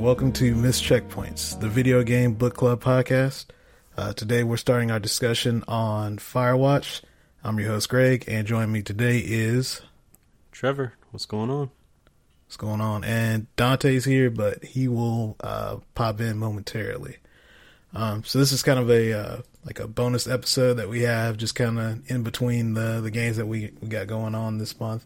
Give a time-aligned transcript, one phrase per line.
[0.00, 3.44] and welcome to Miss Checkpoints, the video game book club podcast.
[3.98, 7.02] Uh, today we're starting our discussion on Firewatch.
[7.44, 9.82] I'm your host, Greg, and joining me today is.
[10.52, 11.70] Trevor, what's going on?
[12.46, 13.04] What's going on?
[13.04, 17.18] And Dante's here, but he will uh, pop in momentarily.
[17.92, 21.36] Um, so this is kind of a uh, like a bonus episode that we have,
[21.36, 24.80] just kind of in between the the games that we, we got going on this
[24.80, 25.04] month.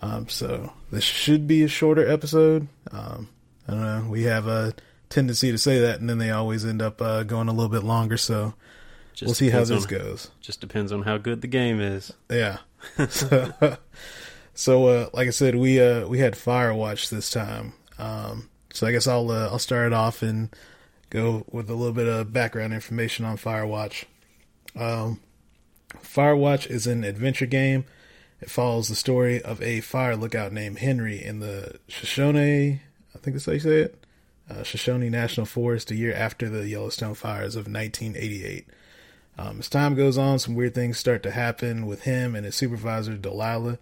[0.00, 2.68] Um, so this should be a shorter episode.
[2.92, 3.28] Um,
[3.72, 4.10] I don't know.
[4.10, 4.74] We have a
[5.08, 7.84] tendency to say that, and then they always end up uh, going a little bit
[7.84, 8.16] longer.
[8.16, 8.54] So
[9.14, 10.30] Just we'll see how this on- goes.
[10.40, 12.12] Just depends on how good the game is.
[12.30, 12.58] Yeah.
[13.08, 13.52] so,
[14.54, 17.74] so uh, like I said, we uh, we had Firewatch this time.
[17.98, 20.54] Um, so I guess I'll uh, I'll start it off and
[21.10, 24.04] go with a little bit of background information on Firewatch.
[24.76, 25.20] Um,
[26.02, 27.84] Firewatch is an adventure game.
[28.40, 32.80] It follows the story of a fire lookout named Henry in the Shoshone,
[33.14, 34.04] I think that's how you say it,
[34.48, 38.66] uh, Shoshone National Forest a year after the Yellowstone fires of 1988.
[39.38, 42.56] Um, as time goes on, some weird things start to happen with him and his
[42.56, 43.78] supervisor, Delilah.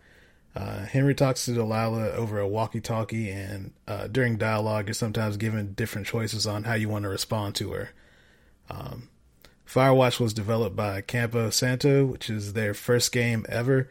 [0.54, 5.36] Uh, Henry talks to Delilah over a walkie talkie, and uh, during dialogue, you're sometimes
[5.36, 7.90] given different choices on how you want to respond to her.
[8.70, 9.08] Um,
[9.66, 13.90] Firewatch was developed by Campo Santo, which is their first game ever.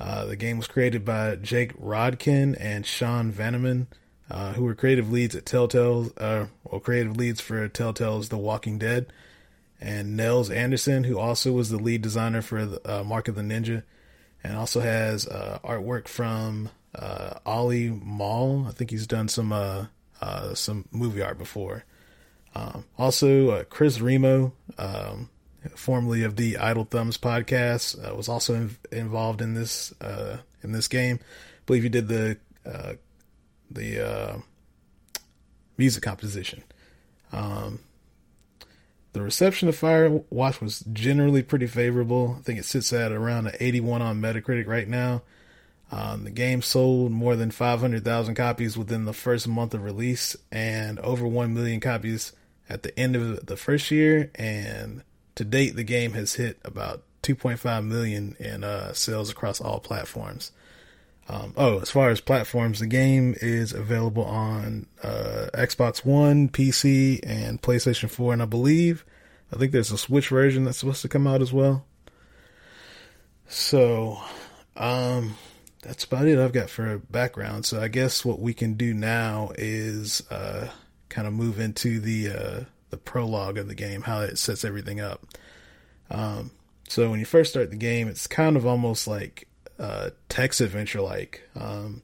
[0.00, 3.86] Uh, the game was created by Jake Rodkin and Sean Vanaman,
[4.32, 8.78] uh, who were creative leads at Telltale, uh, well, creative leads for Telltale's The Walking
[8.78, 9.12] Dead
[9.78, 13.42] and Nels Anderson, who also was the lead designer for the, uh, Mark of the
[13.42, 13.82] Ninja,
[14.42, 18.68] and also has uh, artwork from uh, Olly Moss.
[18.68, 19.52] I think he's done some
[20.54, 21.84] some movie art before.
[22.54, 25.28] Um, also, Chris Remo, um,
[25.74, 29.92] formerly of the Idle Thumbs podcast, was also in- involved in this
[30.62, 31.18] in this game.
[31.20, 32.38] I believe he did the
[33.74, 34.36] the uh,
[35.76, 36.62] music composition.
[37.32, 37.80] Um,
[39.12, 42.36] the reception of Firewatch was generally pretty favorable.
[42.38, 45.22] I think it sits at around an 81 on Metacritic right now.
[45.90, 50.98] Um, the game sold more than 500,000 copies within the first month of release and
[51.00, 52.32] over 1 million copies
[52.70, 54.30] at the end of the first year.
[54.34, 55.02] And
[55.34, 60.52] to date, the game has hit about 2.5 million in uh, sales across all platforms.
[61.28, 67.20] Um, oh, as far as platforms, the game is available on uh, Xbox One, PC,
[67.22, 69.04] and PlayStation 4, and I believe,
[69.52, 71.84] I think there's a Switch version that's supposed to come out as well.
[73.46, 74.18] So,
[74.76, 75.36] um,
[75.82, 77.66] that's about it I've got for background.
[77.66, 80.68] So I guess what we can do now is uh,
[81.08, 82.60] kind of move into the uh,
[82.90, 85.26] the prologue of the game, how it sets everything up.
[86.10, 86.52] Um,
[86.88, 91.00] so when you first start the game, it's kind of almost like uh, text adventure
[91.00, 91.48] like.
[91.54, 92.02] Um,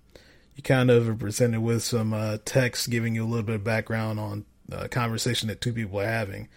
[0.55, 3.65] you kind of are presented with some uh, text giving you a little bit of
[3.65, 6.49] background on a conversation that two people are having.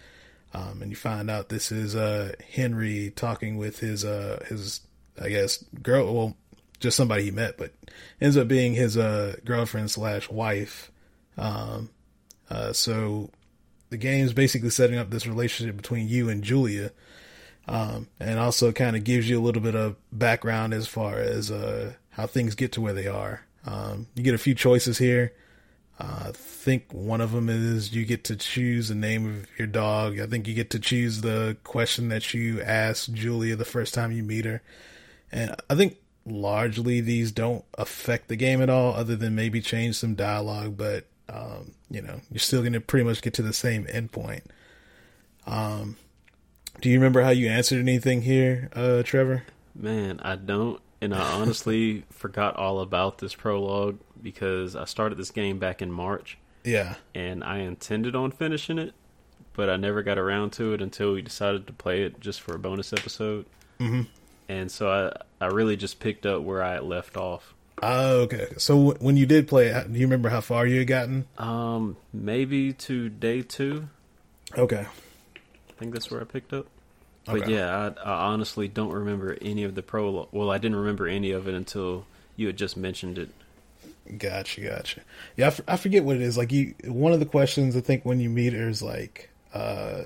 [0.54, 4.80] Um, and you find out this is uh, Henry talking with his uh, his
[5.20, 6.36] I guess girl, well,
[6.80, 7.72] just somebody he met, but
[8.20, 10.90] ends up being his uh, girlfriend slash wife.
[11.38, 11.90] Um,
[12.50, 13.30] uh, so
[13.90, 16.90] the game's basically setting up this relationship between you and Julia,
[17.68, 21.50] um, and also kind of gives you a little bit of background as far as
[21.50, 23.44] uh, how things get to where they are.
[23.64, 25.32] Um, you get a few choices here.
[25.98, 29.68] Uh, I think one of them is you get to choose the name of your
[29.68, 30.18] dog.
[30.18, 34.10] I think you get to choose the question that you ask Julia the first time
[34.10, 34.62] you meet her.
[35.30, 39.96] And I think largely these don't affect the game at all, other than maybe change
[39.96, 40.76] some dialogue.
[40.76, 44.42] But um, you know, you're still going to pretty much get to the same endpoint.
[45.46, 45.96] Um,
[46.82, 49.44] do you remember how you answered anything here, uh, Trevor?
[49.74, 50.80] Man, I don't.
[51.00, 55.90] And I honestly forgot all about this prologue because I started this game back in
[55.90, 58.92] March Yeah, and I intended on finishing it,
[59.54, 62.54] but I never got around to it until we decided to play it just for
[62.54, 63.46] a bonus episode.
[63.80, 64.06] Mhm.
[64.48, 64.90] And so
[65.40, 67.54] I, I really just picked up where I had left off.
[67.82, 68.48] Oh, okay.
[68.58, 71.26] So w- when you did play, it, do you remember how far you had gotten?
[71.38, 73.88] Um, maybe to day two.
[74.56, 74.86] Okay.
[74.86, 76.66] I think that's where I picked up.
[77.24, 77.54] But Okay.
[77.54, 80.28] yeah, I, I honestly don't remember any of the prologue.
[80.32, 83.30] Well, I didn't remember any of it until you had just mentioned it.
[84.18, 85.00] Gotcha, gotcha.
[85.36, 86.36] Yeah, I, f- I forget what it is.
[86.36, 90.04] Like you, one of the questions I think when you meet her is like, uh,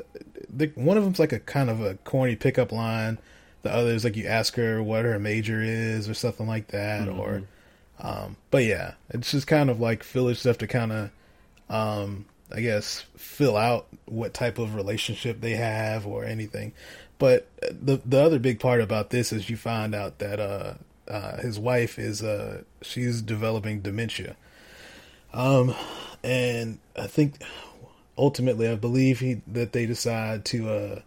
[0.55, 3.19] the, one of them's like a kind of a corny pickup line.
[3.62, 7.09] The other is like you ask her what her major is or something like that.
[7.09, 7.43] Or,
[7.99, 11.11] um, but yeah, it's just kind of like filler stuff to kind of,
[11.71, 16.75] um, I guess, fill out what type of relationship they have or anything.
[17.19, 20.75] But the the other big part about this is you find out that uh,
[21.09, 24.37] uh, his wife is uh, she's developing dementia.
[25.33, 25.75] Um,
[26.23, 27.43] and I think
[28.19, 30.69] ultimately, I believe he that they decide to.
[30.69, 31.01] uh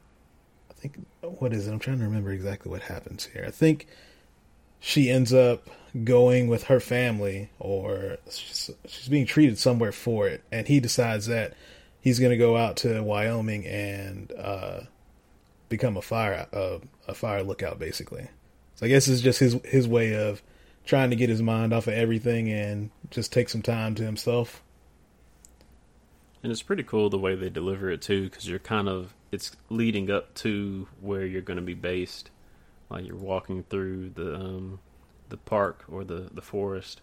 [0.69, 1.71] I think what is it?
[1.73, 3.43] I'm trying to remember exactly what happens here.
[3.45, 3.85] I think
[4.79, 5.67] she ends up
[6.05, 11.25] going with her family, or she's, she's being treated somewhere for it, and he decides
[11.25, 11.53] that
[11.99, 14.81] he's going to go out to Wyoming and uh,
[15.69, 18.27] become a fire uh, a fire lookout, basically.
[18.75, 20.41] So I guess it's just his his way of
[20.85, 24.63] trying to get his mind off of everything and just take some time to himself.
[26.41, 29.55] And it's pretty cool the way they deliver it too, because you're kind of it's
[29.69, 32.31] leading up to where you're going to be based.
[32.89, 34.79] Like you're walking through the um,
[35.29, 37.01] the park or the the forest.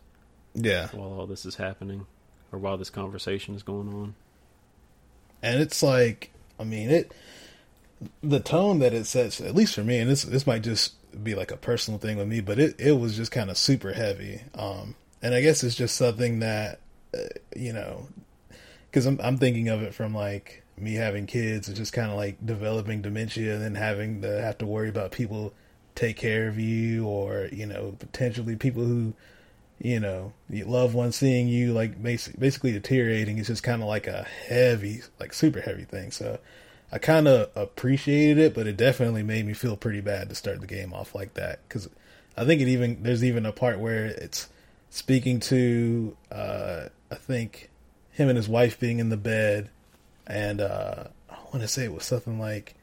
[0.54, 0.88] Yeah.
[0.88, 2.06] While all this is happening,
[2.50, 4.14] or while this conversation is going on.
[5.42, 7.12] And it's like, I mean, it
[8.22, 11.34] the tone that it sets, at least for me, and this this might just be
[11.34, 14.42] like a personal thing with me, but it it was just kind of super heavy.
[14.54, 16.80] Um, and I guess it's just something that
[17.14, 17.20] uh,
[17.54, 18.08] you know,
[18.90, 22.16] because I'm I'm thinking of it from like me having kids, it's just kind of
[22.16, 25.54] like developing dementia, and then having to have to worry about people
[25.94, 29.14] take care of you, or you know, potentially people who
[29.78, 34.06] you know, loved ones seeing you like basically, basically deteriorating is just kind of like
[34.06, 36.10] a heavy, like super heavy thing.
[36.10, 36.38] So
[36.92, 40.60] I kind of appreciated it, but it definitely made me feel pretty bad to start
[40.60, 41.88] the game off like that because
[42.36, 44.48] I think it even there's even a part where it's
[44.90, 47.70] speaking to uh, I think
[48.12, 49.68] him and his wife being in the bed,
[50.26, 52.74] and uh, I want to say it was something like,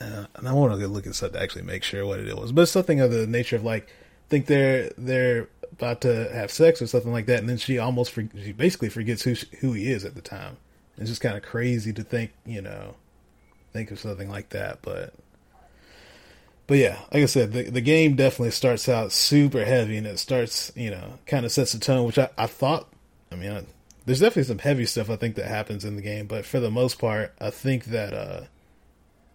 [0.00, 2.50] uh, and I want to look at something to actually make sure what it was,
[2.50, 3.88] but something of the nature of like
[4.28, 8.14] think they're they're about to have sex or something like that, and then she almost
[8.14, 10.56] she basically forgets who she, who he is at the time.
[10.98, 12.94] It's just kind of crazy to think, you know,
[13.72, 15.14] think of something like that, but
[16.66, 20.18] but yeah, like I said, the the game definitely starts out super heavy, and it
[20.18, 22.88] starts, you know, kind of sets the tone, which I, I thought.
[23.30, 23.64] I mean, I,
[24.06, 26.70] there's definitely some heavy stuff I think that happens in the game, but for the
[26.70, 28.42] most part, I think that uh,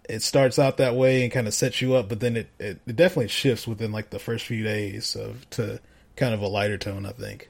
[0.09, 2.79] it starts out that way and kind of sets you up, but then it, it,
[2.85, 5.79] it definitely shifts within like the first few days of to
[6.15, 7.49] kind of a lighter tone, I think.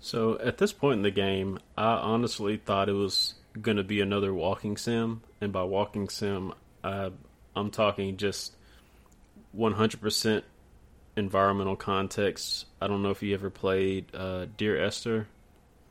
[0.00, 4.00] So at this point in the game, I honestly thought it was going to be
[4.00, 6.52] another walking sim, and by walking sim,
[6.82, 7.10] I,
[7.54, 8.54] I'm talking just
[9.56, 10.42] 100%
[11.16, 12.66] environmental context.
[12.80, 15.28] I don't know if you ever played uh, Dear Esther.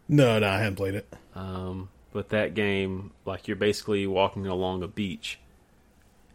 [0.08, 1.14] No, no, I haven't played it.
[1.36, 5.40] Um, but that game, like you're basically walking along a beach,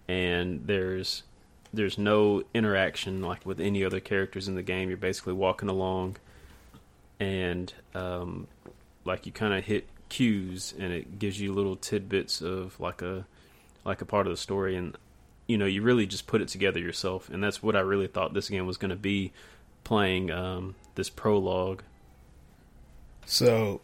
[0.09, 1.25] and there's
[1.73, 4.89] there's no interaction like with any other characters in the game.
[4.89, 6.17] You're basically walking along,
[7.21, 8.47] and um,
[9.05, 13.27] like you kind of hit cues, and it gives you little tidbits of like a
[13.85, 14.97] like a part of the story, and
[15.47, 18.35] you know you really just put it together yourself, and that's what I really thought
[18.35, 19.33] this game was going to be,
[19.85, 21.83] playing um, this prologue.
[23.25, 23.81] So,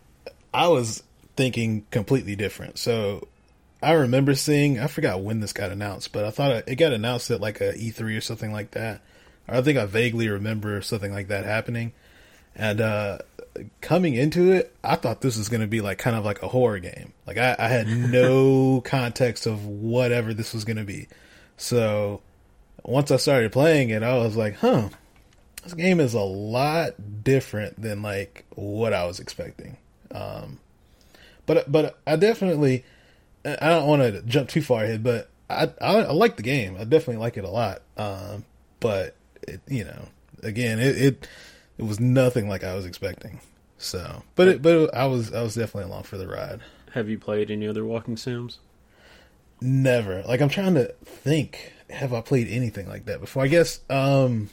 [0.55, 1.03] I was
[1.37, 2.79] thinking completely different.
[2.79, 3.29] So
[3.83, 4.79] I remember seeing.
[4.79, 7.73] I forgot when this got announced, but I thought it got announced at like a
[7.73, 9.01] E3 or something like that.
[9.49, 11.93] I think I vaguely remember something like that happening.
[12.55, 13.19] And uh
[13.81, 16.49] coming into it, I thought this was going to be like kind of like a
[16.49, 17.13] horror game.
[17.27, 21.09] Like I, I had no context of whatever this was going to be.
[21.57, 22.23] So
[22.83, 24.89] once I started playing it, I was like, huh,
[25.63, 29.77] this game is a lot different than like what I was expecting.
[30.11, 30.59] Um,
[31.47, 32.85] but but I definitely
[33.45, 36.77] I don't want to jump too far ahead, but I, I, I like the game.
[36.79, 37.83] I definitely like it a lot.
[37.97, 38.45] Um,
[38.81, 40.09] but it, you know,
[40.43, 41.29] again, it, it,
[41.83, 43.41] it was nothing like I was expecting.
[43.77, 46.61] So, but it, but it, I was I was definitely along for the ride.
[46.93, 48.61] Have you played any other walking sims?
[49.61, 50.23] Never.
[50.23, 51.73] Like I'm trying to think.
[51.91, 53.43] Have I played anything like that before?
[53.43, 53.81] I guess.
[53.91, 54.51] Um,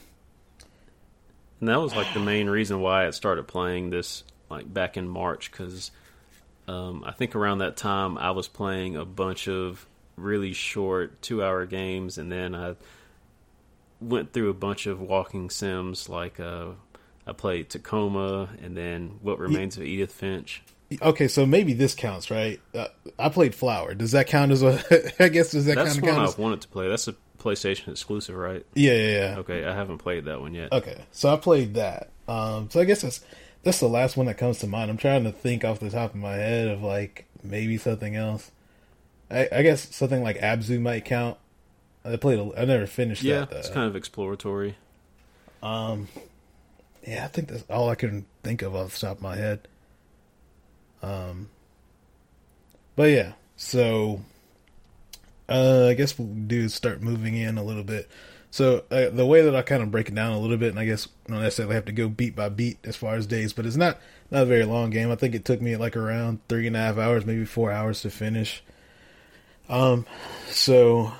[1.60, 5.08] and that was like the main reason why I started playing this like back in
[5.08, 5.92] March because
[6.66, 11.44] um, I think around that time I was playing a bunch of really short two
[11.44, 12.74] hour games, and then I
[14.00, 16.08] went through a bunch of walking sims.
[16.08, 16.70] Like uh,
[17.26, 20.62] I played Tacoma, and then What Remains of Edith Finch.
[21.00, 22.60] Okay, so maybe this counts, right?
[22.74, 23.94] Uh, I played Flower.
[23.94, 24.82] Does that count as a?
[25.22, 26.04] I guess does that That's kind of count?
[26.04, 26.88] That's one As, I wanted to play.
[26.88, 28.66] That's a PlayStation exclusive, right?
[28.74, 29.38] yeah, yeah, yeah.
[29.38, 30.72] Okay, I haven't played that one yet.
[30.72, 32.10] Okay, so I played that.
[32.26, 33.20] Um, so I guess that's
[33.62, 34.90] that's the last one that comes to mind.
[34.90, 38.50] I'm trying to think off the top of my head of like maybe something else.
[39.30, 41.38] I, I guess something like Abzu might count.
[42.04, 42.38] I played.
[42.38, 43.50] A, I never finished yeah, that.
[43.50, 43.58] Though.
[43.58, 44.76] it's kind of exploratory.
[45.62, 46.08] Um,
[47.06, 49.66] yeah, I think that's all I can think of off the top of my head.
[51.02, 51.48] Um,
[52.96, 54.20] but yeah, so
[55.48, 58.08] uh, I guess we'll do start moving in a little bit.
[58.50, 60.78] So uh, the way that I kind of break it down a little bit, and
[60.78, 63.52] I guess I don't necessarily have to go beat by beat as far as days,
[63.52, 63.98] but it's not
[64.30, 65.10] not a very long game.
[65.10, 68.02] I think it took me like around three and a half hours, maybe four hours
[68.02, 68.62] to finish.
[69.68, 70.04] Um,
[70.48, 71.12] so,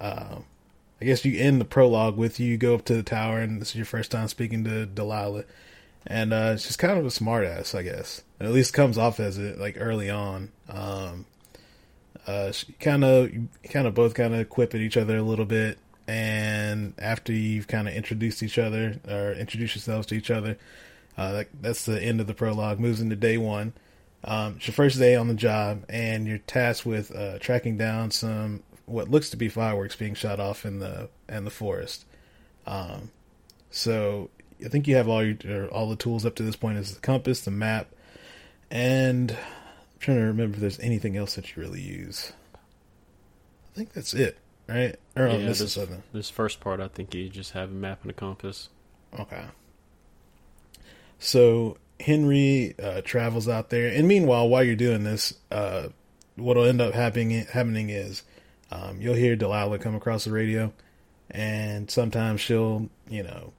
[0.00, 0.36] uh,
[1.00, 3.70] I guess you end the prologue with you go up to the tower, and this
[3.70, 5.44] is your first time speaking to Delilah,
[6.06, 8.22] and uh, she's kind of a smartass, I guess.
[8.38, 10.50] At least comes off as it like early on.
[10.68, 11.26] Um,
[12.26, 13.30] uh, kind of,
[13.64, 17.66] kind of both kind of quip at each other a little bit, and after you've
[17.66, 20.58] kind of introduced each other or introduced yourselves to each other,
[21.16, 22.78] uh, that, that's the end of the prologue.
[22.78, 23.72] Moves into day one.
[24.22, 28.10] Um, it's your first day on the job, and you're tasked with uh, tracking down
[28.10, 32.04] some what looks to be fireworks being shot off in the in the forest.
[32.66, 33.10] Um,
[33.70, 34.30] so
[34.64, 37.00] I think you have all your all the tools up to this point is the
[37.00, 37.88] compass, the map,
[38.70, 42.32] and I'm trying to remember if there's anything else that you really use.
[43.72, 44.96] I think that's it, right?
[45.16, 45.78] Or yeah, I'm this,
[46.12, 48.68] this first part, I think you just have a map and a compass.
[49.18, 49.44] Okay.
[51.18, 55.88] So Henry uh, travels out there, and meanwhile, while you're doing this, uh,
[56.36, 58.22] what'll end up happening happening is
[58.70, 60.72] um, you'll hear Delilah come across the radio,
[61.30, 63.52] and sometimes she'll, you know,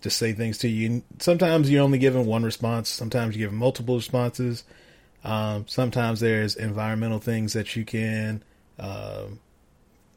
[0.00, 1.02] just say things to you.
[1.18, 2.88] Sometimes you're only given one response.
[2.88, 4.64] Sometimes you give multiple responses.
[5.24, 8.42] Um, sometimes there's environmental things that you can.
[8.78, 9.40] Um,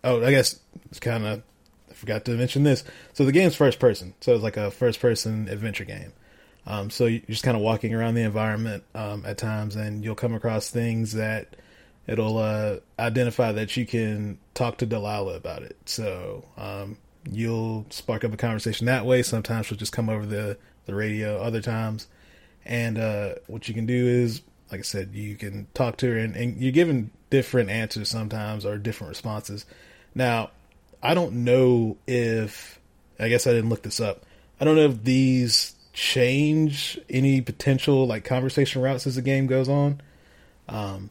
[0.04, 1.42] oh, I guess it's kind of.
[1.90, 2.84] I forgot to mention this.
[3.14, 6.14] So the game's first person, so it's like a first person adventure game.
[6.68, 10.16] Um, so you're just kind of walking around the environment um, at times, and you'll
[10.16, 11.56] come across things that
[12.08, 15.78] it'll uh, identify that you can talk to Delilah about it.
[15.86, 16.98] So um,
[17.30, 19.22] you'll spark up a conversation that way.
[19.22, 21.38] Sometimes she'll just come over the the radio.
[21.42, 22.08] Other times,
[22.66, 26.18] and uh, what you can do is, like I said, you can talk to her,
[26.18, 29.66] and, and you're given different answers sometimes or different responses.
[30.16, 30.52] Now,
[31.04, 32.80] I don't know if
[33.20, 34.26] I guess I didn't look this up.
[34.60, 39.68] I don't know if these change any potential like conversation routes as the game goes
[39.68, 40.00] on.
[40.70, 41.10] Um,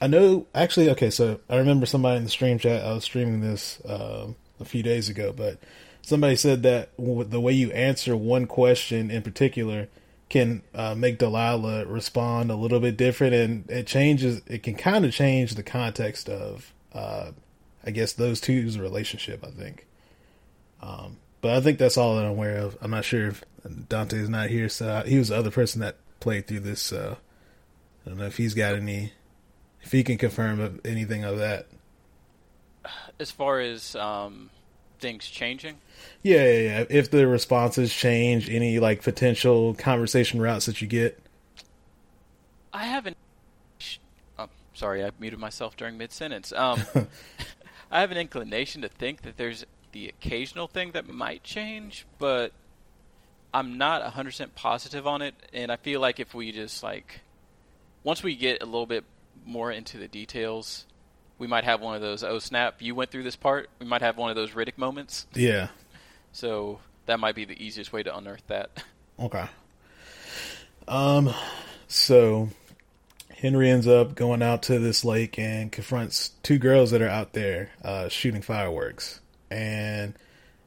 [0.00, 0.90] I know actually.
[0.90, 2.84] Okay, so I remember somebody in the stream chat.
[2.84, 5.58] I was streaming this um, a few days ago, but
[6.02, 9.88] somebody said that the way you answer one question in particular
[10.28, 14.42] can uh, make Delilah respond a little bit different, and it changes.
[14.46, 17.32] It can kind of change the context of, uh,
[17.84, 19.44] I guess, those two's relationship.
[19.44, 19.86] I think.
[20.82, 22.76] Um, but I think that's all that I'm aware of.
[22.80, 23.44] I'm not sure if
[23.88, 26.92] Dante is not here, so he was the other person that played through this.
[26.92, 27.16] Uh,
[28.04, 29.12] I don't know if he's got any,
[29.84, 31.66] if he can confirm anything of that.
[33.20, 34.50] As far as um,
[34.98, 35.76] things changing,
[36.22, 36.84] yeah, yeah, yeah.
[36.88, 41.20] If the responses change, any like potential conversation routes that you get.
[42.72, 43.16] I haven't.
[44.38, 46.52] Oh, sorry, I muted myself during mid sentence.
[46.52, 46.82] Um,
[47.90, 52.52] I have an inclination to think that there's the occasional thing that might change, but
[53.52, 55.34] I'm not 100% positive on it.
[55.52, 57.20] And I feel like if we just like,
[58.02, 59.04] once we get a little bit
[59.44, 60.86] more into the details,
[61.38, 63.68] we might have one of those, oh snap, you went through this part.
[63.78, 65.26] We might have one of those Riddick moments.
[65.34, 65.68] Yeah.
[66.32, 68.70] So that might be the easiest way to unearth that.
[69.16, 69.44] Okay.
[70.88, 71.32] Um,
[71.86, 72.48] so
[73.30, 77.32] Henry ends up going out to this lake and confronts two girls that are out
[77.32, 79.20] there uh, shooting fireworks
[79.54, 80.14] and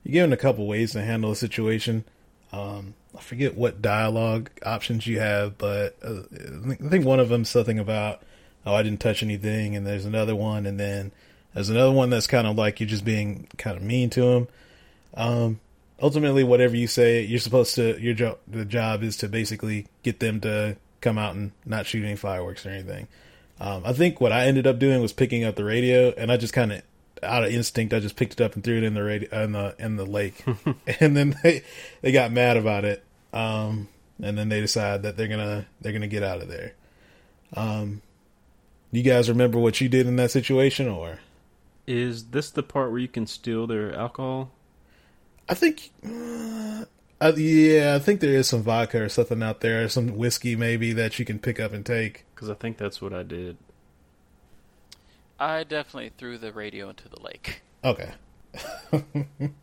[0.03, 2.05] you give given a couple ways to handle the situation.
[2.53, 7.43] Um, I forget what dialogue options you have, but uh, I think one of them
[7.43, 8.22] something about,
[8.67, 11.12] oh, I didn't touch anything, and there's another one, and then
[11.53, 14.47] there's another one that's kind of like you're just being kind of mean to him.
[15.15, 15.59] Um,
[16.01, 18.38] ultimately, whatever you say, you're supposed to your job.
[18.47, 22.65] The job is to basically get them to come out and not shoot any fireworks
[22.65, 23.07] or anything.
[23.59, 26.38] Um, I think what I ended up doing was picking up the radio, and I
[26.38, 26.81] just kind of
[27.24, 29.51] out of instinct, I just picked it up and threw it in the radio, in
[29.53, 30.43] the in the lake,
[31.00, 31.63] and then they
[32.01, 33.03] they got mad about it.
[33.33, 33.88] Um,
[34.21, 36.74] and then they decide that they're gonna they're gonna get out of there.
[37.55, 38.01] Um,
[38.91, 41.20] you guys remember what you did in that situation, or
[41.86, 44.51] is this the part where you can steal their alcohol?
[45.50, 50.17] I think, uh, yeah, I think there is some vodka or something out there, some
[50.17, 52.25] whiskey maybe that you can pick up and take.
[52.36, 53.58] Because I think that's what I did.
[55.39, 57.62] I definitely threw the radio into the lake.
[57.84, 58.12] Okay.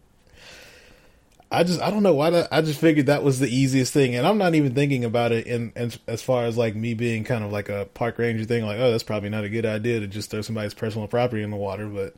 [1.55, 4.15] I just I don't know why that, I just figured that was the easiest thing,
[4.15, 7.25] and I'm not even thinking about it in, in, as far as like me being
[7.25, 10.01] kind of like a park ranger thing, like oh that's probably not a good idea
[10.01, 12.15] to just throw somebody's personal property in the water, but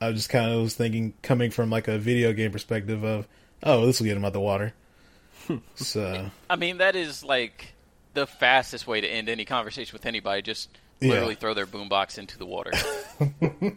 [0.00, 3.26] I just kind of was thinking coming from like a video game perspective of
[3.62, 4.74] oh this will get them out of the water.
[5.74, 7.74] so I mean that is like
[8.14, 10.42] the fastest way to end any conversation with anybody.
[10.42, 10.68] Just
[11.00, 11.40] literally yeah.
[11.40, 12.72] throw their boombox into the water.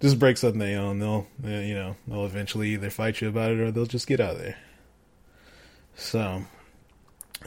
[0.00, 0.98] just break something they own.
[0.98, 4.32] They'll, you know, they'll eventually either fight you about it or they'll just get out
[4.32, 4.58] of there.
[5.94, 6.44] So,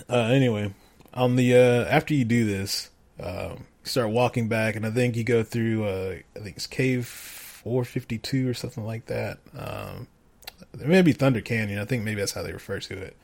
[0.10, 0.74] uh, anyway,
[1.14, 2.90] on the uh, after you do this,
[3.20, 5.86] you start walking back, and I think you go through.
[5.86, 9.40] Uh, I think it's cave four fifty two or something like that.
[9.58, 10.08] Um,
[10.78, 11.80] maybe Thunder Canyon.
[11.80, 13.18] I think maybe that's how they refer to it.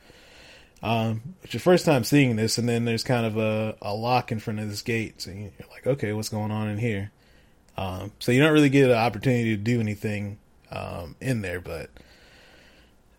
[0.82, 4.30] Um, it's your first time seeing this, and then there's kind of a, a lock
[4.30, 5.22] in front of this gate.
[5.22, 7.10] So you're like, okay, what's going on in here?
[7.76, 10.38] Um, so you don't really get an opportunity to do anything
[10.70, 11.90] um, in there, but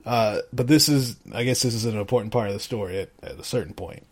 [0.05, 3.09] uh, but this is, I guess, this is an important part of the story at,
[3.21, 4.07] at a certain point.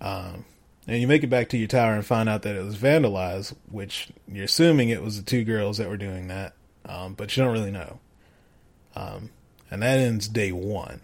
[0.00, 0.46] Um,
[0.86, 3.54] and you make it back to your tower and find out that it was vandalized,
[3.70, 6.54] which you're assuming it was the two girls that were doing that,
[6.86, 8.00] um, but you don't really know.
[8.96, 9.30] Um,
[9.70, 11.02] and that ends day one.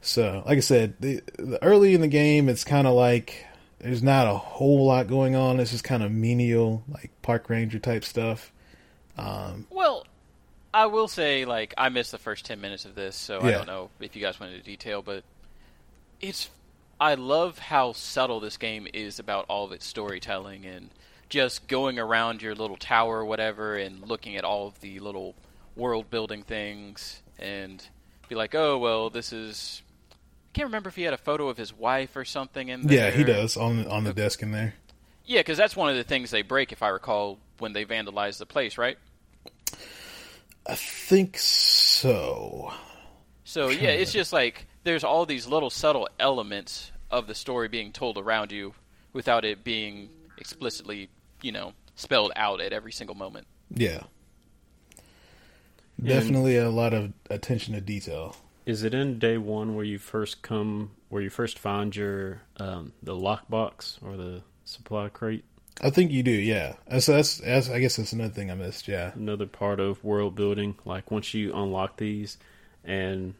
[0.00, 3.46] So, like I said, the, the early in the game, it's kind of like
[3.80, 5.58] there's not a whole lot going on.
[5.58, 8.52] It's just kind of menial, like park ranger type stuff.
[9.16, 10.06] Um, well,
[10.72, 13.66] I will say, like, I missed the first ten minutes of this, so I don't
[13.66, 15.24] know if you guys went into detail, but
[16.20, 16.50] it's.
[17.00, 20.90] I love how subtle this game is about all of its storytelling and
[21.30, 25.34] just going around your little tower or whatever and looking at all of the little
[25.76, 27.82] world building things and
[28.28, 29.80] be like, oh well, this is.
[30.50, 33.10] I can't remember if he had a photo of his wife or something in there.
[33.10, 34.74] yeah, he does on on the desk in there.
[35.24, 38.38] Yeah, because that's one of the things they break, if I recall, when they vandalize
[38.38, 38.98] the place, right?
[40.66, 42.72] I think so.
[43.44, 47.92] So yeah, it's just like there's all these little subtle elements of the story being
[47.92, 48.74] told around you
[49.12, 50.08] without it being
[50.38, 51.08] explicitly,
[51.42, 53.46] you know, spelled out at every single moment.
[53.72, 54.02] Yeah.
[56.02, 58.34] Definitely a lot of attention to detail.
[58.66, 62.92] Is it in day one where you first come, where you first find your um,
[63.02, 65.44] the lockbox or the supply crate?
[65.82, 66.74] I think you do, yeah.
[66.98, 69.12] So that's, that's I guess that's another thing I missed, yeah.
[69.14, 70.76] Another part of world building.
[70.84, 72.36] Like once you unlock these,
[72.84, 73.34] and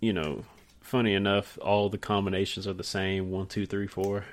[0.00, 0.44] you know,
[0.80, 4.24] funny enough, all the combinations are the same one, two, three, four.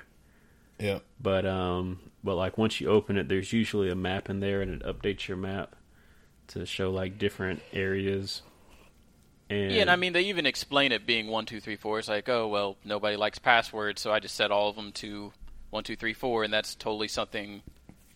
[0.78, 1.00] Yeah.
[1.20, 4.70] But um, but like once you open it, there's usually a map in there, and
[4.70, 5.74] it updates your map
[6.48, 8.42] to show like different areas.
[9.50, 11.98] And Yeah, and I mean they even explain it being one, two, three, four.
[11.98, 15.32] It's like, oh well, nobody likes passwords, so I just set all of them to
[15.70, 17.62] one, two, three, four, and that's totally something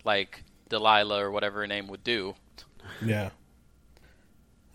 [0.03, 2.35] like Delilah or whatever her name would do.
[3.03, 3.29] Yeah.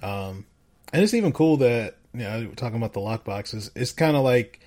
[0.03, 0.47] Um,
[0.93, 3.71] and it's even cool that you know talking about the lockboxes.
[3.75, 4.61] It's kind of like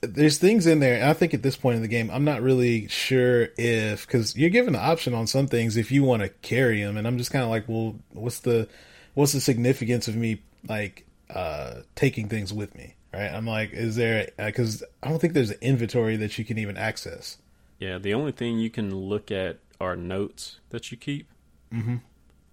[0.00, 0.94] there's things in there.
[0.94, 4.36] And I think at this point in the game, I'm not really sure if because
[4.36, 7.18] you're given the option on some things if you want to carry them, and I'm
[7.18, 8.68] just kind of like, well, what's the
[9.14, 12.94] what's the significance of me like uh taking things with me?
[13.12, 13.28] Right?
[13.28, 16.76] I'm like, is there because I don't think there's an inventory that you can even
[16.76, 17.38] access.
[17.78, 21.28] Yeah, the only thing you can look at are notes that you keep.
[21.72, 21.96] Mm-hmm.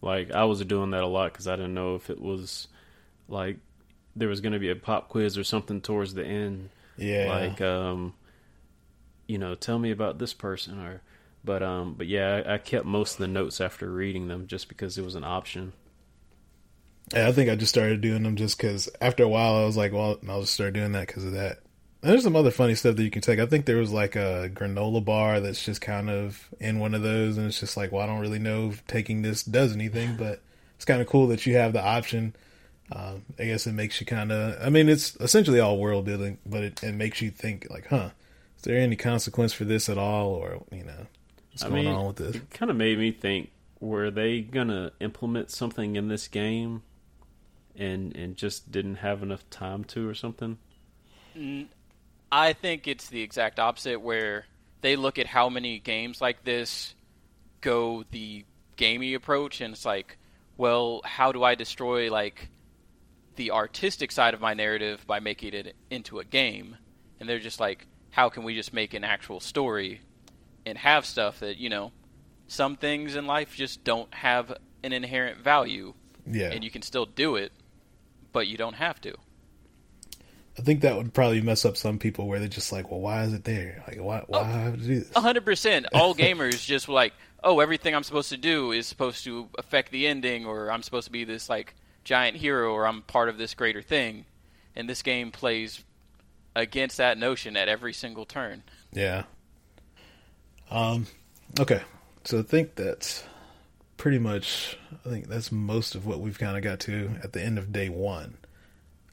[0.01, 2.67] Like I was doing that a lot because I didn't know if it was
[3.27, 3.57] like
[4.15, 6.69] there was going to be a pop quiz or something towards the end.
[6.97, 7.27] Yeah.
[7.27, 8.13] Like, um,
[9.27, 11.01] you know, tell me about this person or,
[11.43, 14.67] but um, but yeah, I, I kept most of the notes after reading them just
[14.67, 15.73] because it was an option.
[17.13, 19.77] Yeah, I think I just started doing them just because after a while I was
[19.77, 21.59] like, well, I'll just start doing that because of that.
[22.01, 23.39] And there's some other funny stuff that you can take.
[23.39, 27.01] I think there was like a granola bar that's just kind of in one of
[27.01, 30.15] those, and it's just like, well, I don't really know if taking this does anything,
[30.15, 30.41] but
[30.75, 32.35] it's kind of cool that you have the option.
[32.91, 34.55] Um, I guess it makes you kind of.
[34.61, 38.11] I mean, it's essentially all world building, but it, it makes you think like, huh,
[38.57, 41.07] is there any consequence for this at all, or you know,
[41.51, 42.35] what's I going mean, on with this?
[42.35, 46.83] It kind of made me think: Were they gonna implement something in this game,
[47.77, 50.57] and and just didn't have enough time to, or something?
[51.37, 51.67] Mm,
[52.31, 54.45] I think it's the exact opposite, where
[54.81, 56.93] they look at how many games like this
[57.61, 60.17] go the gamey approach, and it's like,
[60.57, 62.49] well, how do I destroy like
[63.35, 66.77] the artistic side of my narrative by making it into a game?
[67.19, 70.01] And they're just like, how can we just make an actual story
[70.65, 71.91] and have stuff that you know,
[72.47, 75.93] some things in life just don't have an inherent value,
[76.25, 77.51] Yeah, and you can still do it,
[78.35, 79.15] but you don't have to.
[80.59, 83.23] I think that would probably mess up some people where they're just like, well, why
[83.23, 83.81] is it there?
[83.87, 84.43] Like, why why Oh.
[84.43, 85.11] have to do this?
[85.15, 85.85] A hundred percent.
[85.93, 87.13] All gamers just like,
[87.45, 91.05] oh, everything I'm supposed to do is supposed to affect the ending, or I'm supposed
[91.05, 94.25] to be this like giant hero, or I'm part of this greater thing.
[94.75, 95.81] And this game plays
[96.57, 98.63] against that notion at every single turn.
[98.91, 99.23] Yeah.
[100.69, 101.07] Um.
[101.57, 101.81] Okay.
[102.25, 103.23] So I think that's
[103.97, 104.77] pretty much.
[105.05, 107.71] I think that's most of what we've kind of got to at the end of
[107.71, 108.37] day one.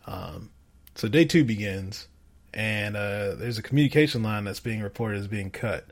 [0.07, 0.51] Um.
[0.95, 2.07] So day two begins,
[2.53, 5.87] and uh, there's a communication line that's being reported as being cut.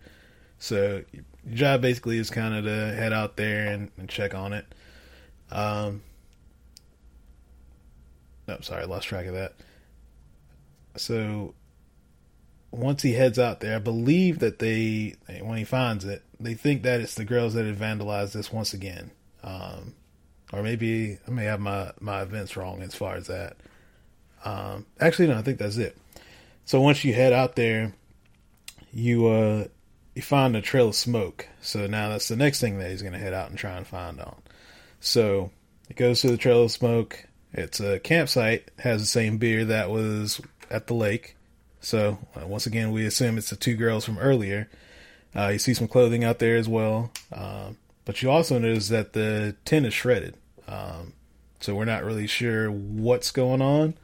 [0.59, 1.25] So your
[1.55, 4.67] job basically is kind of to head out there and, and check on it.
[5.51, 6.03] Um,
[8.47, 9.55] no, sorry, lost track of that.
[10.97, 11.55] So
[12.71, 16.83] once he heads out there, I believe that they, when he finds it, they think
[16.83, 19.11] that it's the girls that had vandalized this once again.
[19.43, 19.95] Um,
[20.53, 23.57] or maybe I may have my, my events wrong as far as that.
[24.45, 25.97] Um, actually, no, I think that's it.
[26.65, 27.93] So once you head out there,
[28.93, 29.67] you uh,
[30.15, 31.47] you find a trail of smoke.
[31.61, 33.87] So now that's the next thing that he's going to head out and try and
[33.87, 34.37] find on.
[35.01, 35.51] So
[35.89, 37.27] he goes to the trail of smoke.
[37.53, 38.71] It's a campsite.
[38.79, 41.37] Has the same beer that was at the lake.
[41.81, 44.69] So uh, once again, we assume it's the two girls from earlier.
[45.35, 49.13] Uh, you see some clothing out there as well, um, but you also notice that
[49.13, 50.35] the tent is shredded.
[50.67, 51.13] Um,
[51.61, 53.95] so we're not really sure what's going on.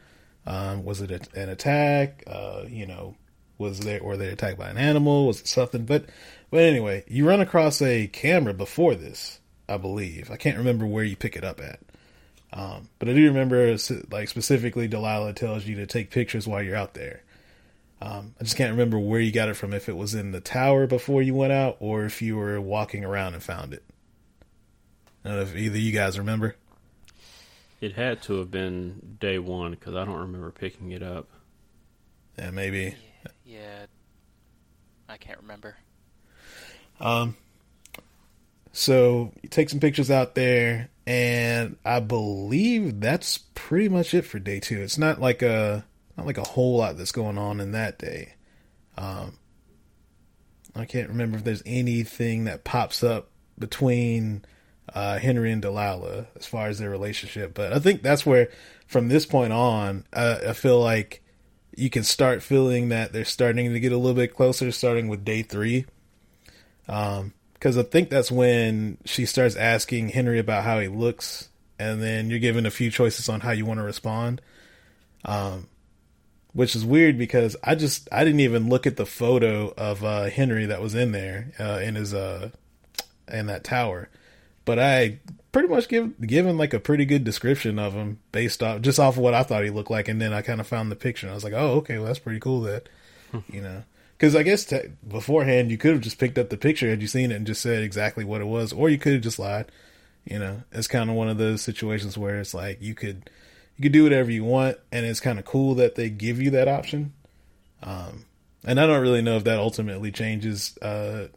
[0.47, 2.23] Um, was it a, an attack?
[2.27, 3.17] Uh, you know,
[3.59, 5.27] was there were they attacked by an animal?
[5.27, 5.85] Was it something?
[5.85, 6.07] But
[6.51, 10.31] but anyway, you run across a camera before this, I believe.
[10.31, 11.81] I can't remember where you pick it up at.
[12.53, 13.77] Um, but I do remember,
[14.11, 17.23] like specifically, Delilah tells you to take pictures while you're out there.
[18.01, 19.73] Um, I just can't remember where you got it from.
[19.73, 23.05] If it was in the tower before you went out, or if you were walking
[23.05, 23.83] around and found it.
[25.25, 26.57] I don't know if either you guys remember.
[27.81, 31.29] It had to have been day one because I don't remember picking it up.
[32.39, 32.95] Yeah, maybe.
[33.25, 33.87] Yeah, yeah.
[35.09, 35.77] I can't remember.
[37.01, 37.37] Um.
[38.73, 44.39] So you take some pictures out there, and I believe that's pretty much it for
[44.39, 44.81] day two.
[44.83, 48.35] It's not like a not like a whole lot that's going on in that day.
[48.96, 49.38] Um,
[50.74, 54.44] I can't remember if there's anything that pops up between
[54.94, 58.48] uh, Henry and Delilah as far as their relationship, but I think that's where,
[58.87, 61.22] from this point on, uh, I feel like
[61.76, 65.24] you can start feeling that they're starting to get a little bit closer, starting with
[65.24, 65.87] day three.
[66.88, 71.48] Um, because I think that's when she starts asking Henry about how he looks,
[71.79, 74.42] and then you're given a few choices on how you want to respond.
[75.24, 75.66] Um,
[76.57, 80.25] which is weird because I just I didn't even look at the photo of uh,
[80.25, 82.49] Henry that was in there uh, in his uh
[83.31, 84.09] in that tower,
[84.64, 85.19] but I
[85.53, 89.19] pretty much give given like a pretty good description of him based off just off
[89.19, 91.27] of what I thought he looked like, and then I kind of found the picture
[91.27, 92.88] and I was like, oh okay, well that's pretty cool that
[93.53, 93.85] you know.
[94.16, 97.09] Because I guess te- beforehand you could have just picked up the picture had you
[97.09, 99.71] seen it and just said exactly what it was, or you could have just lied.
[100.25, 103.29] You know, it's kind of one of those situations where it's like you could
[103.77, 106.51] you can do whatever you want, and it's kind of cool that they give you
[106.51, 107.12] that option.
[107.83, 108.25] Um,
[108.65, 111.29] and I don't really know if that ultimately changes uh,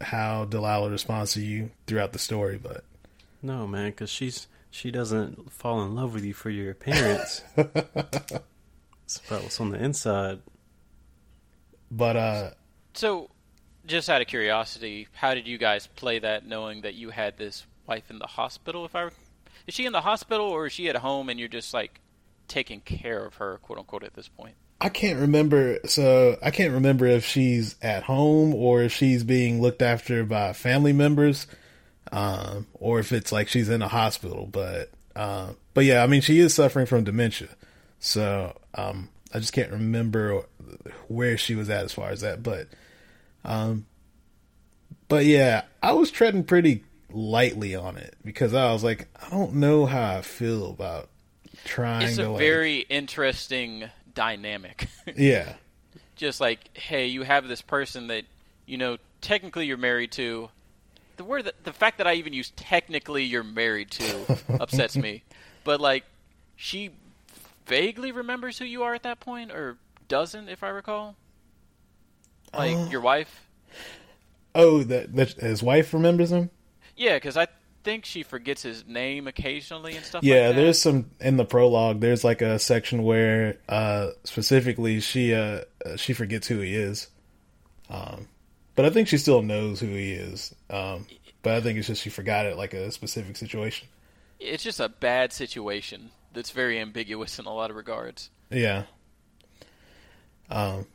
[0.00, 2.84] how Delilah responds to you throughout the story, but
[3.42, 7.42] no, man, because she's she doesn't fall in love with you for your appearance.
[7.56, 10.40] it's about what's on the inside.
[11.90, 12.50] But uh,
[12.94, 13.30] so,
[13.86, 17.64] just out of curiosity, how did you guys play that, knowing that you had this
[17.86, 18.84] wife in the hospital?
[18.84, 19.10] If I
[19.66, 22.00] is she in the hospital or is she at home and you're just like
[22.48, 24.54] taking care of her, quote unquote, at this point?
[24.80, 25.78] I can't remember.
[25.86, 30.52] So I can't remember if she's at home or if she's being looked after by
[30.52, 31.46] family members,
[32.12, 34.46] um, or if it's like she's in a hospital.
[34.46, 37.48] But uh, but yeah, I mean, she is suffering from dementia,
[37.98, 40.42] so um, I just can't remember
[41.08, 42.42] where she was at as far as that.
[42.42, 42.68] But
[43.44, 43.86] um,
[45.08, 49.54] but yeah, I was treading pretty lightly on it because I was like, I don't
[49.54, 51.08] know how I feel about
[51.64, 54.88] trying it's to a like, very interesting dynamic.
[55.16, 55.54] yeah,
[56.16, 58.24] Just like, hey, you have this person that
[58.66, 60.48] you know technically you're married to.
[61.16, 65.22] The word that the fact that I even use technically you're married to upsets me.
[65.62, 66.04] But like,
[66.56, 66.90] she
[67.66, 69.76] vaguely remembers who you are at that point, or
[70.08, 71.14] doesn't, if I recall.
[72.52, 72.88] Like Uh.
[72.90, 73.46] your wife.
[74.56, 76.50] Oh, that, that his wife remembers him.
[76.96, 77.48] Yeah, because I
[77.82, 80.24] think she forgets his name occasionally and stuff.
[80.24, 80.62] Yeah, like that.
[80.62, 82.00] there's some in the prologue.
[82.00, 87.08] There's like a section where uh specifically she uh uh, she forgets who he is.
[87.90, 88.28] Um,
[88.74, 90.54] but I think she still knows who he is.
[90.70, 91.06] Um,
[91.42, 93.88] but I think it's just she forgot it like a specific situation.
[94.40, 98.30] It's just a bad situation that's very ambiguous in a lot of regards.
[98.50, 98.84] Yeah.
[100.50, 100.86] Um,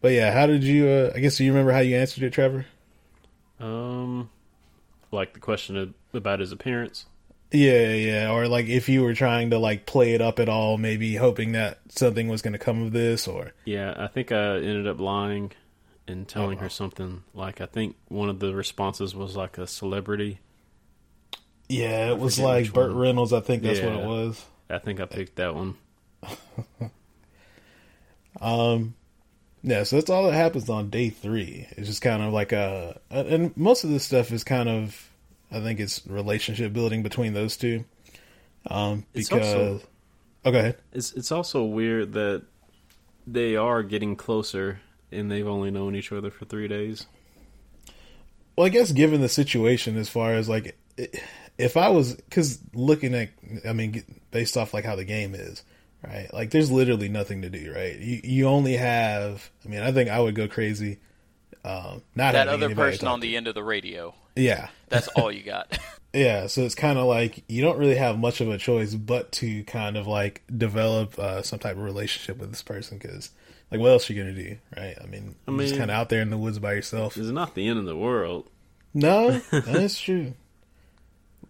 [0.00, 0.88] but yeah, how did you?
[0.88, 2.66] Uh, I guess do you remember how you answered it, Trevor?
[3.60, 4.30] Um,
[5.10, 7.06] like the question of, about his appearance.
[7.50, 8.30] Yeah, yeah.
[8.30, 11.52] Or like if you were trying to like play it up at all, maybe hoping
[11.52, 15.00] that something was going to come of this, or Yeah, I think I ended up
[15.00, 15.52] lying
[16.06, 16.64] and telling Uh-oh.
[16.64, 20.40] her something like I think one of the responses was like a celebrity.
[21.70, 22.98] yeah, it was like Burt one.
[22.98, 23.32] Reynolds.
[23.32, 24.44] I think that's what it was.
[24.70, 25.76] I think I picked that one.
[28.40, 28.94] Um,
[29.62, 31.66] Yeah, so that's all that happens on day three.
[31.72, 35.08] It's just kind of like a, and most of this stuff is kind of,
[35.50, 37.84] I think it's relationship building between those two.
[38.66, 39.80] Um, because, also-
[40.44, 40.76] oh, go ahead.
[40.92, 42.42] It's it's also weird that
[43.26, 47.06] they are getting closer and they've only known each other for three days.
[48.56, 50.76] Well, I guess given the situation, as far as like,
[51.58, 53.30] if I was, because looking at,
[53.66, 55.62] I mean, based off like how the game is,
[56.06, 56.32] right?
[56.32, 57.98] Like, there's literally nothing to do, right?
[57.98, 60.98] You you only have, I mean, I think I would go crazy.
[61.64, 64.14] Um, not that other person on the end of the radio.
[64.36, 65.78] yeah, That's all you got.
[66.14, 69.30] Yeah, so it's kind of like you don't really have much of a choice but
[69.32, 73.30] to kind of like develop uh, some type of relationship with this person because,
[73.70, 74.96] like, what else are you gonna do, right?
[75.00, 77.18] I mean, I you're just mean- kind of out there in the woods by yourself.
[77.18, 78.48] It's not the end of the world.
[78.94, 80.32] No, that's true.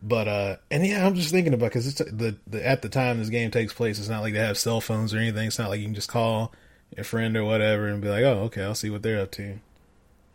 [0.02, 3.18] But uh, and yeah, I'm just thinking about because it's the, the at the time
[3.18, 5.48] this game takes place, it's not like they have cell phones or anything.
[5.48, 6.52] It's not like you can just call
[6.96, 9.58] your friend or whatever and be like, oh, okay, I'll see what they're up to.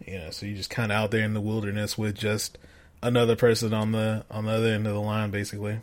[0.06, 2.58] You know, so you're just kind of out there in the wilderness with just
[3.02, 5.80] another person on the on the other end of the line, basically.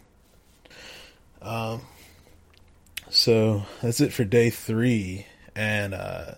[1.41, 1.81] Um,
[3.09, 6.35] so that's it for day three, and uh,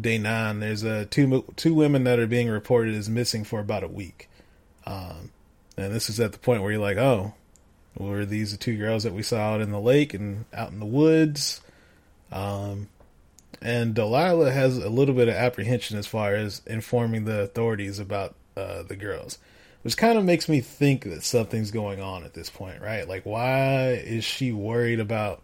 [0.00, 0.58] day nine.
[0.58, 4.28] There's uh, two two women that are being reported as missing for about a week.
[4.86, 5.30] Um,
[5.80, 7.34] and this is at the point where you're like, oh,
[7.96, 10.80] were these the two girls that we saw out in the lake and out in
[10.80, 11.60] the woods?
[12.32, 12.88] Um,
[13.60, 18.34] and Delilah has a little bit of apprehension as far as informing the authorities about
[18.56, 19.38] uh, the girls,
[19.82, 23.08] which kind of makes me think that something's going on at this point, right?
[23.08, 25.42] Like, why is she worried about?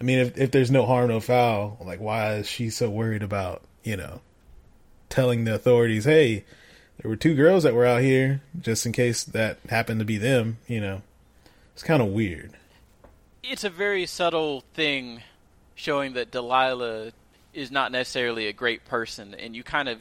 [0.00, 3.22] I mean, if if there's no harm, no foul, like, why is she so worried
[3.22, 4.20] about, you know,
[5.10, 6.44] telling the authorities, hey,
[7.02, 10.18] there were two girls that were out here, just in case that happened to be
[10.18, 11.02] them, you know?
[11.74, 12.52] It's kind of weird.
[13.42, 15.22] it's a very subtle thing
[15.74, 17.12] showing that Delilah
[17.54, 19.98] is not necessarily a great person and you kind of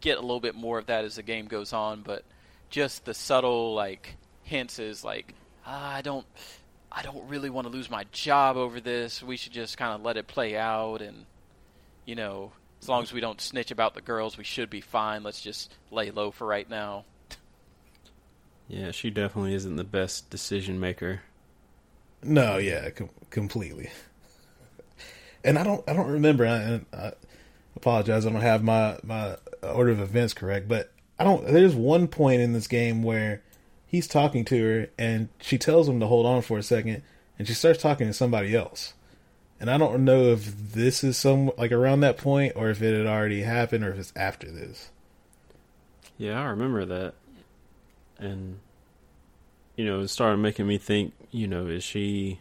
[0.00, 2.22] get a little bit more of that as the game goes on but
[2.70, 5.34] just the subtle like hints is like
[5.66, 6.26] ah, I don't
[6.92, 10.02] I don't really want to lose my job over this we should just kind of
[10.02, 11.24] let it play out and
[12.04, 15.22] you know as long as we don't snitch about the girls we should be fine
[15.22, 17.04] let's just lay low for right now
[18.68, 21.20] Yeah, she definitely isn't the best decision maker.
[22.22, 23.90] No, yeah, com- completely.
[25.44, 26.46] And I don't, I don't remember.
[26.46, 27.12] I, I
[27.76, 28.24] apologize.
[28.24, 31.44] I don't have my my order of events correct, but I don't.
[31.46, 33.42] There's one point in this game where
[33.86, 37.02] he's talking to her, and she tells him to hold on for a second,
[37.38, 38.94] and she starts talking to somebody else.
[39.62, 42.98] And I don't know if this is some like around that point, or if it
[42.98, 44.90] had already happened, or if it's after this.
[46.18, 47.14] Yeah, I remember that.
[48.18, 48.58] And
[49.76, 52.40] you know, it started making me think, you know, is she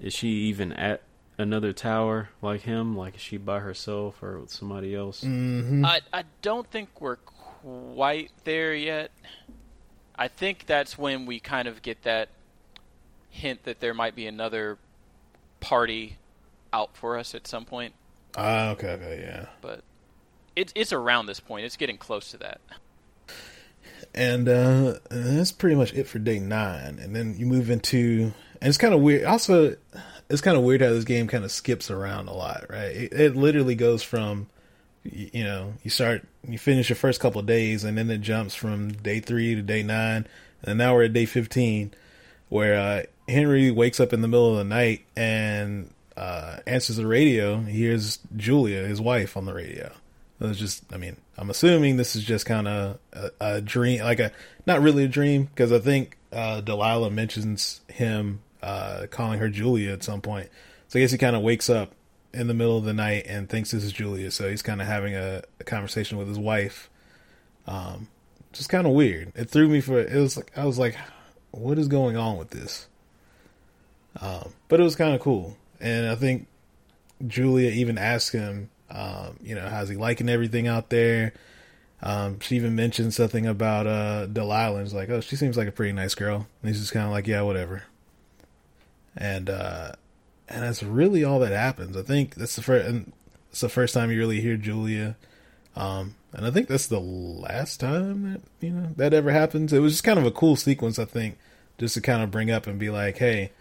[0.00, 1.02] is she even at
[1.36, 2.96] another tower like him?
[2.96, 5.22] Like is she by herself or with somebody else?
[5.24, 5.84] Mm-hmm.
[5.84, 9.10] I I don't think we're quite there yet.
[10.14, 12.28] I think that's when we kind of get that
[13.30, 14.78] hint that there might be another
[15.64, 16.16] party
[16.72, 17.94] out for us at some point.
[18.36, 19.46] Ah, okay, okay, yeah.
[19.60, 19.82] But
[20.56, 21.64] it's it's around this point.
[21.66, 22.60] It's getting close to that.
[24.14, 28.68] and uh that's pretty much it for day nine and then you move into and
[28.68, 29.74] it's kind of weird also
[30.30, 33.12] it's kind of weird how this game kind of skips around a lot right it,
[33.12, 34.46] it literally goes from
[35.04, 38.20] y- you know you start you finish your first couple of days and then it
[38.20, 40.26] jumps from day three to day nine
[40.62, 41.92] and now we're at day 15
[42.50, 47.06] where uh henry wakes up in the middle of the night and uh answers the
[47.06, 49.90] radio he hears julia his wife on the radio
[50.40, 54.02] it was just, I mean, I'm assuming this is just kind of a, a dream,
[54.02, 54.32] like a,
[54.66, 59.92] not really a dream, because I think uh, Delilah mentions him uh, calling her Julia
[59.92, 60.50] at some point.
[60.88, 61.92] So I guess he kind of wakes up
[62.32, 64.30] in the middle of the night and thinks this is Julia.
[64.30, 66.90] So he's kind of having a, a conversation with his wife.
[67.66, 68.08] Um,
[68.52, 69.32] just kind of weird.
[69.36, 70.96] It threw me for, it was like, I was like,
[71.52, 72.88] what is going on with this?
[74.20, 75.56] Um, but it was kind of cool.
[75.80, 76.46] And I think
[77.26, 81.32] Julia even asked him, um, you know, how's he liking everything out there?
[82.02, 84.80] Um, she even mentioned something about uh, Delilah.
[84.80, 86.46] And like, oh, she seems like a pretty nice girl.
[86.62, 87.84] And he's just kind of like, yeah, whatever.
[89.16, 89.92] And uh,
[90.48, 91.96] and that's really all that happens.
[91.96, 92.86] I think that's the first.
[92.86, 93.12] And
[93.50, 95.16] it's the first time you really hear Julia.
[95.76, 99.72] Um, and I think that's the last time that you know that ever happens.
[99.72, 101.38] It was just kind of a cool sequence, I think,
[101.78, 103.52] just to kind of bring up and be like, hey,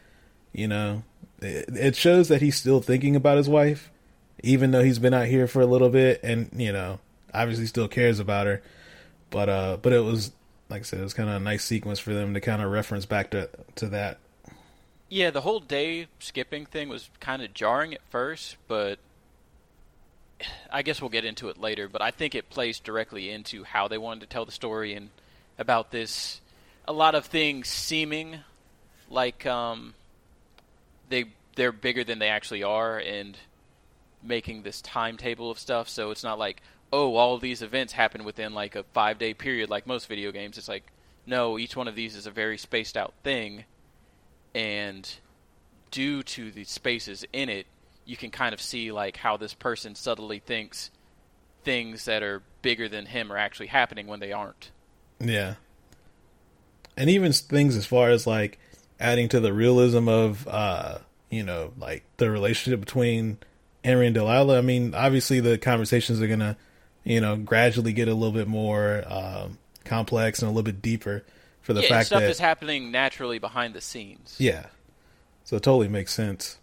[0.53, 1.03] you know,
[1.41, 3.91] it, shows that he's still thinking about his wife,
[4.43, 6.99] even though he's been out here for a little bit, and you know,
[7.33, 8.61] obviously still cares about her.
[9.29, 10.31] But uh, but it was
[10.69, 12.71] like I said, it was kind of a nice sequence for them to kind of
[12.71, 14.19] reference back to to that.
[15.09, 18.97] Yeah, the whole day skipping thing was kind of jarring at first, but
[20.71, 23.87] I guess we'll get into it later, but I think it plays directly into how
[23.87, 25.09] they wanted to tell the story and
[25.57, 26.41] about this.
[26.87, 28.39] A lot of things seeming
[29.09, 29.93] like um,
[31.09, 33.37] they they're bigger than they actually are, and
[34.21, 35.89] making this timetable of stuff.
[35.89, 36.61] So it's not like
[36.93, 40.57] oh, all these events happen within like a five day period, like most video games.
[40.57, 40.85] It's like
[41.25, 43.65] no, each one of these is a very spaced out thing,
[44.53, 45.09] and
[45.91, 47.65] due to the spaces in it,
[48.05, 50.91] you can kind of see like how this person subtly thinks
[51.63, 54.71] things that are bigger than him are actually happening when they aren't.
[55.19, 55.55] Yeah.
[56.95, 58.59] And even things as far as like
[58.99, 60.97] adding to the realism of uh
[61.29, 63.37] you know like the relationship between
[63.83, 64.57] Henry and Delilah.
[64.57, 66.57] I mean, obviously the conversations are gonna
[67.03, 71.23] you know gradually get a little bit more um, complex and a little bit deeper
[71.61, 74.35] for the yeah, fact stuff is happening naturally behind the scenes.
[74.37, 74.65] yeah,
[75.43, 76.57] so it totally makes sense.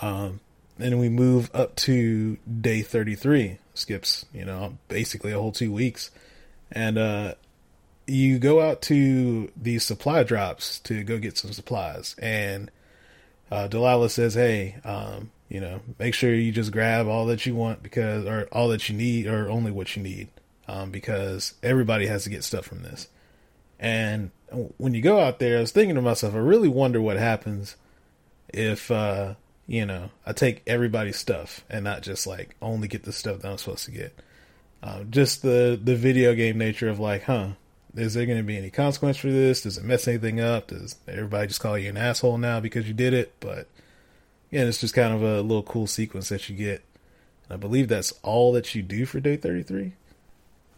[0.00, 0.40] Um,
[0.78, 6.10] and we move up to day 33, skips, you know, basically a whole two weeks.
[6.70, 7.34] And, uh,
[8.08, 12.16] you go out to these supply drops to go get some supplies.
[12.18, 12.70] And,
[13.50, 17.54] uh, Delilah says, Hey, um, you know, make sure you just grab all that you
[17.54, 20.28] want because, or all that you need, or only what you need,
[20.66, 23.08] um, because everybody has to get stuff from this.
[23.78, 24.30] And
[24.76, 27.76] when you go out there, I was thinking to myself, I really wonder what happens
[28.48, 29.34] if, uh,
[29.66, 33.50] you know, I take everybody's stuff and not just like only get the stuff that
[33.50, 34.18] I'm supposed to get.
[34.82, 37.48] Uh, just the the video game nature of like, huh,
[37.96, 39.62] is there going to be any consequence for this?
[39.62, 40.68] Does it mess anything up?
[40.68, 43.34] Does everybody just call you an asshole now because you did it?
[43.40, 43.66] But
[44.50, 46.82] yeah, it's just kind of a little cool sequence that you get.
[47.48, 49.92] And I believe that's all that you do for day 33.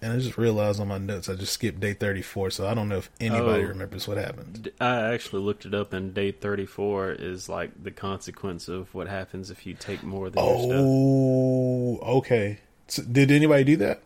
[0.02, 2.88] And I just realized on my notes I just skipped day 34, so I don't
[2.88, 3.68] know if anybody Oh.
[3.68, 4.70] remembers what happened.
[4.80, 9.50] I actually looked it up, and day 34 is like the consequence of what happens
[9.50, 10.72] if you take more than your stuff.
[10.80, 12.60] Oh, okay.
[12.88, 14.00] So did anybody do that?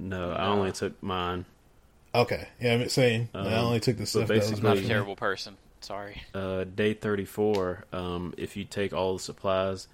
[0.00, 1.44] No, I only took mine.
[2.22, 4.68] Okay, yeah, I'm saying I Um, only took the but stuff that was basically- Not
[4.70, 4.88] a meant for me.
[4.88, 5.56] terrible person.
[5.80, 6.22] Sorry.
[6.34, 9.86] Uh, day 34, um, if you take all the supplies,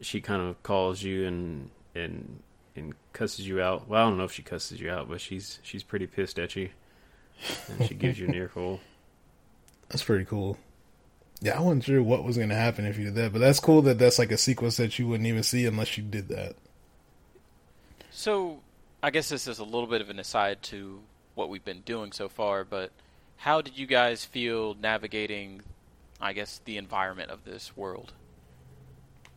[0.00, 2.42] she kind of calls you and and
[2.74, 3.88] and cusses you out.
[3.88, 6.56] Well, I don't know if she cusses you out, but she's she's pretty pissed at
[6.56, 6.70] you,
[7.68, 8.80] and she gives you an earful.
[9.88, 10.56] That's pretty cool.
[11.42, 13.60] Yeah, I wasn't sure what was going to happen if you did that, but that's
[13.60, 16.56] cool that that's like a sequence that you wouldn't even see unless you did that.
[18.10, 18.60] So,
[19.02, 21.00] I guess this is a little bit of an aside to
[21.36, 22.90] what we've been doing so far, but
[23.36, 25.62] how did you guys feel navigating,
[26.20, 28.12] I guess, the environment of this world?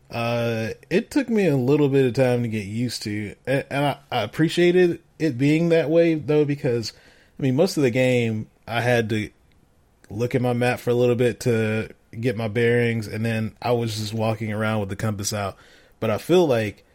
[0.10, 3.86] Uh, it took me a little bit of time to get used to, and, and
[3.86, 6.94] I, I appreciated it being that way though because,
[7.38, 9.30] I mean, most of the game I had to
[10.10, 13.72] look at my map for a little bit to get my bearings, and then I
[13.74, 15.58] was just walking around with the compass out.
[16.00, 16.86] But I feel like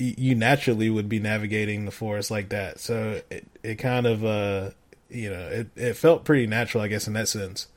[0.00, 4.70] you naturally would be navigating the forest like that, so it it kind of uh
[5.08, 7.68] you know it it felt pretty natural, I guess, in that sense.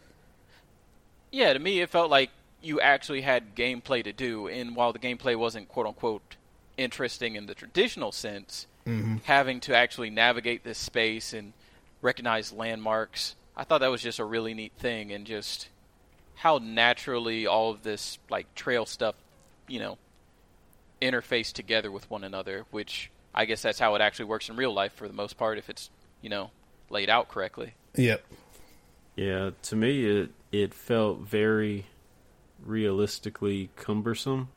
[1.32, 2.30] Yeah, to me, it felt like
[2.62, 6.36] you actually had gameplay to do, and while the gameplay wasn't quote unquote
[6.78, 8.68] interesting in the traditional sense,
[9.24, 11.54] having to actually navigate this space and
[12.02, 15.68] recognize landmarks, I thought that was just a really neat thing, and just
[16.36, 19.16] how naturally all of this like trail stuff,
[19.68, 19.98] you know,
[21.04, 22.66] interface together with one another.
[22.72, 25.58] Which I guess that's how it actually works in real life for the most part,
[25.58, 25.90] if it's
[26.22, 26.52] you know
[26.90, 27.74] laid out correctly.
[27.96, 28.24] Yep.
[29.16, 31.86] Yeah, to me it it felt very
[32.66, 34.50] realistically cumbersome.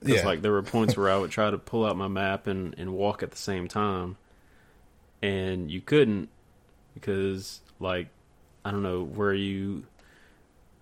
[0.00, 0.26] Because Yeah.
[0.26, 2.94] like there were points where I would try to pull out my map and and
[2.94, 4.16] walk at the same time,
[5.22, 6.28] and you couldn't
[6.94, 8.08] because like
[8.64, 9.84] I don't know where you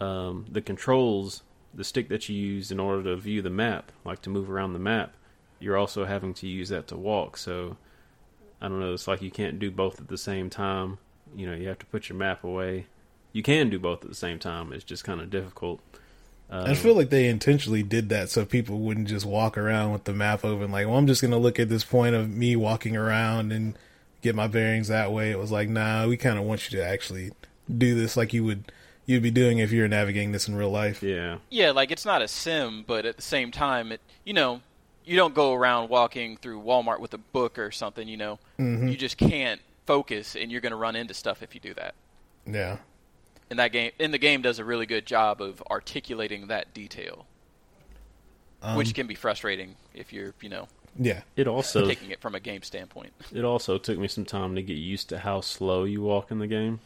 [0.00, 1.42] um the controls
[1.76, 4.72] the stick that you use in order to view the map like to move around
[4.72, 5.14] the map
[5.60, 7.76] you're also having to use that to walk so
[8.60, 10.98] I don't know it's like you can't do both at the same time
[11.34, 12.86] you know you have to put your map away
[13.32, 15.80] you can do both at the same time it's just kind of difficult
[16.48, 20.04] um, I feel like they intentionally did that so people wouldn't just walk around with
[20.04, 20.70] the map open.
[20.70, 23.76] Like, well, I'm just gonna look at this point of me walking around and
[24.22, 25.30] get my bearings that way.
[25.30, 27.32] It was like, nah, we kind of want you to actually
[27.76, 28.70] do this like you would
[29.06, 31.02] you'd be doing if you were navigating this in real life.
[31.02, 34.60] yeah Yeah, like it's not a sim, but at the same time, it you know,
[35.04, 38.06] you don't go around walking through Walmart with a book or something.
[38.08, 38.88] You know, Mm-hmm.
[38.88, 41.94] you just can't focus, and you're going to run into stuff if you do that.
[42.44, 42.78] Yeah,
[43.50, 47.26] And that game, in the game, does a really good job of articulating that detail,
[48.62, 52.34] um, which can be frustrating if you're, you know, yeah, it also taking it from
[52.34, 53.12] a game standpoint.
[53.32, 56.38] It also took me some time to get used to how slow you walk in
[56.38, 56.80] the game,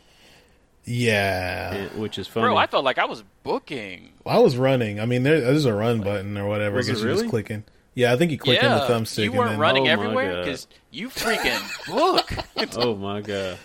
[0.85, 1.73] yeah.
[1.73, 2.45] and- which is funny.
[2.47, 4.13] Bro, I felt like I was booking.
[4.27, 5.01] I was running.
[5.01, 6.77] I mean, there, there's a run button or whatever.
[6.77, 7.31] Was I guess it you're just really?
[7.31, 7.65] clicking.
[7.95, 9.25] Yeah, I think you click yeah, on the thumbstick.
[9.25, 12.33] you weren't and then, running Oh everywhere because you freaking look.
[12.77, 13.59] Oh my god!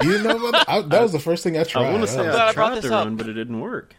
[0.00, 0.68] You didn't know about that?
[0.68, 1.86] I, that was the first thing I tried.
[1.86, 3.28] I want to say I'm I, glad I I brought tried this to run, but
[3.28, 3.96] it didn't work.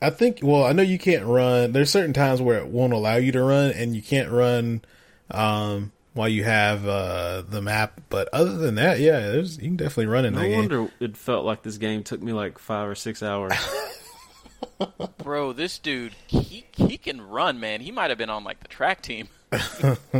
[0.00, 0.38] I think.
[0.42, 1.72] Well, I know you can't run.
[1.72, 4.82] There's certain times where it won't allow you to run, and you can't run
[5.30, 8.00] um, while you have uh, the map.
[8.08, 10.58] But other than that, yeah, there's, you can definitely run in No that game.
[10.58, 13.52] wonder it felt like this game took me like five or six hours.
[15.18, 17.80] Bro, this dude, he he can run, man.
[17.80, 19.28] He might have been on like the track team.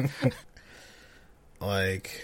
[1.59, 2.23] Like,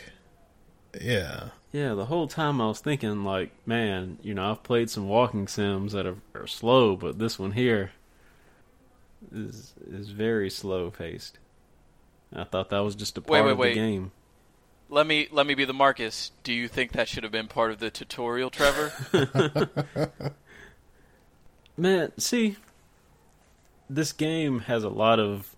[1.01, 5.09] yeah, yeah, the whole time I was thinking like, man, you know, I've played some
[5.09, 7.93] walking sims that are, are slow, but this one here
[9.35, 11.39] is is very slow paced.
[12.35, 13.75] I thought that was just a Wait, part wait, of wait.
[13.75, 14.13] the game.
[14.89, 16.33] Let me let me be the Marcus.
[16.43, 18.93] Do you think that should have been part of the tutorial, Trevor?
[21.77, 22.57] Man, see,
[23.89, 25.57] this game has a lot of,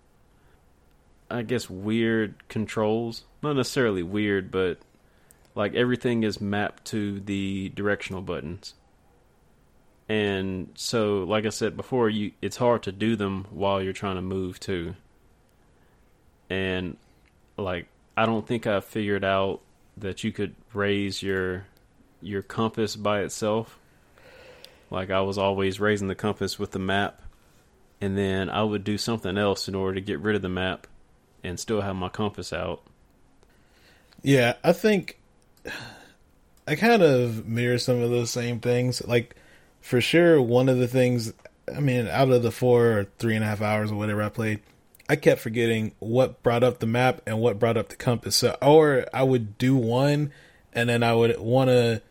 [1.31, 3.25] I guess, weird controls.
[3.43, 4.79] Not necessarily weird, but
[5.55, 8.75] like everything is mapped to the directional buttons.
[10.09, 14.17] And so, like I said before, you it's hard to do them while you're trying
[14.17, 14.95] to move too.
[16.55, 16.97] And
[17.57, 17.87] like
[18.17, 19.61] I don't think I figured out
[19.97, 21.67] that you could raise your
[22.23, 23.79] your compass by itself.
[24.91, 27.21] Like I was always raising the compass with the map,
[28.01, 30.87] and then I would do something else in order to get rid of the map,
[31.43, 32.83] and still have my compass out.
[34.23, 34.55] yeah.
[34.63, 35.19] I think
[36.69, 39.05] I kind of mirror some of those same things.
[39.07, 39.35] Like,
[39.81, 41.33] for sure, one of the things.
[41.75, 44.29] I mean, out of the four or three and a half hours or whatever I
[44.29, 44.61] played,
[45.09, 48.37] I kept forgetting what brought up the map and what brought up the compass.
[48.37, 50.33] So, or I would do one,
[50.73, 52.03] and then I would want to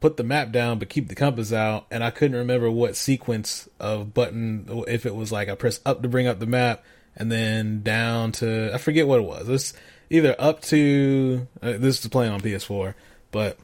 [0.00, 3.68] put the map down but keep the compass out, and I couldn't remember what sequence
[3.80, 4.84] of button.
[4.86, 6.84] If it was like I press up to bring up the map,
[7.16, 9.48] and then down to I forget what it was.
[9.48, 9.72] It's
[10.10, 12.94] either up to uh, this is playing on PS4,
[13.30, 13.58] but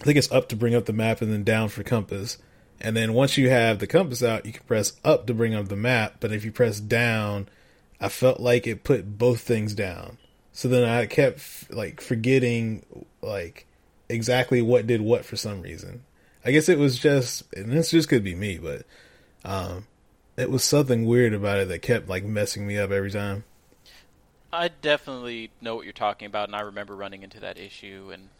[0.00, 2.38] I think it's up to bring up the map and then down for compass.
[2.80, 5.68] And then once you have the compass out, you can press up to bring up
[5.68, 6.16] the map.
[6.18, 7.48] But if you press down,
[8.00, 10.18] I felt like it put both things down.
[10.52, 12.84] So then I kept like forgetting
[13.22, 13.66] like
[14.08, 16.02] exactly what did what for some reason.
[16.44, 18.86] I guess it was just, and this just could be me, but
[19.44, 19.86] um,
[20.36, 23.44] it was something weird about it that kept like messing me up every time.
[24.52, 28.10] I definitely know what you're talking about, and I remember running into that issue.
[28.12, 28.30] And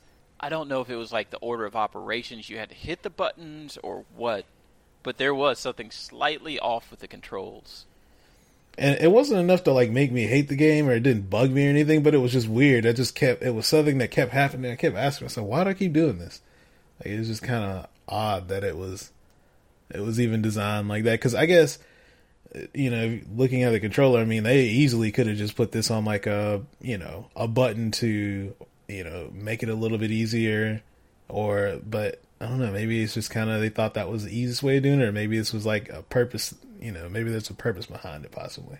[0.40, 3.02] I don't know if it was like the order of operations you had to hit
[3.02, 4.44] the buttons or what,
[5.02, 7.86] but there was something slightly off with the controls.
[8.78, 11.50] And it wasn't enough to like make me hate the game or it didn't bug
[11.50, 12.86] me or anything but it was just weird.
[12.86, 14.72] I just kept it was something that kept happening.
[14.72, 16.40] I kept asking myself why do i keep doing this?
[16.98, 19.10] Like it was just kind of odd that it was
[19.90, 21.12] it was even designed like that.
[21.12, 21.78] Because i guess
[22.74, 25.88] you know looking at the controller i mean they easily could have just put this
[25.88, 28.52] on like a you know a button to
[28.88, 30.82] you know make it a little bit easier
[31.28, 34.30] or but i don't know maybe it's just kind of they thought that was the
[34.36, 37.30] easiest way of doing it or maybe this was like a purpose you know maybe
[37.30, 38.78] there's a purpose behind it possibly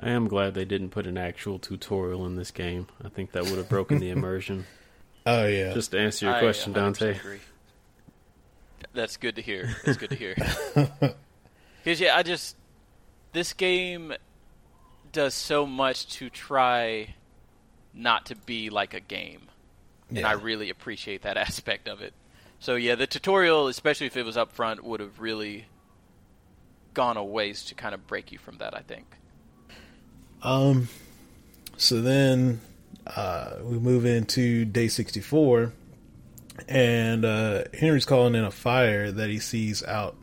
[0.00, 2.88] I am glad they didn't put an actual tutorial in this game.
[3.04, 4.66] I think that would have broken the immersion.
[5.26, 7.10] oh yeah Just to answer your I uh, question, Dante.
[7.16, 7.38] agree.
[8.94, 9.70] That's good to hear.
[9.84, 10.34] That's good to hear.
[11.84, 12.56] Because yeah, I just
[13.32, 14.12] this game
[15.12, 17.14] does so much to try
[17.92, 19.42] not to be like a game,
[20.18, 22.14] and I really appreciate that aspect of it.
[22.60, 25.66] So yeah, the tutorial, especially if it was up front, would have really
[26.94, 28.76] gone a ways to kind of break you from that.
[28.76, 29.06] I think.
[30.42, 30.88] Um,
[31.76, 32.60] so then
[33.06, 35.72] uh, we move into day 64,
[36.68, 40.16] and uh, Henry's calling in a fire that he sees out,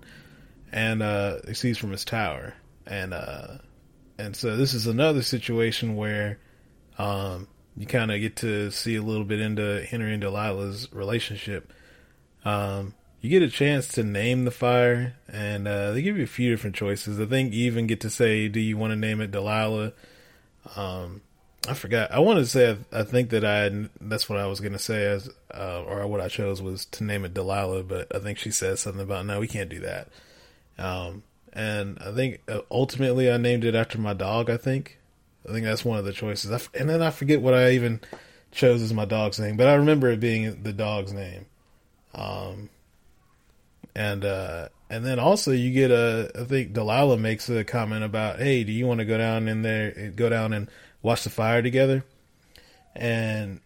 [0.71, 2.53] and uh, he sees from his tower,
[2.85, 3.57] and uh,
[4.17, 6.39] and so this is another situation where
[6.97, 7.47] um,
[7.77, 11.71] you kind of get to see a little bit into Henry and Delilah's relationship.
[12.43, 16.27] Um, you get a chance to name the fire, and uh, they give you a
[16.27, 17.19] few different choices.
[17.19, 19.93] I think you even get to say, "Do you want to name it Delilah?"
[20.75, 21.21] Um,
[21.67, 22.11] I forgot.
[22.11, 25.05] I wanted to say I, I think that I that's what I was gonna say
[25.05, 28.51] as uh, or what I chose was to name it Delilah, but I think she
[28.51, 30.07] said something about no, we can't do that.
[30.77, 34.49] Um, and I think uh, ultimately I named it after my dog.
[34.49, 34.98] I think.
[35.47, 36.69] I think that's one of the choices.
[36.73, 38.01] And then I forget what I even
[38.51, 41.45] chose as my dog's name, but I remember it being the dog's name.
[42.13, 42.69] Um,
[43.95, 48.39] and uh, and then also you get a I think Delilah makes a comment about,
[48.39, 50.69] hey, do you want to go down in there, go down and
[51.01, 52.03] watch the fire together?
[52.95, 53.61] And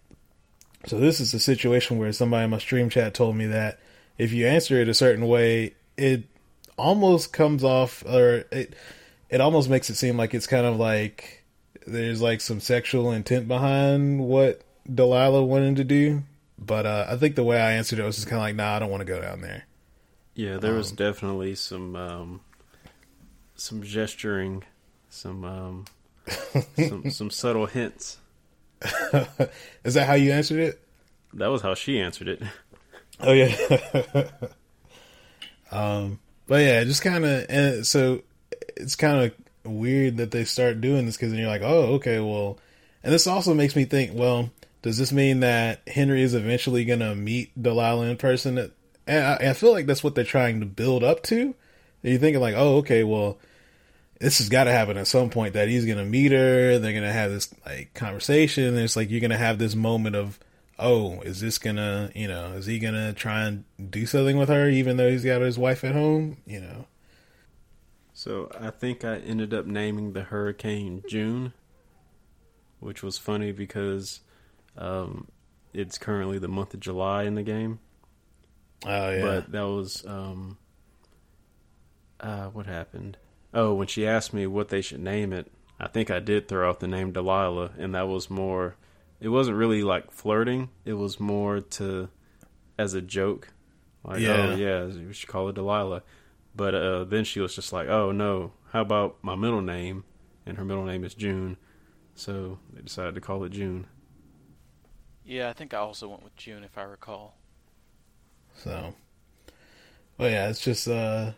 [0.85, 3.79] so this is a situation where somebody in my stream chat told me that
[4.17, 6.23] if you answer it a certain way, it
[6.77, 8.75] almost comes off or it
[9.29, 11.42] it almost makes it seem like it's kind of like
[11.85, 14.61] there's like some sexual intent behind what
[14.91, 16.23] Delilah wanted to do.
[16.57, 18.75] But uh, I think the way I answered it was just kind of like, nah,
[18.75, 19.65] I don't want to go down there.
[20.35, 22.41] Yeah, there was um, definitely some um,
[23.55, 24.63] some gesturing,
[25.09, 25.85] some um,
[26.77, 28.17] some some subtle hints.
[29.83, 30.81] Is that how you answered it?
[31.33, 32.41] That was how she answered it.
[33.19, 33.53] Oh yeah.
[35.71, 38.23] um, but yeah, just kind of, and so
[38.75, 39.33] it's kind of
[39.63, 42.59] weird that they start doing this because then you're like, oh, okay, well,
[43.03, 44.49] and this also makes me think, well,
[44.81, 48.57] does this mean that Henry is eventually gonna meet Delilah in person?
[48.57, 48.71] And
[49.07, 51.41] I, I feel like that's what they're trying to build up to.
[51.41, 51.55] And
[52.03, 53.39] you're thinking like, oh, okay, well,
[54.19, 56.79] this has got to happen at some point that he's gonna meet her.
[56.79, 58.65] They're gonna have this like conversation.
[58.65, 60.39] And it's like you're gonna have this moment of,
[60.79, 64.69] oh, is this gonna, you know, is he gonna try and do something with her
[64.69, 66.37] even though he's got his wife at home?
[66.45, 66.85] You know.
[68.23, 71.51] So I think I ended up naming the hurricane June,
[72.79, 74.21] which was funny because
[74.77, 75.27] um,
[75.73, 77.79] it's currently the month of July in the game.
[78.85, 79.21] Oh yeah.
[79.21, 80.57] But that was um,
[82.21, 83.17] uh, what happened?
[83.53, 86.69] Oh, when she asked me what they should name it, I think I did throw
[86.69, 88.77] out the name Delilah, and that was more.
[89.19, 90.69] It wasn't really like flirting.
[90.85, 92.07] It was more to
[92.79, 93.49] as a joke,
[94.01, 94.53] like yeah.
[94.53, 96.03] oh yeah, we should call it Delilah.
[96.55, 100.03] But uh, then she was just like, oh no, how about my middle name?
[100.45, 101.57] And her middle name is June,
[102.15, 103.87] so they decided to call it June.
[105.25, 107.37] Yeah, I think I also went with June if I recall.
[108.57, 108.93] So,
[110.17, 111.31] well, yeah, it's just uh,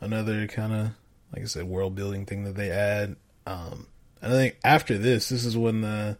[0.00, 0.90] another kind of,
[1.32, 3.16] like I said, world building thing that they add.
[3.46, 3.88] Um,
[4.22, 6.16] and I think after this, this is when the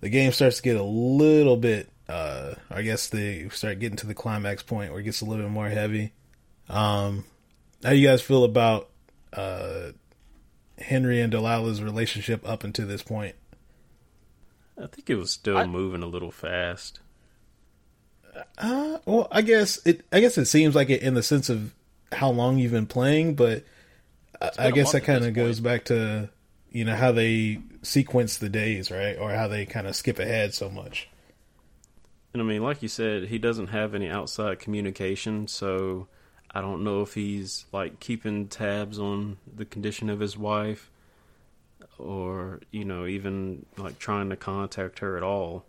[0.00, 1.88] the game starts to get a little bit.
[2.08, 5.44] Uh, I guess they start getting to the climax point where it gets a little
[5.44, 6.12] bit more heavy.
[6.68, 7.24] Um,
[7.84, 8.88] how do you guys feel about
[9.32, 9.92] uh,
[10.78, 13.36] Henry and Delilah's relationship up until this point?
[14.82, 17.00] I think it was still I, moving a little fast.
[18.58, 20.04] Uh, well, I guess it.
[20.10, 21.72] I guess it seems like it in the sense of
[22.10, 23.64] how long you've been playing, but
[24.40, 26.30] I, I guess that kind of goes back to
[26.70, 30.54] you know how they sequence the days, right, or how they kind of skip ahead
[30.54, 31.08] so much.
[32.32, 36.08] And I mean, like you said, he doesn't have any outside communication, so
[36.54, 40.90] I don't know if he's like keeping tabs on the condition of his wife
[41.98, 45.64] or you know even like trying to contact her at all.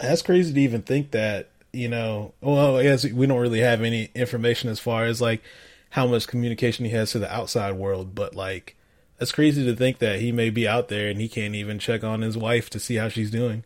[0.00, 1.48] That's crazy to even think that.
[1.72, 5.42] You know, well, I guess we don't really have any information as far as like
[5.90, 8.76] how much communication he has to the outside world, but like
[9.18, 12.04] that's crazy to think that he may be out there and he can't even check
[12.04, 13.64] on his wife to see how she's doing.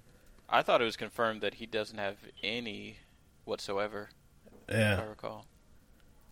[0.49, 2.97] I thought it was confirmed that he doesn't have any
[3.45, 4.09] whatsoever.
[4.71, 5.45] Yeah, I recall.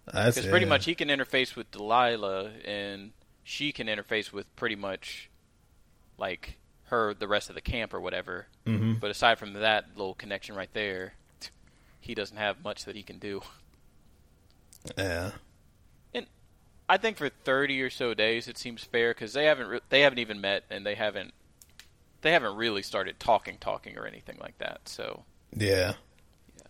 [0.07, 5.31] Because pretty much he can interface with Delilah, and she can interface with pretty much
[6.19, 8.47] like her the rest of the camp or whatever.
[8.67, 8.95] Mm-hmm.
[8.95, 11.15] But aside from that little connection right there,
[12.01, 13.43] he doesn't have much that he can do.
[14.97, 15.33] Yeah.
[16.15, 16.27] And
[16.89, 20.03] I think for 30 or so days it seems fair cuz they haven't re- they
[20.03, 21.35] haven't even met and they haven't
[22.23, 24.89] they haven't really started talking talking or anything like that.
[24.89, 25.95] So Yeah.
[26.57, 26.63] Yeah.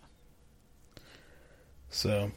[1.89, 2.31] So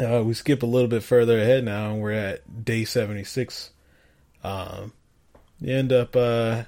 [0.00, 3.70] uh, we skip a little bit further ahead now and we're at day 76.
[4.42, 4.92] Um
[5.60, 6.64] you end up uh,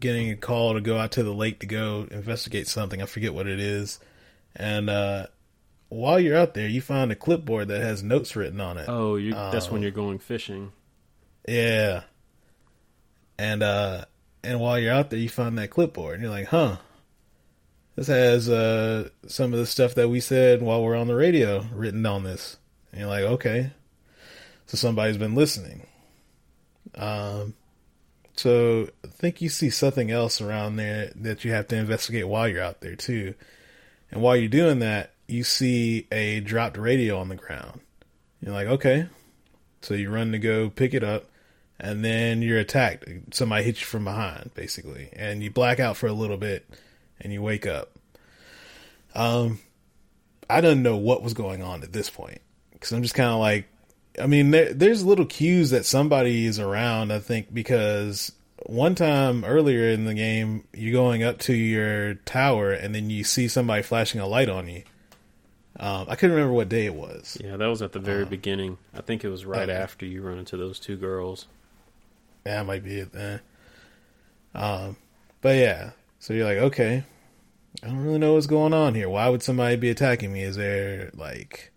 [0.00, 3.00] getting a call to go out to the lake to go investigate something.
[3.00, 4.00] I forget what it is.
[4.54, 5.28] And uh,
[5.88, 8.86] while you're out there, you find a clipboard that has notes written on it.
[8.88, 10.72] Oh, you, um, that's when um, you're going fishing.
[11.48, 12.02] Yeah.
[13.38, 14.04] And uh,
[14.42, 16.76] and while you're out there, you find that clipboard, and you're like, "Huh."
[17.96, 21.64] This has uh, some of the stuff that we said while we're on the radio
[21.72, 22.56] written on this.
[22.94, 23.72] And you're like, okay,
[24.66, 25.84] so somebody's been listening.
[26.94, 27.54] Um,
[28.36, 32.46] so I think you see something else around there that you have to investigate while
[32.46, 33.34] you're out there too.
[34.12, 37.80] And while you're doing that, you see a dropped radio on the ground.
[38.40, 39.08] You're like, okay.
[39.80, 41.24] So you run to go pick it up,
[41.80, 43.08] and then you're attacked.
[43.32, 46.64] Somebody hits you from behind, basically, and you black out for a little bit,
[47.20, 47.90] and you wake up.
[49.16, 49.58] Um,
[50.48, 52.40] I didn't know what was going on at this point
[52.84, 53.66] because I'm just kind of like,
[54.20, 57.12] I mean, there, there's little cues that somebody is around.
[57.12, 58.30] I think because
[58.66, 63.24] one time earlier in the game, you're going up to your tower and then you
[63.24, 64.82] see somebody flashing a light on you.
[65.80, 67.38] Um, I couldn't remember what day it was.
[67.42, 68.76] Yeah, that was at the very um, beginning.
[68.92, 69.72] I think it was right okay.
[69.72, 71.46] after you run into those two girls.
[72.44, 73.40] Yeah, that might be it then.
[74.54, 74.98] Um,
[75.40, 77.02] but yeah, so you're like, okay,
[77.82, 79.08] I don't really know what's going on here.
[79.08, 80.42] Why would somebody be attacking me?
[80.42, 81.72] Is there like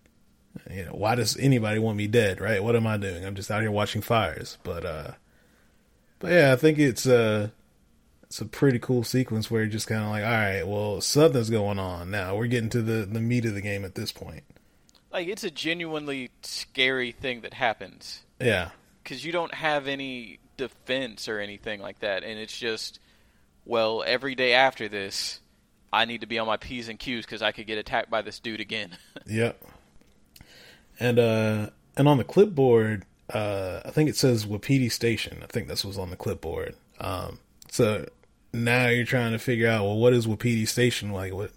[0.69, 2.41] You know, why does anybody want me dead?
[2.41, 2.63] Right?
[2.63, 3.25] What am I doing?
[3.25, 4.57] I'm just out here watching fires.
[4.63, 5.11] But uh,
[6.19, 7.49] but yeah, I think it's uh
[8.23, 11.49] it's a pretty cool sequence where you're just kind of like, all right, well, something's
[11.49, 12.35] going on now.
[12.35, 14.43] We're getting to the the meat of the game at this point.
[15.11, 18.23] Like it's a genuinely scary thing that happens.
[18.39, 18.69] Yeah,
[19.03, 22.99] because you don't have any defense or anything like that, and it's just,
[23.65, 25.39] well, every day after this,
[25.93, 28.21] I need to be on my p's and q's because I could get attacked by
[28.21, 28.97] this dude again.
[29.25, 29.63] yep.
[30.99, 35.39] And uh, and on the clipboard, uh, I think it says Wapiti Station.
[35.43, 36.75] I think this was on the clipboard.
[36.99, 37.39] Um,
[37.69, 38.07] so
[38.53, 41.33] now you're trying to figure out, well, what is Wapiti Station like?
[41.33, 41.51] What,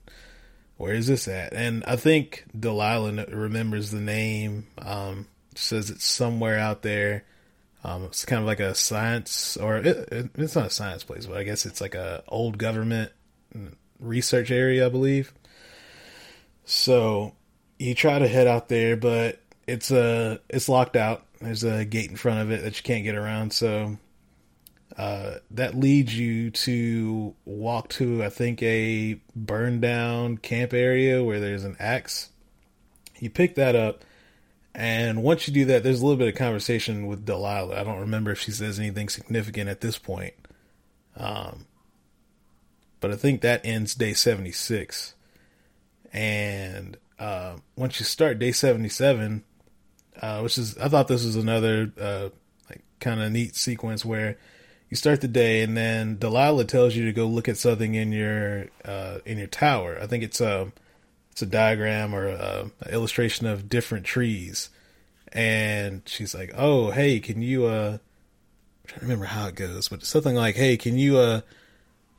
[0.77, 1.53] where is this at?
[1.53, 4.67] And I think Delilah remembers the name.
[4.79, 7.25] Um, says it's somewhere out there.
[7.83, 11.27] Um, it's kind of like a science, or it, it, it's not a science place,
[11.27, 13.11] but I guess it's like a old government
[13.99, 15.33] research area, I believe.
[16.65, 17.35] So
[17.81, 21.25] you try to head out there, but it's uh it's locked out.
[21.41, 23.55] There's a gate in front of it that you can't get around.
[23.55, 23.97] So
[24.99, 31.41] uh, that leads you to walk to, I think, a burned down camp area where
[31.41, 32.29] there's an axe.
[33.19, 34.05] You pick that up,
[34.75, 37.81] and once you do that, there's a little bit of conversation with Delilah.
[37.81, 40.35] I don't remember if she says anything significant at this point.
[41.17, 41.65] Um,
[43.01, 45.15] but I think that ends day 76.
[46.13, 49.45] And uh, once you start day 77,
[50.21, 52.31] uh, which is, I thought this was another uh,
[52.71, 54.39] like kind of neat sequence where
[54.89, 58.11] you start the day, and then Delilah tells you to go look at something in
[58.11, 59.99] your uh, in your tower.
[60.01, 60.73] I think it's a
[61.31, 64.71] it's a diagram or a, a illustration of different trees,
[65.33, 69.89] and she's like, "Oh, hey, can you?" Uh, I'm trying to remember how it goes,
[69.89, 71.41] but something like, "Hey, can you?" Uh,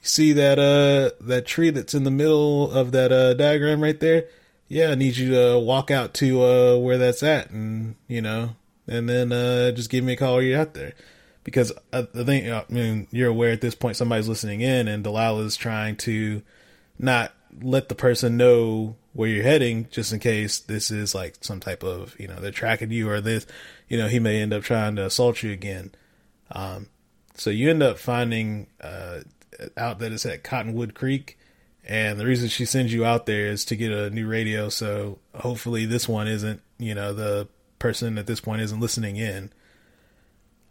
[0.03, 4.25] see that uh that tree that's in the middle of that uh diagram right there
[4.71, 8.55] yeah i need you to walk out to uh where that's at and you know
[8.87, 10.93] and then uh just give me a call you're out there
[11.43, 15.57] because I, think I mean you're aware at this point somebody's listening in, and Delilah's
[15.57, 16.41] trying to
[16.99, 21.59] not let the person know where you're heading, just in case this is like some
[21.59, 23.45] type of you know they're tracking you or this,
[23.87, 25.91] you know he may end up trying to assault you again.
[26.51, 26.87] Um,
[27.35, 29.21] so you end up finding uh,
[29.77, 31.37] out that it's at Cottonwood Creek,
[31.87, 34.69] and the reason she sends you out there is to get a new radio.
[34.69, 37.47] So hopefully this one isn't you know the
[37.79, 39.51] person at this point isn't listening in.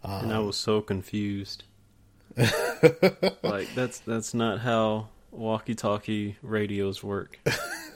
[0.02, 1.64] Um, and I was so confused.
[2.36, 7.38] like that's that's not how walkie-talkie radios work.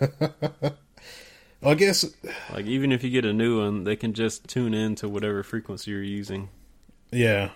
[0.01, 0.75] well,
[1.63, 2.05] I guess
[2.53, 5.43] like even if you get a new one, they can just tune in to whatever
[5.43, 6.49] frequency you're using.
[7.11, 7.51] Yeah.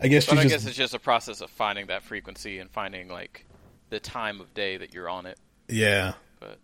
[0.00, 2.70] I guess But I just, guess it's just a process of finding that frequency and
[2.70, 3.46] finding like
[3.92, 5.38] the time of day that you're on it.
[5.68, 6.14] Yeah.
[6.40, 6.58] But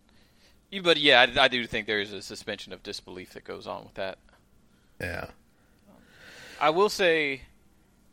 [0.83, 3.85] but yeah, I, I do think there is a suspension of disbelief that goes on
[3.85, 4.19] with that.
[4.99, 5.27] Yeah.
[6.59, 7.43] I will say,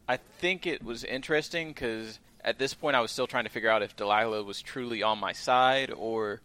[0.08, 3.70] I think it was interesting because at this point I was still trying to figure
[3.70, 6.42] out if Delilah was truly on my side or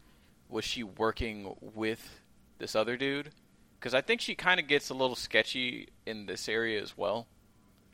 [0.48, 2.20] was she working with
[2.58, 3.30] this other dude.
[3.80, 7.26] Because I think she kind of gets a little sketchy in this area as well,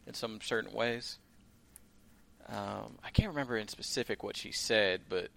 [0.06, 1.18] in some certain ways.
[2.48, 5.28] Um, I can't remember in specific what she said, but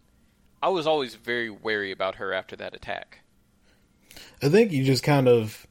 [0.62, 3.22] I was always very wary about her after that attack.
[4.42, 5.66] I think you just kind of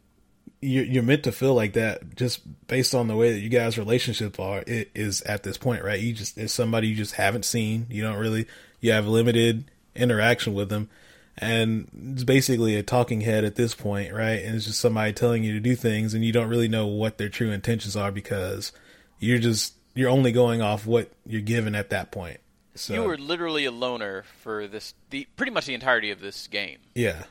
[0.61, 4.41] you're, meant to feel like that just based on the way that you guys' relationship
[4.41, 6.01] are it is at this point, right?
[6.01, 7.87] You just it's somebody you just haven't seen.
[7.91, 8.47] You don't really
[8.81, 10.89] you have limited interaction with them,
[11.37, 14.43] and it's basically a talking head at this point, right?
[14.43, 17.19] And it's just somebody telling you to do things, and you don't really know what
[17.19, 18.73] their true intentions are because
[19.21, 22.41] you're just you're only going off what you're given at that point.
[22.75, 26.47] So you were literally a loner for this the pretty much the entirety of this
[26.47, 26.79] game.
[26.95, 27.25] Yeah.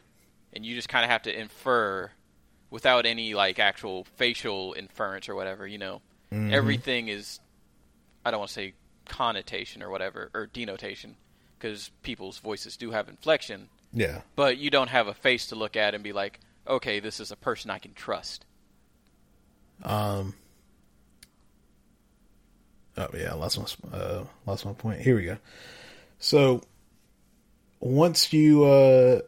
[0.53, 2.11] And you just kind of have to infer
[2.69, 5.65] without any like actual facial inference or whatever.
[5.65, 6.01] You know,
[6.31, 6.53] mm-hmm.
[6.53, 7.39] everything is
[8.25, 8.73] I don't want to say
[9.05, 11.15] connotation or whatever or denotation
[11.57, 13.69] because people's voices do have inflection.
[13.93, 14.21] Yeah.
[14.35, 17.31] But you don't have a face to look at and be like, okay, this is
[17.31, 18.45] a person I can trust.
[19.83, 20.33] Um.
[22.97, 25.01] Oh yeah, lost my uh, lost my point.
[25.01, 25.37] Here we go.
[26.19, 26.61] So
[27.79, 29.21] once you uh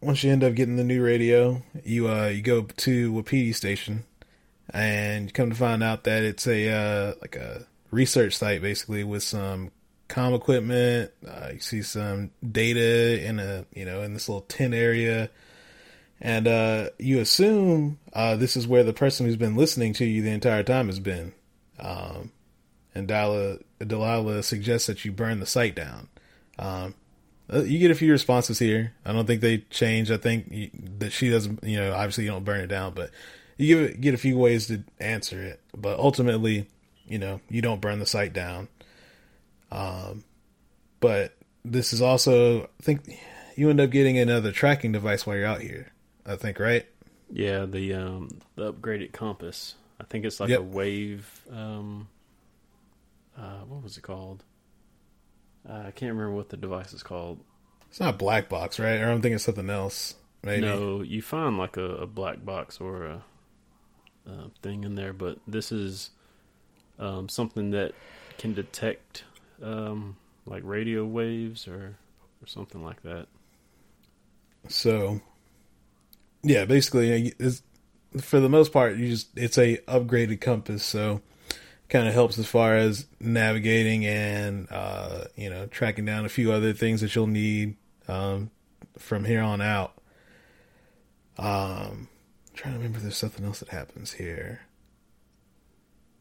[0.00, 4.04] once you end up getting the new radio, you uh you go to Wapiti station,
[4.70, 9.04] and you come to find out that it's a uh, like a research site basically
[9.04, 9.70] with some
[10.08, 11.10] com equipment.
[11.26, 15.28] Uh, you see some data in a you know in this little tin area,
[16.20, 20.22] and uh, you assume uh, this is where the person who's been listening to you
[20.22, 21.34] the entire time has been.
[21.78, 22.30] Um,
[22.94, 26.08] and Delilah, Delilah suggests that you burn the site down.
[26.58, 26.94] Um,
[27.52, 28.94] uh, you get a few responses here.
[29.04, 30.10] I don't think they change.
[30.10, 31.62] I think you, that she doesn't.
[31.64, 33.10] You know, obviously you don't burn it down, but
[33.58, 35.60] you give it, get a few ways to answer it.
[35.76, 36.68] But ultimately,
[37.06, 38.68] you know, you don't burn the site down.
[39.70, 40.24] Um,
[41.00, 41.34] but
[41.64, 43.02] this is also, I think,
[43.56, 45.92] you end up getting another tracking device while you're out here.
[46.24, 46.86] I think, right?
[47.30, 49.74] Yeah, the um, the upgraded compass.
[50.00, 50.60] I think it's like Yep.
[50.60, 51.40] a wave.
[51.50, 52.08] Um,
[53.38, 54.44] uh, what was it called?
[55.68, 57.40] Uh, I can't remember what the device is called.
[57.88, 59.00] It's not black box, right?
[59.00, 60.14] Or I'm thinking something else.
[60.42, 60.62] Maybe.
[60.62, 63.22] No, you find like a, a black box or a,
[64.26, 66.10] a thing in there, but this is
[66.98, 67.92] um, something that
[68.38, 69.24] can detect
[69.62, 70.16] um,
[70.46, 71.96] like radio waves or
[72.42, 73.28] or something like that.
[74.68, 75.20] So,
[76.42, 77.62] yeah, basically, it's,
[78.20, 81.20] for the most part, you just it's a upgraded compass, so
[81.92, 86.52] kind of helps as far as navigating and uh, you know tracking down a few
[86.52, 87.76] other things that you'll need
[88.08, 88.50] um,
[88.98, 89.92] from here on out.
[91.38, 94.62] Um, I'm trying to remember, there's something else that happens here.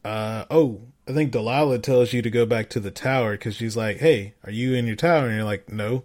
[0.04, 3.78] Uh oh, I think Delilah tells you to go back to the tower because she's
[3.78, 6.04] like, "Hey, are you in your tower?" And you're like, "No."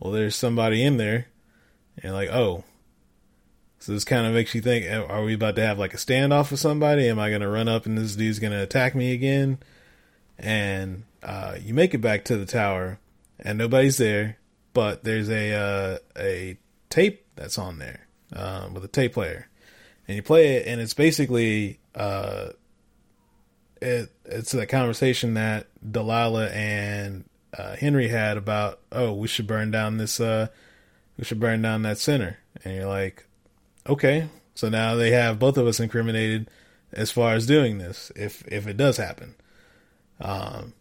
[0.00, 1.26] Well, there's somebody in there.
[2.02, 2.64] And like, oh.
[3.80, 5.96] So this kind of makes you think, uh, are we about to have like a
[5.96, 7.08] standoff with somebody?
[7.08, 9.58] Am I going to run up and this dude's going to attack me again?
[10.38, 12.98] And uh, you make it back to the tower
[13.38, 14.36] and nobody's there,
[14.74, 16.58] but there's a uh, a
[16.90, 19.48] tape that's on there um, with a tape player.
[20.06, 22.50] And you play it and it's basically uh,
[23.80, 27.24] it it's a conversation that Delilah and
[27.56, 30.48] uh, Henry had about, oh, we should burn down this, uh,
[31.16, 32.38] we should burn down that center.
[32.62, 33.26] And you're like,
[33.88, 34.28] okay.
[34.54, 36.50] So now they have both of us incriminated
[36.92, 39.34] as far as doing this, if if it does happen.
[40.20, 40.74] Um,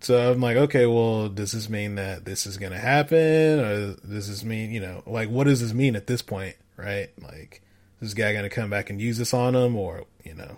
[0.00, 4.28] so I'm like, okay, well, does this mean that this is gonna happen, or does
[4.28, 7.10] this mean, you know, like, what does this mean at this point, right?
[7.20, 7.62] Like,
[8.00, 10.56] is this guy gonna come back and use this on him, or you know,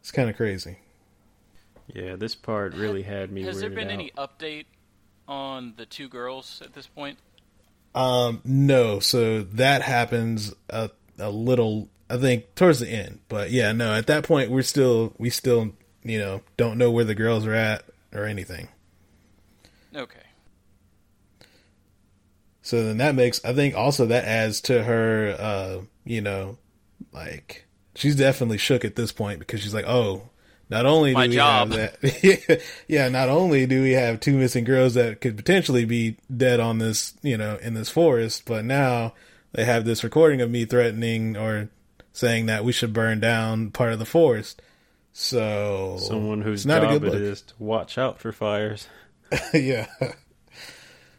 [0.00, 0.78] it's kind of crazy.
[1.88, 3.42] Yeah, this part really had me.
[3.42, 3.92] Has there weirded been out.
[3.92, 4.66] any update
[5.26, 7.18] on the two girls at this point?
[7.96, 9.00] Um, no.
[9.00, 13.20] So that happens a a little, I think, towards the end.
[13.28, 13.94] But yeah, no.
[13.94, 15.72] At that point, we're still we still
[16.04, 18.68] you know don't know where the girls are at or anything.
[19.94, 20.20] Okay.
[22.60, 25.34] So then that makes I think also that adds to her.
[25.38, 26.58] Uh, you know,
[27.12, 30.28] like she's definitely shook at this point because she's like, oh.
[30.68, 31.72] Not only do My we job.
[31.72, 33.08] have that, yeah.
[33.08, 37.14] Not only do we have two missing girls that could potentially be dead on this,
[37.22, 39.14] you know, in this forest, but now
[39.52, 41.68] they have this recording of me threatening or
[42.12, 44.60] saying that we should burn down part of the forest.
[45.12, 47.22] So Someone whose it's not a job good it look.
[47.22, 48.88] is to watch out for fires.
[49.54, 49.86] yeah.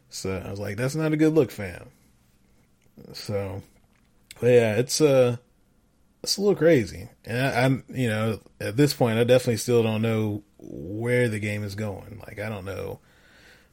[0.10, 1.88] So I was like, that's not a good look, fam.
[3.14, 3.62] So,
[4.41, 5.38] but yeah, it's uh,
[6.28, 9.82] it's a little crazy, and I, I'm, you know, at this point, I definitely still
[9.82, 12.21] don't know where the game is going.
[12.28, 12.99] Like, I don't know,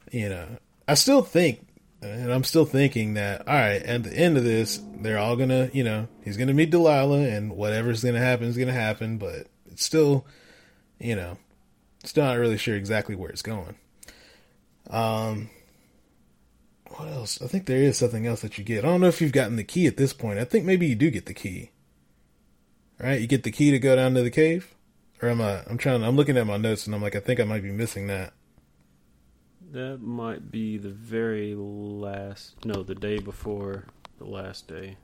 [0.09, 0.47] you know,
[0.87, 1.67] I still think,
[2.01, 5.69] and I'm still thinking that, all right, at the end of this, they're all gonna,
[5.73, 9.83] you know, he's gonna meet Delilah, and whatever's gonna happen is gonna happen, but it's
[9.83, 10.25] still,
[10.97, 11.37] you know,
[12.05, 13.75] still not really sure exactly where it's going.
[14.89, 15.49] Um,
[16.87, 17.41] what else?
[17.41, 18.85] I think there is something else that you get.
[18.85, 20.39] I don't know if you've gotten the key at this point.
[20.39, 21.71] I think maybe you do get the key.
[22.99, 23.19] Right?
[23.19, 24.75] You get the key to go down to the cave?
[25.21, 27.39] Or am I I'm trying I'm looking at my notes and I'm like I think
[27.39, 28.33] I might be missing that.
[29.71, 32.65] That might be the very last.
[32.65, 33.85] No, the day before
[34.17, 34.97] the last day.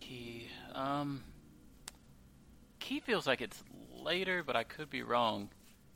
[0.00, 0.48] Key.
[0.74, 1.22] Um.
[2.80, 3.62] Key feels like it's
[3.94, 5.50] later, but I could be wrong.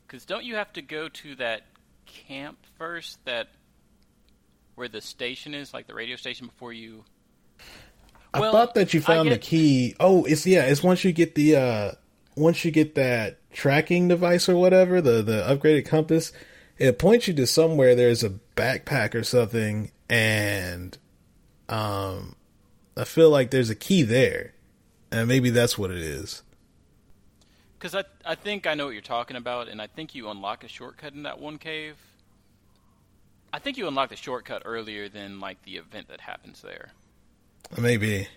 [0.05, 1.63] Because don't you have to go to that
[2.05, 3.23] camp first?
[3.25, 3.47] That
[4.75, 7.03] where the station is, like the radio station, before you.
[8.33, 9.95] I Well, thought that you found the key.
[9.99, 11.91] Oh, it's yeah, it's once you get the uh
[12.35, 16.31] once you get that tracking device or whatever, the the upgraded compass,
[16.77, 20.97] it points you to somewhere there's a backpack or something and
[21.67, 22.35] um
[22.95, 24.53] I feel like there's a key there.
[25.11, 26.43] And maybe that's what it is.
[27.77, 30.63] Because I, I think I know what you're talking about, and I think you unlock
[30.63, 31.95] a shortcut in that one cave.
[33.51, 36.91] I think you unlock the shortcut earlier than like the event that happens there.
[37.77, 38.27] Maybe.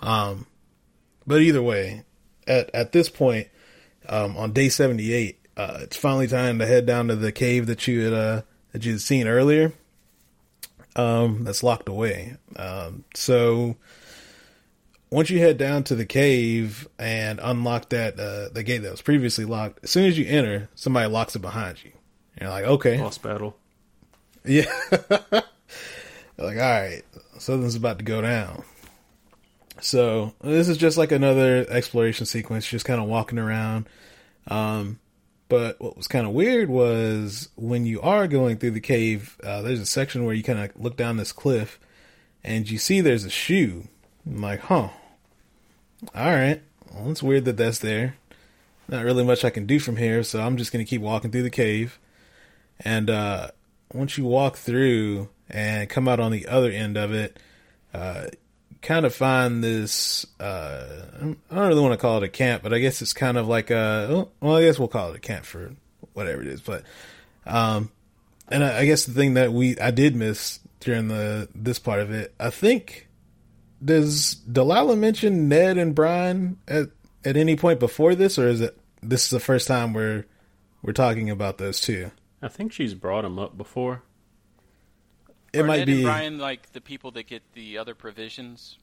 [0.00, 0.46] Um,
[1.26, 2.04] but either way,
[2.46, 3.48] at at this point,
[4.08, 7.66] um, on day seventy eight, uh, it's finally time to head down to the cave
[7.66, 8.42] that you had uh,
[8.72, 9.72] that you had seen earlier.
[10.96, 12.36] Um, that's locked away.
[12.56, 13.76] Um, so
[15.10, 19.02] once you head down to the cave and unlock that uh, the gate that was
[19.02, 21.92] previously locked, as soon as you enter, somebody locks it behind you.
[22.36, 23.56] And you're like, okay, Boss battle.
[24.44, 24.72] Yeah.
[26.38, 27.02] like, all right,
[27.38, 28.64] something's about to go down.
[29.80, 33.88] So this is just like another exploration sequence, just kind of walking around.
[34.48, 34.98] Um,
[35.48, 39.62] but what was kind of weird was when you are going through the cave, uh,
[39.62, 41.78] there's a section where you kind of look down this cliff,
[42.44, 43.88] and you see there's a shoe.
[44.26, 44.88] I'm like, huh.
[46.14, 46.62] All right.
[46.94, 48.16] Well, it's weird that that's there.
[48.88, 51.42] Not really much I can do from here, so I'm just gonna keep walking through
[51.42, 51.98] the cave.
[52.80, 53.48] And uh,
[53.92, 57.38] once you walk through and come out on the other end of it,
[57.94, 58.26] uh,
[58.82, 60.26] kind of find this.
[60.40, 63.36] Uh, I don't really want to call it a camp, but I guess it's kind
[63.36, 64.28] of like a.
[64.40, 65.72] Well, I guess we'll call it a camp for
[66.12, 66.60] whatever it is.
[66.60, 66.84] But,
[67.46, 67.90] um,
[68.48, 72.00] and I, I guess the thing that we I did miss during the this part
[72.00, 73.08] of it, I think,
[73.84, 76.88] does Delilah mention Ned and Brian at
[77.24, 80.24] at any point before this, or is it this is the first time we're
[80.82, 82.10] we're talking about those two?
[82.40, 84.02] I think she's brought them up before.
[85.52, 85.94] It Are might Ned be.
[85.94, 88.78] and Brian like the people that get the other provisions.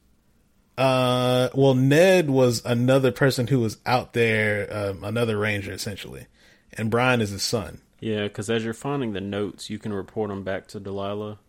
[0.77, 6.27] Uh, well, Ned was another person who was out there, um, another ranger essentially,
[6.73, 7.81] and Brian is his son.
[8.01, 11.39] Yeah, because as you're finding the notes, you can report them back to Delilah,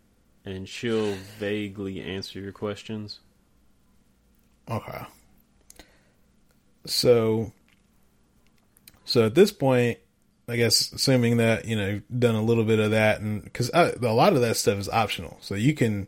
[0.44, 3.18] and she'll vaguely answer your questions.
[4.70, 5.02] Okay.
[6.86, 7.52] So,
[9.04, 9.98] so at this point,
[10.48, 13.96] I guess assuming that you know done a little bit of that, and because a
[13.98, 16.06] lot of that stuff is optional, so you can,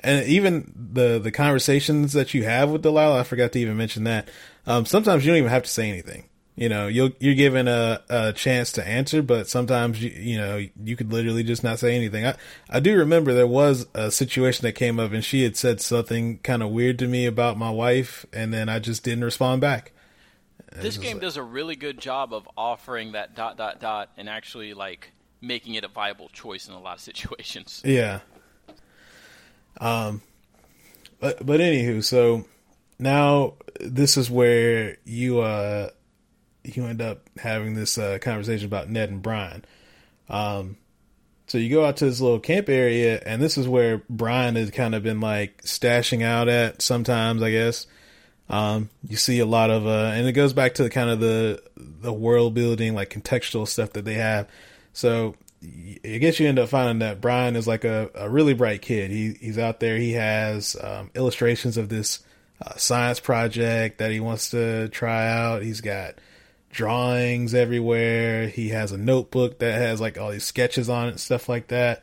[0.00, 4.04] and even the the conversations that you have with Delilah, I forgot to even mention
[4.04, 4.30] that.
[4.66, 6.24] Um, sometimes you don't even have to say anything.
[6.56, 10.66] You know, you'll you're given a, a chance to answer, but sometimes you you know
[10.82, 12.26] you could literally just not say anything.
[12.26, 12.36] I
[12.70, 16.38] I do remember there was a situation that came up, and she had said something
[16.38, 19.92] kind of weird to me about my wife, and then I just didn't respond back.
[20.72, 24.74] This game does a really good job of offering that dot dot dot and actually
[24.74, 27.82] like making it a viable choice in a lot of situations.
[27.84, 28.20] Yeah.
[29.80, 30.22] Um,
[31.18, 32.44] but but anywho, so
[32.98, 35.90] now this is where you uh
[36.64, 39.64] you end up having this uh, conversation about Ned and Brian.
[40.28, 40.76] Um,
[41.46, 44.70] so you go out to this little camp area, and this is where Brian has
[44.70, 47.86] kind of been like stashing out at sometimes, I guess.
[48.50, 51.20] Um, you see a lot of, uh, and it goes back to the kind of
[51.20, 54.48] the the world building, like contextual stuff that they have.
[54.92, 58.82] So I guess you end up finding that Brian is like a, a really bright
[58.82, 59.10] kid.
[59.10, 59.96] He he's out there.
[59.96, 62.20] He has um, illustrations of this
[62.60, 65.62] uh, science project that he wants to try out.
[65.62, 66.16] He's got
[66.70, 68.48] drawings everywhere.
[68.48, 71.68] He has a notebook that has like all these sketches on it and stuff like
[71.68, 72.02] that.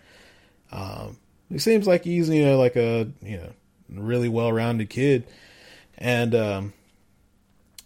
[0.72, 1.18] Um,
[1.50, 3.52] he seems like he's you know like a you know
[3.89, 5.26] really well rounded kid.
[5.98, 6.74] And um,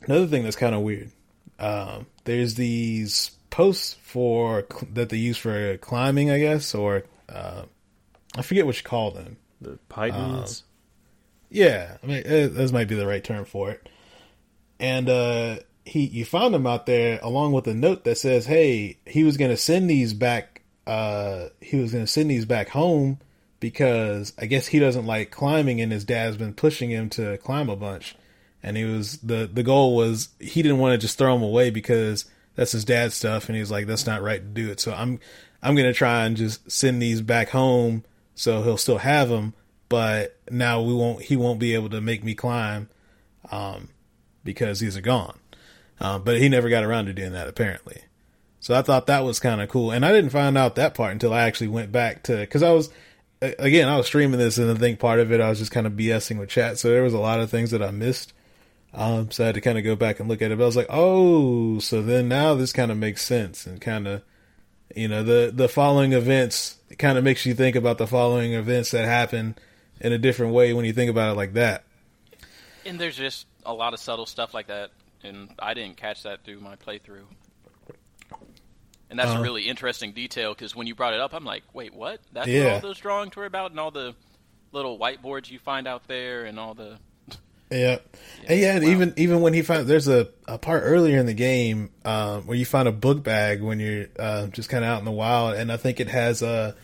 [0.01, 1.11] another thing that's kind of weird,
[1.59, 7.63] um, there's these posts for that they use for climbing, I guess, or uh,
[8.35, 9.37] I forget what you call them.
[9.61, 10.63] The Pythons.
[11.49, 13.87] Yeah, I mean uh, this might be the right term for it.
[14.79, 18.97] And uh, he, you found him out there along with a note that says, "Hey,
[19.05, 20.61] he was going to send these back.
[20.87, 23.19] Uh, he was going to send these back home."
[23.61, 27.69] Because I guess he doesn't like climbing and his dad's been pushing him to climb
[27.69, 28.15] a bunch.
[28.61, 31.69] And he was the the goal was he didn't want to just throw them away
[31.69, 34.81] because that's his dad's stuff and he was like that's not right to do it.
[34.81, 35.19] So I'm
[35.63, 38.03] I'm going to try and just send these back home
[38.33, 39.53] so he'll still have them,
[39.87, 42.89] but now we won't he won't be able to make me climb
[43.51, 43.89] um
[44.43, 45.37] because these are gone.
[45.99, 48.01] Um, but he never got around to doing that apparently.
[48.59, 49.91] So I thought that was kind of cool.
[49.91, 52.71] And I didn't find out that part until I actually went back to cuz I
[52.71, 52.89] was
[53.41, 55.87] again, I was streaming this, and I think part of it I was just kind
[55.87, 58.33] of BSing with chat, so there was a lot of things that I missed.
[58.93, 60.57] Um, so I had to kind of go back and look at it.
[60.57, 64.07] But I was like, oh, so then now this kind of makes sense, and kind
[64.07, 64.21] of,
[64.95, 68.91] you know, the the following events kind of makes you think about the following events
[68.91, 69.55] that happen
[69.99, 71.83] in a different way when you think about it like that.
[72.85, 74.91] And there's just a lot of subtle stuff like that,
[75.23, 77.25] and I didn't catch that through my playthrough.
[79.11, 79.39] And that's Uh-huh.
[79.41, 82.21] a really interesting detail because when you brought it up, I'm like, wait, what?
[82.33, 84.15] That's what all those drawings were about, and all the
[84.71, 86.97] little whiteboards you find out there, and all the.
[87.69, 87.99] Yeah,
[88.47, 88.85] and yeah, wow.
[88.85, 92.57] even even when he found there's a, a part earlier in the game um, where
[92.57, 95.55] you find a book bag when you're uh, just kind of out in the wild,
[95.55, 96.75] and I think it has a,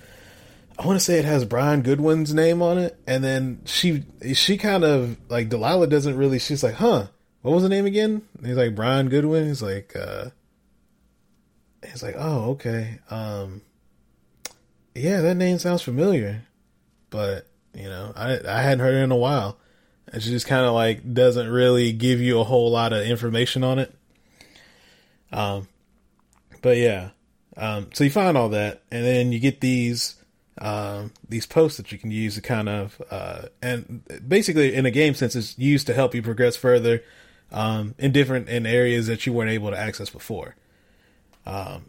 [0.80, 4.58] I want to say it has Brian Goodwin's name on it, and then she she
[4.58, 6.40] kind of like Delilah doesn't really.
[6.40, 7.08] She's like, huh,
[7.42, 8.22] what was the name again?
[8.38, 9.46] And he's like Brian Goodwin.
[9.48, 10.30] He's like, uh,
[11.86, 13.62] he's like, oh okay, um,
[14.96, 16.44] yeah, that name sounds familiar,
[17.10, 19.58] but you know, I I hadn't heard it in a while.
[20.12, 23.64] And she just kind of like doesn't really give you a whole lot of information
[23.64, 23.94] on it.
[25.34, 25.68] Um,
[26.62, 27.10] but yeah,
[27.58, 30.16] um, so you find all that, and then you get these
[30.60, 34.92] um, these posts that you can use to kind of uh, and basically in a
[34.92, 37.04] game sense it's used to help you progress further
[37.52, 40.56] um, in different in areas that you weren't able to access before.
[41.48, 41.86] Um,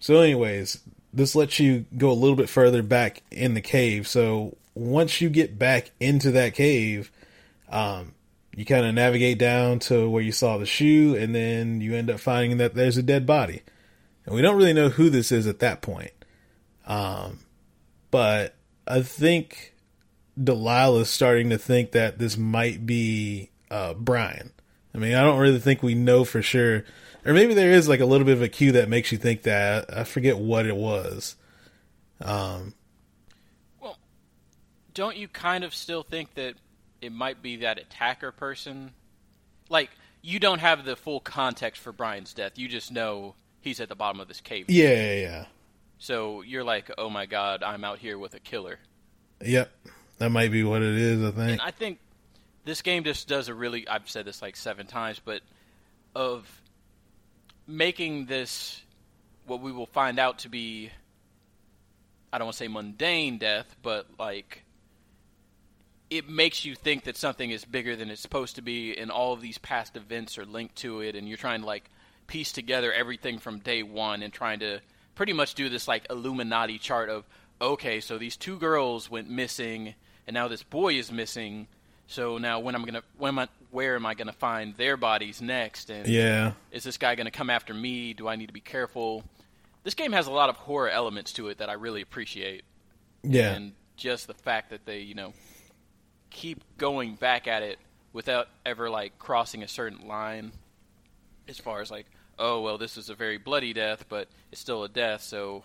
[0.00, 0.80] so, anyways,
[1.12, 4.06] this lets you go a little bit further back in the cave.
[4.06, 7.10] So once you get back into that cave,
[7.70, 8.14] um,
[8.54, 12.10] you kind of navigate down to where you saw the shoe, and then you end
[12.10, 13.62] up finding that there's a dead body.
[14.26, 16.12] And we don't really know who this is at that point.
[16.86, 17.40] Um,
[18.10, 18.54] but
[18.86, 19.74] I think
[20.38, 24.52] Delilah's starting to think that this might be uh, Brian.
[24.94, 26.84] I mean, I don't really think we know for sure.
[27.26, 29.42] Or maybe there is like a little bit of a cue that makes you think
[29.42, 29.96] that.
[29.96, 31.36] I forget what it was.
[32.20, 32.74] Um,
[33.80, 33.98] well,
[34.94, 36.54] don't you kind of still think that
[37.00, 38.92] it might be that attacker person?
[39.68, 39.90] Like,
[40.22, 42.58] you don't have the full context for Brian's death.
[42.58, 44.66] You just know he's at the bottom of this cave.
[44.68, 45.44] Yeah, yeah, yeah.
[45.98, 48.78] So you're like, oh my god, I'm out here with a killer.
[49.44, 49.70] Yep,
[50.18, 51.22] that might be what it is.
[51.24, 51.50] I think.
[51.52, 51.98] And I think
[52.64, 53.88] this game just does a really.
[53.88, 55.40] I've said this like seven times, but
[56.14, 56.48] of
[57.66, 58.80] making this
[59.46, 60.90] what we will find out to be.
[62.32, 64.64] I don't want to say mundane death, but like
[66.10, 69.32] it makes you think that something is bigger than it's supposed to be, and all
[69.32, 71.90] of these past events are linked to it, and you're trying to like
[72.26, 74.80] piece together everything from day one and trying to
[75.14, 77.24] pretty much do this like Illuminati chart of
[77.60, 79.94] okay, so these two girls went missing,
[80.26, 81.66] and now this boy is missing.
[82.06, 85.42] So now when I'm gonna when am I, where am I gonna find their bodies
[85.42, 85.90] next?
[85.90, 88.14] And yeah, is this guy gonna come after me?
[88.14, 89.24] Do I need to be careful?
[89.82, 92.64] This game has a lot of horror elements to it that I really appreciate.
[93.22, 95.32] Yeah, and just the fact that they you know
[96.30, 97.78] keep going back at it
[98.12, 100.52] without ever like crossing a certain line
[101.48, 102.06] as far as like
[102.38, 105.62] oh well this is a very bloody death but it's still a death so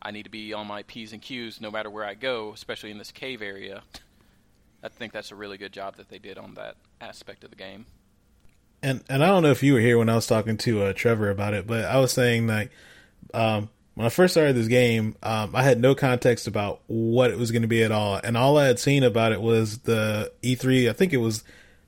[0.00, 2.90] i need to be on my p's and q's no matter where i go especially
[2.90, 3.82] in this cave area
[4.82, 7.56] i think that's a really good job that they did on that aspect of the
[7.56, 7.86] game
[8.82, 10.92] and and i don't know if you were here when i was talking to uh,
[10.92, 12.70] trevor about it but i was saying like
[13.34, 17.38] um, when I first started this game, um, I had no context about what it
[17.38, 20.32] was going to be at all, and all I had seen about it was the
[20.42, 20.88] E3.
[20.88, 21.44] I think it was,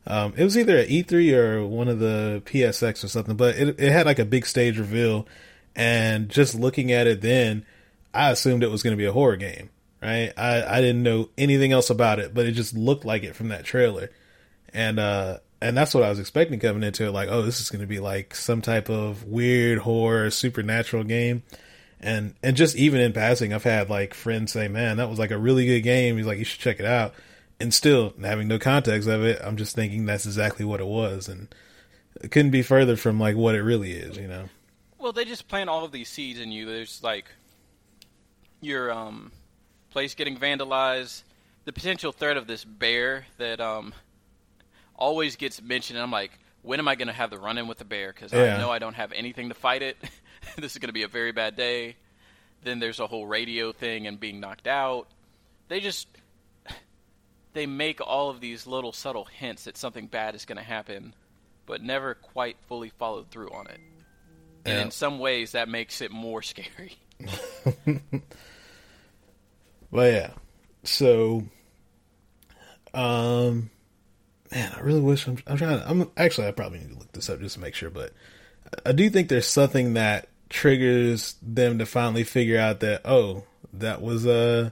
[0.06, 3.80] um, it was either at E3 or one of the PSX or something, but it,
[3.80, 5.26] it had like a big stage reveal,
[5.74, 7.64] and just looking at it then,
[8.12, 9.70] I assumed it was going to be a horror game.
[10.04, 10.32] Right?
[10.36, 13.48] I I didn't know anything else about it, but it just looked like it from
[13.48, 14.10] that trailer,
[14.72, 17.12] and uh, and that's what I was expecting coming into it.
[17.12, 21.42] Like, oh, this is to be like some type of weird horror supernatural game
[22.04, 25.30] and and just even in passing, I've had like friends say, "Man, that was like
[25.30, 27.14] a really good game." He's like, "You should check it out."
[27.58, 31.28] And still having no context of it, I'm just thinking that's exactly what it was,
[31.28, 31.48] and
[32.20, 34.50] it couldn't be further from like what it really is, you know.
[34.98, 36.66] Well, they just plant all of these seeds in you.
[36.66, 37.24] There's like
[38.60, 39.32] your um,
[39.94, 41.22] place getting vandalized,
[41.64, 43.94] the potential threat of this bear that um,
[44.96, 46.00] always gets mentioned.
[46.00, 46.32] I'm like,
[46.62, 48.12] when am I going to have the run in with the bear?
[48.12, 48.56] Because yeah.
[48.56, 49.96] I know I don't have anything to fight it.
[50.56, 51.94] this is going to be a very bad day.
[52.64, 55.06] Then there's a whole radio thing and being knocked out.
[55.68, 56.08] They just
[57.52, 61.14] they make all of these little subtle hints that something bad is going to happen,
[61.66, 63.78] but never quite fully followed through on it.
[64.66, 64.72] Yeah.
[64.72, 66.98] And in some ways, that makes it more scary.
[69.94, 70.30] well, yeah.
[70.82, 71.44] So,
[72.92, 73.70] um,
[74.50, 75.78] man, I really wish I'm, I'm trying.
[75.78, 78.12] To, I'm actually I probably need to look this up just to make sure, but
[78.84, 84.02] I do think there's something that triggers them to finally figure out that oh that
[84.02, 84.70] was uh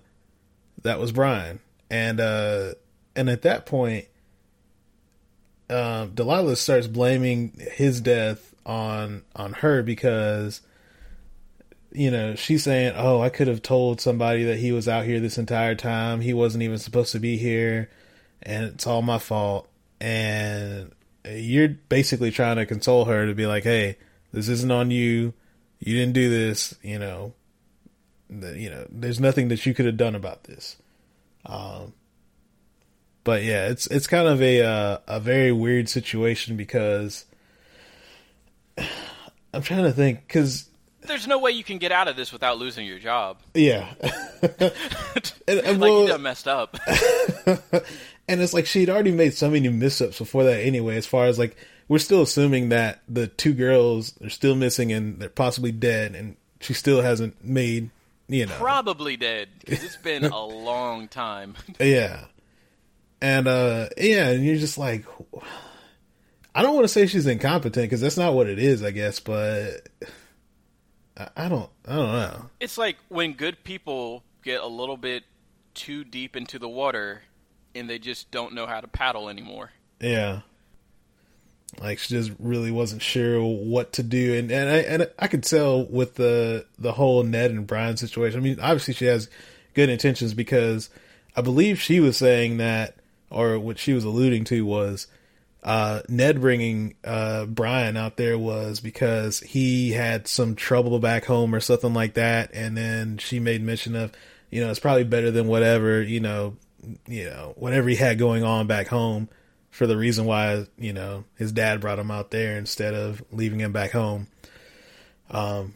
[0.82, 1.60] that was Brian
[1.90, 2.74] and uh
[3.16, 4.06] and at that point
[5.70, 10.60] um Delilah starts blaming his death on on her because
[11.94, 15.20] you know she's saying oh I could have told somebody that he was out here
[15.20, 16.20] this entire time.
[16.20, 17.90] He wasn't even supposed to be here
[18.42, 19.68] and it's all my fault.
[20.00, 20.92] And
[21.24, 23.96] you're basically trying to console her to be like hey
[24.32, 25.34] this isn't on you.
[25.78, 27.34] You didn't do this, you know,
[28.30, 30.76] the, you know, there's nothing that you could have done about this.
[31.44, 31.92] Um,
[33.24, 37.24] but yeah, it's it's kind of a uh, a very weird situation because
[38.78, 40.68] I'm trying to think because
[41.06, 43.38] there's no way you can get out of this without losing your job.
[43.54, 43.92] Yeah,
[44.42, 44.72] and,
[45.48, 46.78] and like well, you done messed up.
[48.28, 50.96] and it's like she'd already made so many missteps before that anyway.
[50.96, 51.56] As far as like
[51.88, 56.36] we're still assuming that the two girls are still missing and they're possibly dead, and
[56.60, 57.90] she still hasn't made,
[58.28, 61.54] you know, probably dead because it's been a long time.
[61.80, 62.24] yeah,
[63.20, 65.04] and uh, yeah, and you're just like,
[66.54, 69.20] I don't want to say she's incompetent because that's not what it is, I guess,
[69.20, 69.88] but
[71.16, 72.50] I, don't, I don't know.
[72.60, 75.24] It's like when good people get a little bit
[75.74, 77.22] too deep into the water
[77.74, 79.72] and they just don't know how to paddle anymore.
[80.00, 80.40] Yeah.
[81.80, 85.42] Like she just really wasn't sure what to do, and and I and I could
[85.42, 88.38] tell with the the whole Ned and Brian situation.
[88.38, 89.30] I mean, obviously she has
[89.72, 90.90] good intentions because
[91.34, 92.96] I believe she was saying that,
[93.30, 95.06] or what she was alluding to was
[95.62, 101.54] uh, Ned bringing uh, Brian out there was because he had some trouble back home
[101.54, 104.12] or something like that, and then she made mention of,
[104.50, 106.56] you know, it's probably better than whatever you know,
[107.06, 109.28] you know, whatever he had going on back home
[109.70, 113.60] for the reason why you know his dad brought him out there instead of leaving
[113.60, 114.28] him back home.
[115.30, 115.74] Um,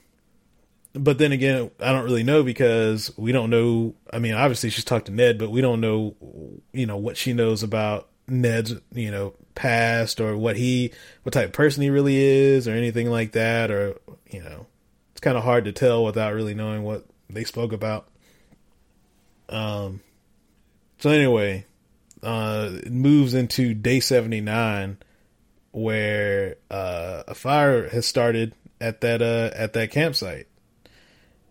[0.93, 3.95] but then again, I don't really know because we don't know.
[4.13, 6.15] I mean, obviously she's talked to Ned, but we don't know,
[6.73, 10.93] you know, what she knows about Ned's, you know, past or what he,
[11.25, 13.73] what type of person he really is or anything like that.
[13.73, 13.99] Or,
[14.31, 14.67] you know,
[15.11, 18.07] it's kind of hard to tell without really knowing what they spoke about.
[19.49, 20.01] Um,
[20.99, 21.67] so anyway,
[22.23, 24.99] uh, it moves into day 79
[25.73, 30.49] where, uh, a fire has started at that, uh, at that campsite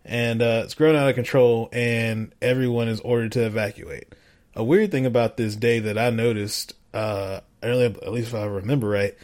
[0.04, 4.14] and, uh, it's grown out of control and everyone is ordered to evacuate.
[4.54, 8.44] A weird thing about this day that I noticed, uh, earlier, at least if I
[8.44, 9.14] remember right,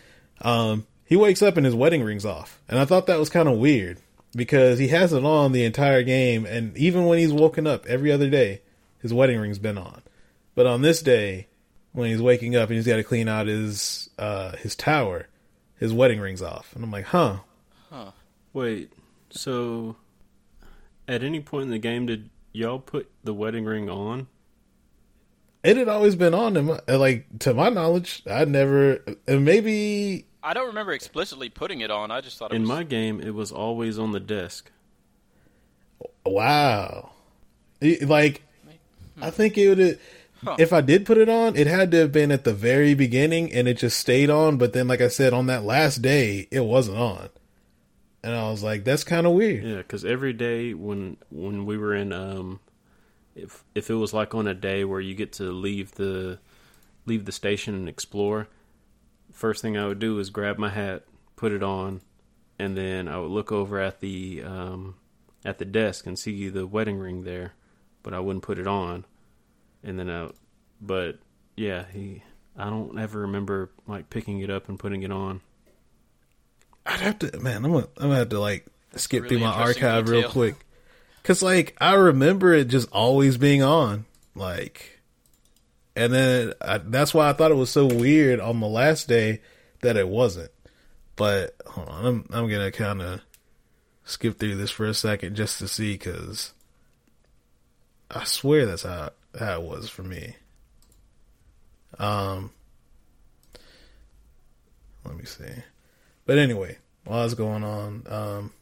[0.43, 2.61] um, he wakes up and his wedding ring's off.
[2.69, 3.99] And I thought that was kind of weird
[4.37, 6.47] because he has it on the entire game.
[6.47, 8.63] And even when he's woken up every other day,
[9.01, 10.03] his wedding ring's been on.
[10.55, 11.49] But on this day,
[11.93, 15.29] when he's waking up and he's got to clean out his uh, his tower,
[15.77, 17.39] his wedding ring's off, and I'm like, huh?
[17.91, 18.13] Huh.
[18.53, 18.93] Wait,
[19.31, 19.97] so
[21.09, 24.27] at any point in the game did y'all put the wedding ring on?
[25.65, 26.79] It had always been on him.
[26.89, 28.99] Like to my knowledge, I'd never.
[29.29, 32.11] And maybe I don't remember explicitly putting it on.
[32.11, 34.71] I just thought it In was my game, it was always on the desk.
[36.25, 37.11] wow.
[37.81, 38.43] It- Like
[39.21, 39.99] I think it would.
[40.45, 40.57] Huh.
[40.59, 43.53] If I did put it on, it had to have been at the very beginning,
[43.53, 44.57] and it just stayed on.
[44.57, 47.29] But then, like I said, on that last day, it wasn't on,
[48.25, 51.79] and I was like, "That's kind of weird." Yeah, because every day when when we
[51.79, 52.59] were in, um,
[53.35, 56.39] if if it was like on a day where you get to leave the
[57.07, 58.49] leave the station and explore,
[59.33, 61.05] first thing I would do is grab my hat,
[61.37, 62.01] put it on,
[62.59, 64.97] and then I would look over at the um,
[65.45, 67.55] at the desk and see the wedding ring there,
[68.03, 69.05] but I wouldn't put it on,
[69.83, 70.31] and then I,
[70.81, 71.19] but
[71.57, 72.23] yeah, he.
[72.55, 75.41] I don't ever remember like picking it up and putting it on.
[76.85, 77.65] I'd have to, man.
[77.65, 78.67] I'm gonna, I'm gonna have to like
[78.97, 80.57] skip Really through my interesting archive real quick,
[81.23, 85.01] cause like I remember it just always being on, like,
[85.95, 89.41] and then I, that's why I thought it was so weird on the last day
[89.83, 90.51] that it wasn't.
[91.17, 93.21] But hold on, I'm I'm gonna kind of
[94.05, 96.53] skip through this for a second just to see, cause
[98.11, 100.37] I swear that's how how it was for me.
[101.99, 102.51] Um,
[105.05, 105.45] let me see.
[106.27, 108.53] But anyway, while that's going on, um,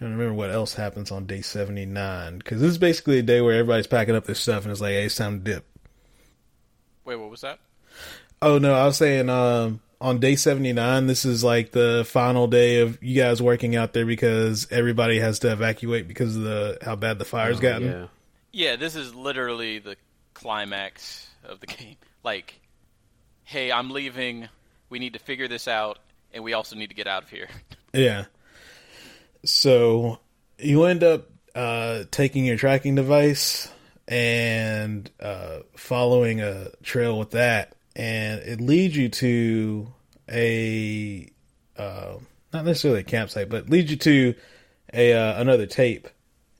[0.00, 2.38] trying to remember what else happens on day 79.
[2.38, 4.92] Because this is basically a day where everybody's packing up their stuff and it's like,
[4.92, 5.66] hey, it's time to dip.
[7.04, 7.58] Wait, what was that?
[8.40, 12.80] Oh, no, I was saying um, on day 79, this is like the final day
[12.80, 16.96] of you guys working out there because everybody has to evacuate because of the how
[16.96, 17.88] bad the fire's Oh, gotten.
[17.90, 18.06] Yeah.
[18.52, 19.96] Yeah, this is literally the
[20.32, 21.96] climax of the game.
[22.24, 22.58] Like,
[23.44, 24.48] hey, I'm leaving.
[24.88, 25.98] We need to figure this out,
[26.32, 27.48] and we also need to get out of here.
[27.92, 28.26] Yeah.
[29.44, 30.18] So
[30.58, 33.70] you end up uh, taking your tracking device
[34.06, 39.88] and uh, following a trail with that, and it leads you to
[40.30, 41.30] a
[41.76, 42.14] uh,
[42.52, 44.34] not necessarily a campsite, but leads you to
[44.92, 46.08] a uh, another tape,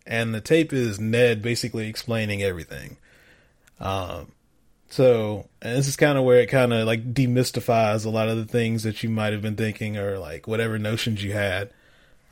[0.07, 2.97] and the tape is Ned basically explaining everything.
[3.81, 4.33] Um,
[4.89, 8.37] so, and this is kind of where it kind of like demystifies a lot of
[8.37, 11.71] the things that you might have been thinking or like whatever notions you had.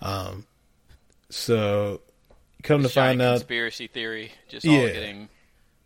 [0.01, 0.47] Um,
[1.31, 2.01] so
[2.62, 4.93] come to giant find out, conspiracy theory just all Yeah.
[4.93, 5.29] getting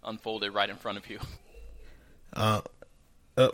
[0.05, 1.19] unfolded right in front of you.
[2.35, 2.61] Uh,
[3.37, 3.53] oh,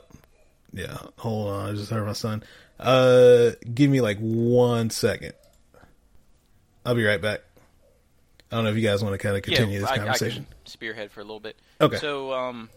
[0.72, 2.42] yeah, hold on, I just heard my son.
[2.78, 5.32] Uh, give me like one second.
[6.84, 7.40] I'll be right back.
[8.50, 10.46] I don't know if you guys want to kind of continue this I, conversation.
[10.48, 11.56] I can spearhead for a little bit.
[11.80, 11.96] Okay.
[11.96, 12.70] So, um,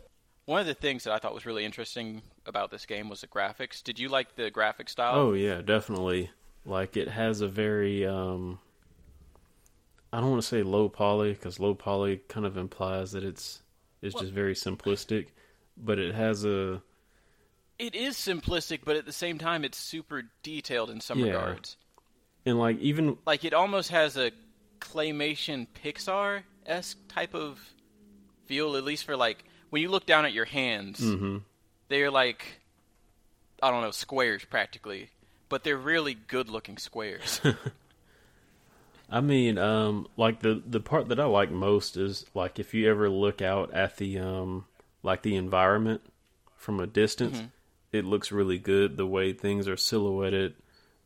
[0.45, 3.27] one of the things that I thought was really interesting about this game was the
[3.27, 3.81] graphics.
[3.83, 5.15] Did you like the graphic style?
[5.15, 6.29] Oh yeah, definitely.
[6.65, 8.59] Like it has a very um
[10.13, 13.63] I don't want to say low poly cuz low poly kind of implies that it's
[14.01, 15.27] it's just very simplistic,
[15.77, 16.81] but it has a
[17.79, 21.25] It is simplistic, but at the same time, it's super detailed in some Yeah.
[21.25, 21.77] regards.
[22.45, 24.31] and like even Like it almost has a
[24.79, 27.59] claymation Pixar esque type of
[28.45, 31.37] feel, at least for like when you look down at your hands, hmm
[31.87, 32.59] they're like
[33.63, 35.09] I don't know squares practically,
[35.51, 37.39] but they're really good looking squares.
[39.09, 42.89] I mean, um, like the the part that I like most is like if you
[42.89, 44.65] ever look out at the um,
[45.03, 46.01] like the environment
[46.55, 47.49] from a distance, Mhm.
[47.91, 48.95] it looks really good.
[48.95, 50.55] The way things are silhouetted,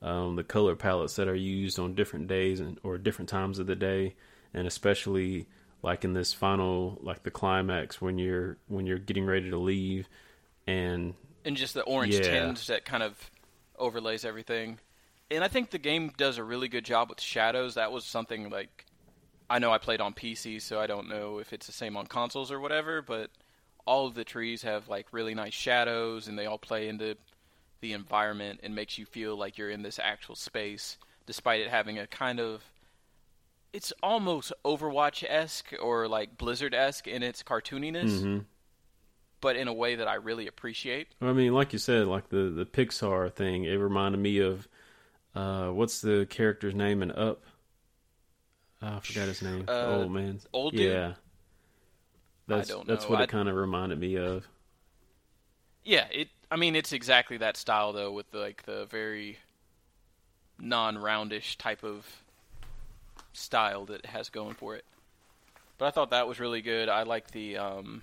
[0.04, 3.66] um, the color palettes that are used on different days and or different times of
[3.66, 4.14] the day,
[4.54, 5.48] and especially
[5.82, 10.08] like in this final like the climax when you're when you're getting ready to leave,
[10.68, 12.22] and and just the orange Yeah.
[12.30, 13.32] tinge that kind of
[13.78, 14.80] overlays everything.
[15.32, 17.76] And I think the game does a really good job with shadows.
[17.76, 18.86] That was something like
[19.50, 22.08] I know I played on PC, so I don't know if it's the same on
[22.08, 23.30] consoles or whatever, but
[23.86, 27.16] all of the trees have like really nice shadows and they all play into
[27.82, 32.00] the environment and makes you feel like you're in this actual space despite it having
[32.00, 32.64] a kind of
[33.74, 38.40] it's almost Overwatch-esque or like Blizzard-esque in its cartooniness, hmm
[39.46, 41.10] but in a way that I really appreciate.
[41.22, 44.68] I mean, like you said, like the the Pixar thing, it reminded me of
[45.36, 47.44] uh, what's the character's name in Up?
[48.82, 49.66] Oh, I forgot his name.
[49.68, 50.92] Uh, oh man, old dude?
[50.92, 51.14] yeah.
[52.48, 54.48] That's don't that's what I- it kind of reminded me of.
[55.84, 56.30] Yeah, it.
[56.50, 59.38] I mean, it's exactly that style though, with like the very
[60.58, 62.24] non-roundish type of
[63.34, 64.86] style that it has going for it.
[65.78, 66.90] But I thought that was really good.
[66.90, 68.02] I like the um,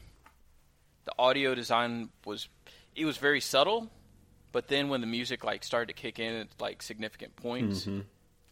[1.05, 2.49] the audio design was
[2.95, 3.91] it was very subtle,
[4.53, 8.01] but then when the music like started to kick in at like significant points, hmm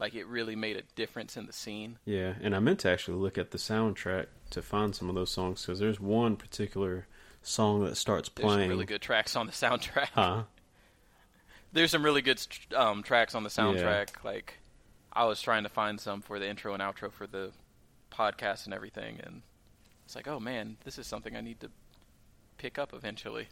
[0.00, 1.98] like it really made a difference in the scene.
[2.06, 5.30] Yeah, and I meant to actually look at the soundtrack to find some of those
[5.30, 7.06] songs because there's one particular
[7.42, 8.62] song that starts There's playing.
[8.62, 10.08] some really good tracks on the soundtrack.
[10.14, 10.44] Huh?
[11.72, 12.44] There's some really good
[12.74, 14.24] um, tracks on the soundtrack.
[14.24, 14.58] Like,
[15.12, 17.52] I was trying to find some for the intro and outro for the
[18.10, 19.42] podcast and everything, and
[20.04, 21.70] it's like, oh man, this is something I need to
[22.60, 23.48] pick up eventually.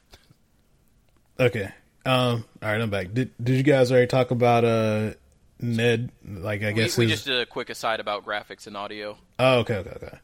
[1.40, 1.70] Okay.
[2.04, 2.44] Um.
[2.62, 3.12] All right, I'm back.
[3.12, 5.12] Did Did you guys already talk about uh
[5.60, 6.10] Ned?
[6.26, 9.16] Like, I guess we, we his- just did a quick aside about graphics and audio.
[9.38, 10.18] Oh, okay, okay, okay.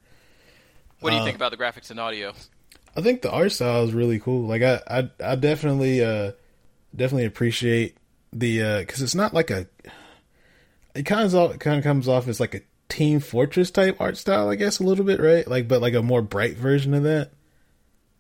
[1.00, 2.32] What do you Uh, think about the graphics and audio?
[2.96, 4.46] I think the art style is really cool.
[4.46, 6.32] Like, I I, I definitely uh
[6.94, 7.96] definitely appreciate
[8.32, 9.66] the uh because it's not like a.
[10.94, 14.48] It kind of kind of comes off as like a Team Fortress type art style,
[14.48, 15.46] I guess, a little bit, right?
[15.46, 17.32] Like, but like a more bright version of that.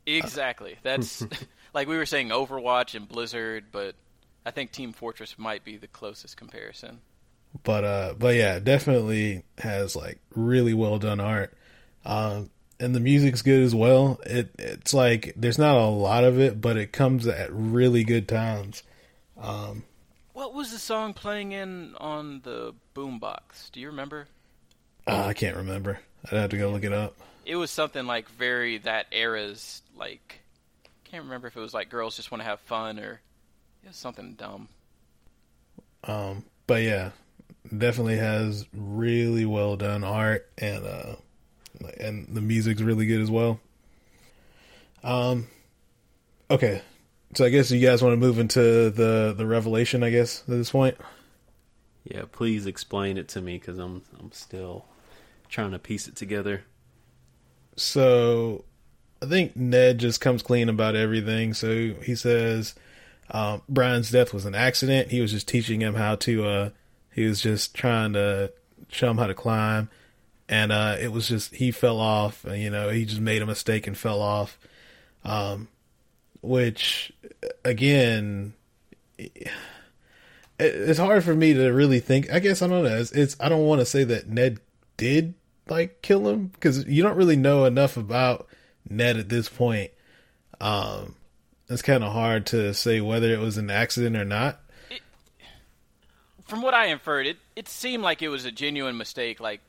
[0.06, 0.76] Exactly.
[0.82, 1.24] That's
[1.74, 3.94] like we were saying Overwatch and Blizzard, but
[4.46, 7.00] I think Team Fortress might be the closest comparison.
[7.62, 11.56] but uh but yeah definitely has like really well done art
[12.04, 12.50] um
[12.80, 16.60] and the music's good as well it it's like there's not a lot of it
[16.60, 18.82] but it comes at really good times
[19.40, 19.84] um
[20.32, 23.70] What was the song playing in on the boombox?
[23.70, 24.26] Do you remember?
[25.06, 27.14] uh, i can't remember i'd have to go look it up
[27.46, 30.40] It was something like very that era's like
[31.04, 33.20] can't remember if it was like girls just want to have fun or
[33.82, 34.68] it was something dumb.
[36.04, 37.10] um but yeah
[37.76, 41.14] definitely has really well done art and uh
[41.98, 43.58] and the music's really good as well
[45.02, 45.46] um
[46.50, 46.82] okay
[47.34, 50.48] so i guess you guys want to move into the the revelation i guess at
[50.48, 50.96] this point
[52.04, 54.84] Yeah, please explain it to me because I'm I'm still
[55.48, 56.64] trying to piece it together.
[57.76, 58.64] So
[59.24, 61.54] I think Ned just comes clean about everything.
[61.54, 62.74] So he says
[63.30, 65.10] um, Brian's death was an accident.
[65.10, 66.46] He was just teaching him how to.
[66.46, 66.70] Uh,
[67.12, 68.52] he was just trying to
[68.90, 69.88] show him how to climb,
[70.48, 72.44] and uh, it was just he fell off.
[72.48, 74.58] You know, he just made a mistake and fell off.
[75.24, 75.68] Um,
[76.42, 77.10] which
[77.64, 78.52] again,
[80.58, 82.30] it's hard for me to really think.
[82.30, 82.96] I guess I don't know.
[82.96, 84.60] It's, it's I don't want to say that Ned
[84.98, 85.32] did
[85.66, 88.46] like kill him because you don't really know enough about
[88.88, 89.90] Ned at this point.
[90.60, 91.16] Um,
[91.68, 94.60] it's kind of hard to say whether it was an accident or not.
[96.44, 99.40] From what I inferred, it it seemed like it was a genuine mistake.
[99.40, 99.60] Like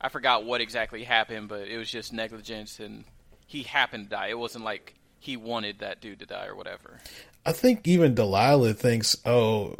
[0.00, 3.04] I forgot what exactly happened, but it was just negligence, and
[3.46, 4.28] he happened to die.
[4.28, 6.98] It wasn't like he wanted that dude to die or whatever.
[7.46, 9.76] I think even Delilah thinks, oh,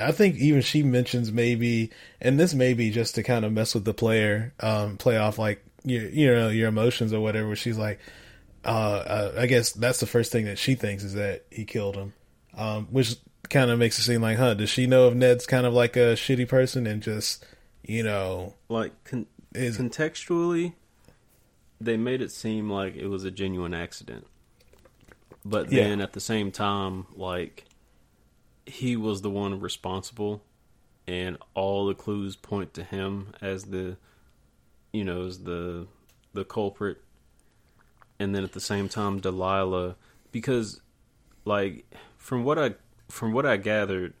[0.00, 1.90] I think even she mentions maybe,
[2.20, 5.38] and this may be just to kind of mess with the player, um, play off
[5.38, 7.54] like your, you know, your emotions or whatever.
[7.56, 8.00] She's like,
[8.64, 11.96] uh, uh, I guess that's the first thing that she thinks is that he killed
[11.96, 12.12] him,
[12.56, 13.16] um, which
[13.48, 15.96] kind of makes it seem like, huh, does she know if Ned's kind of like
[15.96, 17.44] a shitty person and just,
[17.82, 20.74] you know, Like con- is contextually,
[21.80, 24.26] they made it seem like it was a genuine accident,
[25.44, 27.64] but then at the same time, like
[28.66, 30.42] he was the one responsible,
[31.06, 33.96] and all the clues point to him as the,
[34.92, 35.86] you know, as the
[36.34, 36.98] the culprit.
[38.20, 39.94] And then at the same time, Delilah,
[40.32, 40.80] because,
[41.44, 42.74] like, from what I
[43.08, 44.14] from what I gathered,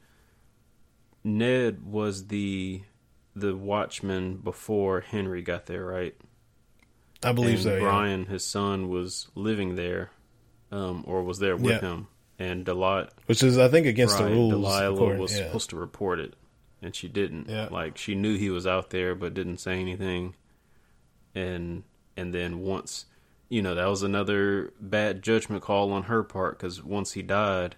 [1.24, 2.82] Ned was the
[3.34, 6.14] the watchman before Henry got there, right?
[7.22, 7.74] I believe and so.
[7.74, 7.80] yeah.
[7.80, 10.10] Brian, his son, was living there,
[10.70, 11.88] um, or was there with Yeah.
[11.88, 12.06] him.
[12.40, 14.52] And Delilah, Which is, I think, against right, the rules.
[14.52, 15.46] Delilah according- was yeah.
[15.46, 16.34] supposed to report it,
[16.80, 17.48] and she didn't.
[17.48, 17.66] Yeah.
[17.70, 20.34] Like she knew he was out there, but didn't say anything.
[21.38, 21.84] And
[22.16, 23.06] and then once,
[23.48, 27.76] you know, that was another bad judgment call on her part because once he died,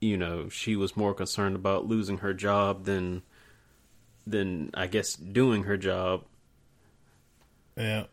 [0.00, 3.22] you know, she was more concerned about losing her job than
[4.26, 6.24] than I guess doing her job
[7.76, 8.04] yeah.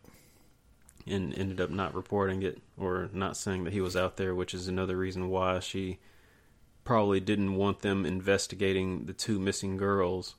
[1.06, 4.54] and ended up not reporting it or not saying that he was out there, which
[4.54, 5.98] is another reason why she
[6.84, 10.34] probably didn't want them investigating the two missing girls,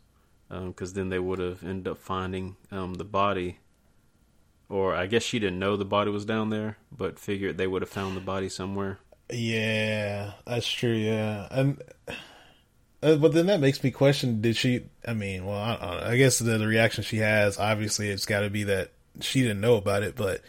[0.50, 3.60] because then they would have ended up finding um, the body.
[4.74, 7.84] Or I guess she didn't know the body was down there, but figured they would
[7.84, 8.98] have found the body somewhere.
[9.30, 10.96] Yeah, that's true.
[10.96, 11.80] Yeah, and
[13.04, 14.86] uh, but then that makes me question: Did she?
[15.08, 16.14] I mean, well, I.
[16.14, 18.90] I guess the, the reaction she has, obviously, it's got to be that
[19.22, 20.16] she didn't know about it.
[20.16, 20.42] But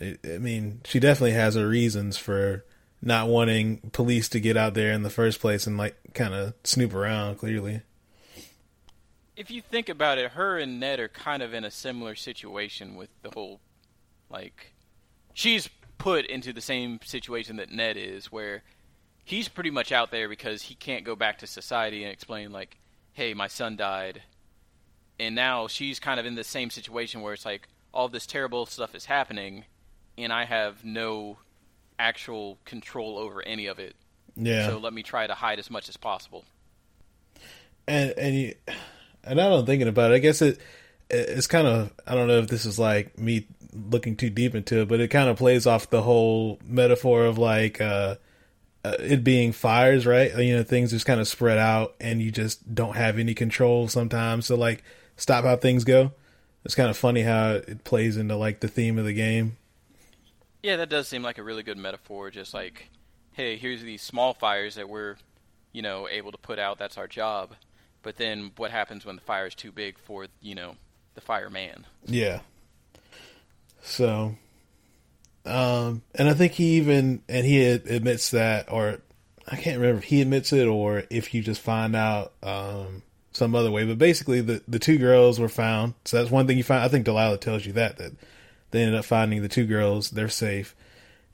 [0.00, 2.64] it, I mean, she definitely has her reasons for
[3.00, 6.54] not wanting police to get out there in the first place and like kind of
[6.64, 7.36] snoop around.
[7.38, 7.82] Clearly,
[9.40, 12.94] if you think about it, her and Ned are kind of in a similar situation
[12.94, 13.58] with the whole,
[14.28, 14.74] like,
[15.32, 18.62] she's put into the same situation that Ned is, where
[19.24, 22.76] he's pretty much out there because he can't go back to society and explain, like,
[23.14, 24.22] hey, my son died.
[25.18, 28.66] And now she's kind of in the same situation where it's like all this terrible
[28.66, 29.64] stuff is happening,
[30.18, 31.38] and I have no
[31.98, 33.96] actual control over any of it.
[34.36, 34.68] yeah.
[34.68, 36.44] So let me try to hide as much as possible.
[37.88, 38.54] and and you,
[39.24, 40.60] and now I'm thinking about it, I guess it
[41.10, 44.80] it's kind of I don't know if this is like me looking too deep into
[44.80, 48.16] it, but it kind of plays off the whole metaphor of like uh,
[48.84, 50.36] uh it being fires, right?
[50.36, 53.88] You know, things just kind of spread out, and you just don't have any control
[53.88, 54.46] sometimes.
[54.46, 54.84] So like,
[55.16, 56.12] stop how things go.
[56.64, 59.56] It's kind of funny how it plays into like the theme of the game.
[60.62, 62.30] Yeah, that does seem like a really good metaphor.
[62.30, 62.90] Just like,
[63.32, 65.16] hey, here's these small fires that we're,
[65.72, 66.78] you know, able to put out.
[66.78, 67.54] That's our job.
[68.02, 70.76] But then what happens when the fire is too big for, you know,
[71.14, 71.86] the fireman?
[72.06, 72.40] Yeah.
[73.82, 74.36] So,
[75.44, 79.00] um, and I think he even and he admits that, or
[79.46, 83.02] I can't remember if he admits it or if you just find out um,
[83.32, 83.84] some other way.
[83.84, 85.94] But basically, the the two girls were found.
[86.04, 86.84] So that's one thing you find.
[86.84, 88.12] I think Delilah tells you that that
[88.70, 90.10] they ended up finding the two girls.
[90.10, 90.74] They're safe,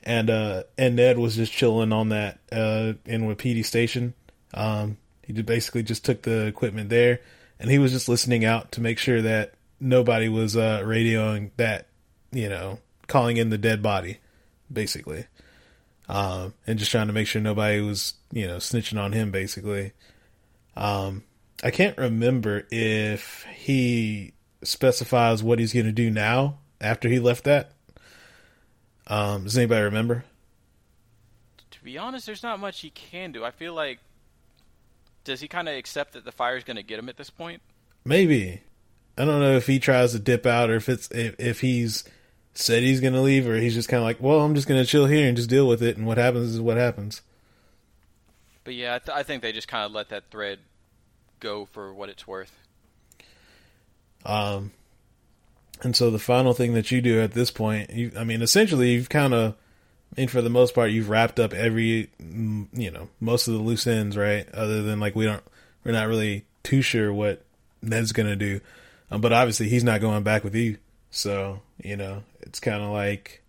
[0.03, 4.13] and uh, and Ned was just chilling on that uh, in Wapiti Station.
[4.53, 4.97] Um,
[5.27, 7.19] he basically just took the equipment there,
[7.59, 11.87] and he was just listening out to make sure that nobody was uh, radioing that,
[12.31, 14.19] you know, calling in the dead body,
[14.71, 15.25] basically,
[16.09, 19.91] um, and just trying to make sure nobody was, you know, snitching on him, basically.
[20.75, 21.23] Um,
[21.63, 24.33] I can't remember if he
[24.63, 27.71] specifies what he's going to do now after he left that.
[29.07, 30.23] Um, does anybody remember?
[31.71, 33.43] To be honest, there's not much he can do.
[33.43, 33.99] I feel like,
[35.27, 37.61] does he kind of accept that the fire's going to get him at this point?
[38.03, 38.61] Maybe.
[39.17, 42.03] I don't know if he tries to dip out or if it's if, if he's
[42.53, 44.81] said he's going to leave or he's just kind of like, well, I'm just going
[44.81, 47.21] to chill here and just deal with it, and what happens is what happens.
[48.63, 50.59] But yeah, I, th- I think they just kind of let that thread
[51.39, 52.51] go for what it's worth.
[54.25, 54.71] Um,
[55.81, 58.93] and so the final thing that you do at this point, you, I mean, essentially,
[58.93, 59.55] you've kind of,
[60.15, 63.59] Mean, for the most part, you've wrapped up every, mm, you know, most of the
[63.59, 64.47] loose ends, right?
[64.53, 65.43] Other than like we don't,
[65.83, 67.43] we're not really too sure what
[67.81, 68.59] Ned's gonna do,
[69.11, 70.77] um, but obviously he's not going back with you,
[71.11, 73.43] so you know, it's kind of like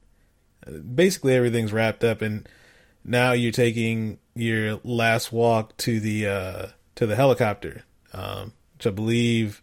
[0.95, 2.47] basically everything's wrapped up, and
[3.05, 6.67] now you're taking your last walk to the uh
[6.97, 9.63] to the helicopter, um, which I believe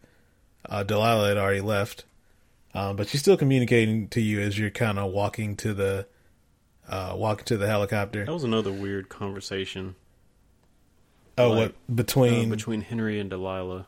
[0.67, 2.05] uh, Delilah had already left,
[2.73, 6.07] um, but she's still communicating to you as you're kind of walking to the
[6.87, 8.25] uh, walking to the helicopter.
[8.25, 9.95] That was another weird conversation
[11.37, 13.87] Oh, like, what between uh, between Henry and Delilah.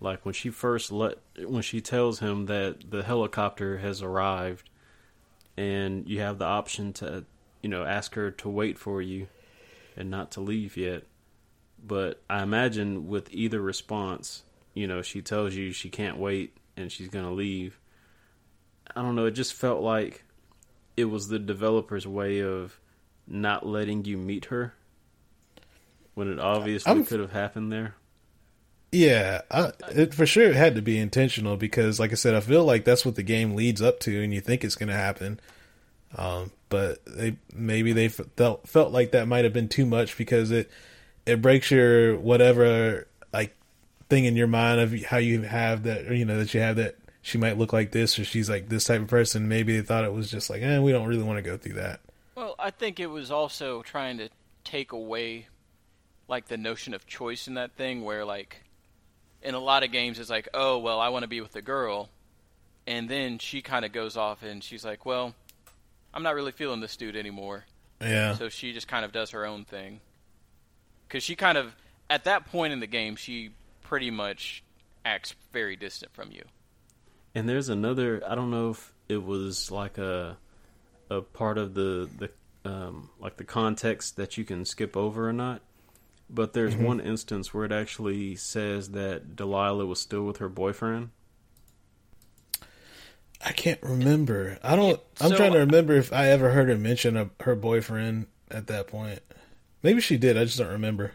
[0.00, 4.70] Like when she first let when she tells him that the helicopter has arrived,
[5.56, 7.24] and you have the option to
[7.62, 9.26] you know ask her to wait for you,
[9.96, 11.04] and not to leave yet.
[11.84, 14.44] But I imagine with either response,
[14.74, 17.80] you know, she tells you she can't wait and she's gonna leave.
[18.94, 19.26] I don't know.
[19.26, 20.24] It just felt like
[20.98, 22.78] it was the developer's way of
[23.26, 24.74] not letting you meet her
[26.14, 27.94] when it obviously I'm- could have happened there.
[28.90, 32.40] Yeah, I, it for sure it had to be intentional because, like I said, I
[32.40, 34.94] feel like that's what the game leads up to, and you think it's going to
[34.94, 35.40] happen.
[36.16, 40.50] Um, but they maybe they felt felt like that might have been too much because
[40.50, 40.70] it
[41.26, 43.54] it breaks your whatever like
[44.08, 46.96] thing in your mind of how you have that, you know, that you have that
[47.28, 49.48] she might look like this or she's like this type of person.
[49.48, 51.74] Maybe they thought it was just like, eh, we don't really want to go through
[51.74, 52.00] that.
[52.34, 54.30] Well, I think it was also trying to
[54.64, 55.48] take away
[56.26, 58.62] like the notion of choice in that thing where like
[59.42, 61.60] in a lot of games it's like, "Oh, well, I want to be with the
[61.60, 62.08] girl."
[62.86, 65.34] And then she kind of goes off and she's like, "Well,
[66.14, 67.66] I'm not really feeling this dude anymore."
[68.00, 68.36] Yeah.
[68.36, 70.00] So she just kind of does her own thing.
[71.10, 71.76] Cuz she kind of
[72.08, 73.50] at that point in the game, she
[73.82, 74.62] pretty much
[75.04, 76.44] acts very distant from you.
[77.34, 78.22] And there's another.
[78.26, 80.36] I don't know if it was like a
[81.10, 82.30] a part of the the
[82.70, 85.62] um, like the context that you can skip over or not.
[86.30, 86.84] But there's Mhm.
[86.84, 91.10] one instance where it actually says that Delilah was still with her boyfriend.
[93.44, 94.58] I can't remember.
[94.62, 95.00] I don't.
[95.20, 98.66] I'm So- trying to remember if I ever heard her mention a, her boyfriend at
[98.66, 99.20] that point.
[99.82, 100.36] Maybe she did.
[100.36, 101.12] I just don't remember.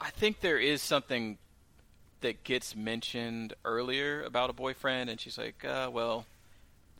[0.00, 1.38] I think there is something
[2.20, 6.26] that gets mentioned earlier about a boyfriend, and she's like, uh, "Well,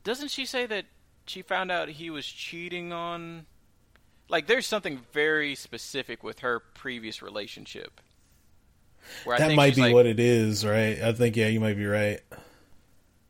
[0.04, 0.86] doesn't she say that
[1.26, 3.46] she found out he was cheating on?"
[4.28, 8.00] Like, there's something very specific with her previous relationship.
[9.24, 11.00] Where that might be what it is, right?
[11.00, 12.20] I think yeah, you might be right.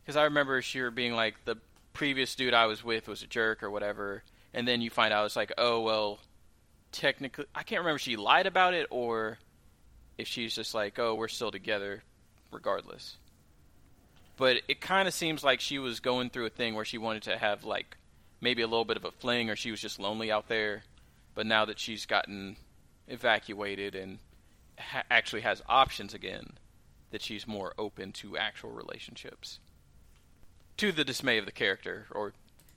[0.02, 1.56] Because I remember she were being like, "The
[1.92, 4.22] previous dude I was with was a jerk" or whatever,
[4.54, 6.18] and then you find out it's like, "Oh well."
[6.92, 9.38] Technically, I can't remember if she lied about it or
[10.18, 12.02] if she's just like, "Oh, we're still together,
[12.50, 13.16] regardless."
[14.36, 17.22] But it kind of seems like she was going through a thing where she wanted
[17.24, 17.96] to have like
[18.40, 20.82] maybe a little bit of a fling, or she was just lonely out there.
[21.34, 22.56] But now that she's gotten
[23.08, 24.18] evacuated and
[24.78, 26.52] ha- actually has options again,
[27.10, 29.58] that she's more open to actual relationships.
[30.78, 32.34] To the dismay of the character or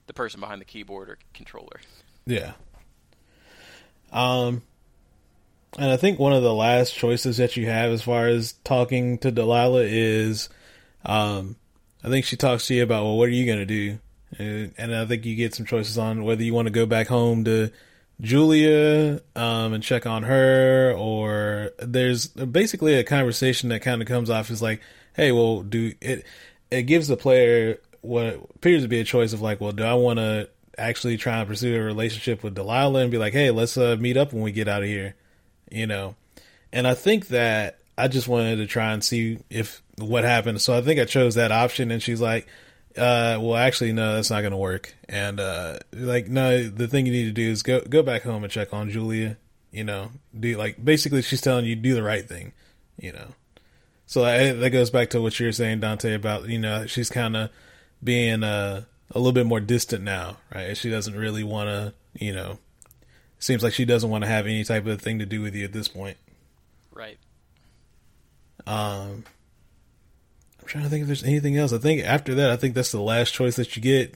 [0.07, 1.81] the person behind the keyboard or controller.
[2.25, 2.53] Yeah.
[4.11, 4.63] Um,
[5.77, 9.17] and I think one of the last choices that you have as far as talking
[9.19, 10.49] to Delilah is,
[11.05, 11.55] um,
[12.03, 13.99] I think she talks to you about, well, what are you going to do?
[14.37, 17.43] And, I think you get some choices on whether you want to go back home
[17.45, 17.71] to
[18.21, 24.29] Julia, um, and check on her, or there's basically a conversation that kind of comes
[24.29, 24.81] off as like,
[25.13, 26.25] hey, well, do it,
[26.69, 29.93] it gives the player what appears to be a choice of like, well, do I
[29.93, 33.77] want to actually try and pursue a relationship with Delilah and be like, hey, let's
[33.77, 35.15] uh, meet up when we get out of here,
[35.71, 36.15] you know?
[36.71, 40.61] And I think that I just wanted to try and see if what happened.
[40.61, 42.47] So I think I chose that option, and she's like,
[42.97, 44.93] uh, well, actually, no, that's not going to work.
[45.07, 48.43] And uh, like, no, the thing you need to do is go go back home
[48.43, 49.37] and check on Julia.
[49.71, 52.53] You know, do like basically she's telling you do the right thing.
[52.97, 53.27] You know,
[54.05, 57.49] so that goes back to what you're saying, Dante, about you know she's kind of
[58.03, 60.75] being uh, a little bit more distant now, right?
[60.75, 62.59] She doesn't really want to, you know,
[63.39, 65.65] seems like she doesn't want to have any type of thing to do with you
[65.65, 66.17] at this point.
[66.93, 67.17] Right.
[68.67, 69.23] Um,
[70.59, 71.73] I'm trying to think if there's anything else.
[71.73, 74.15] I think after that, I think that's the last choice that you get,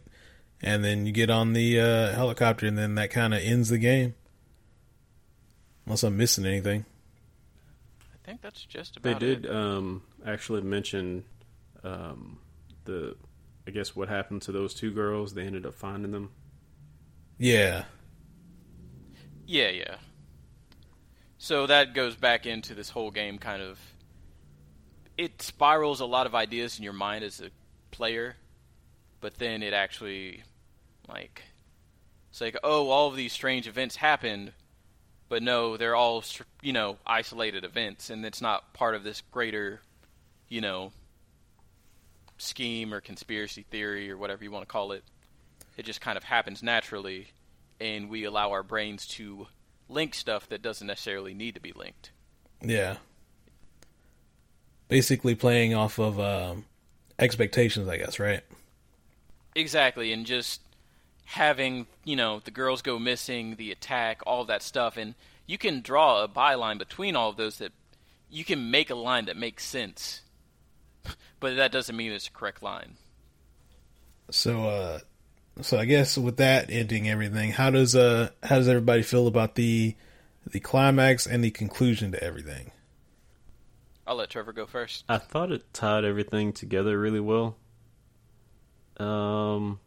[0.61, 3.77] and then you get on the uh, helicopter, and then that kind of ends the
[3.77, 4.13] game.
[5.85, 6.85] Unless I'm missing anything.
[8.13, 9.19] I think that's just about it.
[9.19, 9.55] They did it.
[9.55, 11.25] um, actually mention
[11.83, 12.39] um,
[12.85, 13.15] the,
[13.67, 15.33] I guess, what happened to those two girls.
[15.33, 16.31] They ended up finding them.
[17.37, 17.83] Yeah,
[19.53, 19.95] Yeah, yeah.
[21.37, 23.79] So that goes back into this whole game kind of
[25.15, 27.51] it spirals a lot of ideas in your mind as a
[27.91, 28.35] player,
[29.21, 30.41] but then it actually
[31.07, 31.43] like
[32.31, 34.53] it's like, "Oh, all of these strange events happened."
[35.29, 36.23] But no, they're all,
[36.63, 39.81] you know, isolated events and it's not part of this greater,
[40.49, 40.93] you know,
[42.39, 45.03] scheme or conspiracy theory or whatever you want to call it.
[45.77, 47.27] It just kind of happens naturally
[47.79, 49.47] and we allow our brains to
[49.89, 52.11] link stuff that doesn't necessarily need to be linked.
[52.61, 52.97] yeah.
[54.89, 56.65] Basically playing off of um,
[57.17, 58.41] expectations, I guess, right?
[59.55, 60.61] Exactly, and just
[61.25, 65.15] having, you know, the girls go missing, the attack, all of that stuff, and
[65.47, 67.71] you can draw a byline between all of those that
[68.29, 70.21] you can make a line that makes sense.
[71.39, 72.95] but that doesn't mean it's a correct line.
[74.31, 74.99] So, uh,
[75.61, 79.55] so I guess with that ending everything, how does uh how does everybody feel about
[79.55, 79.95] the
[80.45, 82.71] the climax and the conclusion to everything?
[84.05, 85.05] I'll let Trevor go first.
[85.07, 87.55] I thought it tied everything together really well.
[88.97, 89.79] Um,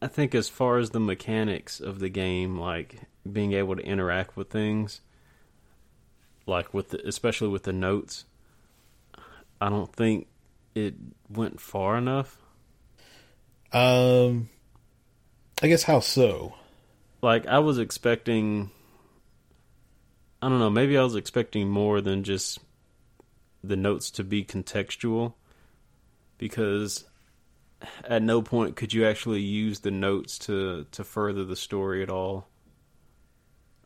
[0.00, 2.96] I think as far as the mechanics of the game, like
[3.30, 5.00] being able to interact with things,
[6.44, 8.24] like with the, especially with the notes,
[9.60, 10.26] I don't think
[10.74, 10.94] it
[11.30, 12.41] went far enough.
[13.72, 14.48] Um,
[15.62, 16.54] I guess how so?
[17.22, 18.70] Like I was expecting.
[20.40, 20.70] I don't know.
[20.70, 22.58] Maybe I was expecting more than just
[23.62, 25.34] the notes to be contextual,
[26.38, 27.04] because
[28.04, 32.10] at no point could you actually use the notes to to further the story at
[32.10, 32.48] all.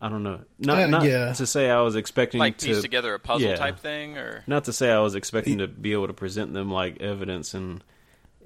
[0.00, 0.40] I don't know.
[0.58, 1.32] Not Uh, not yeah.
[1.34, 3.56] to say I was expecting Like to piece together a puzzle yeah.
[3.56, 6.70] type thing, or not to say I was expecting to be able to present them
[6.70, 7.82] like evidence in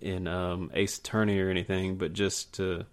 [0.00, 2.86] in um, Ace Attorney or anything, but just to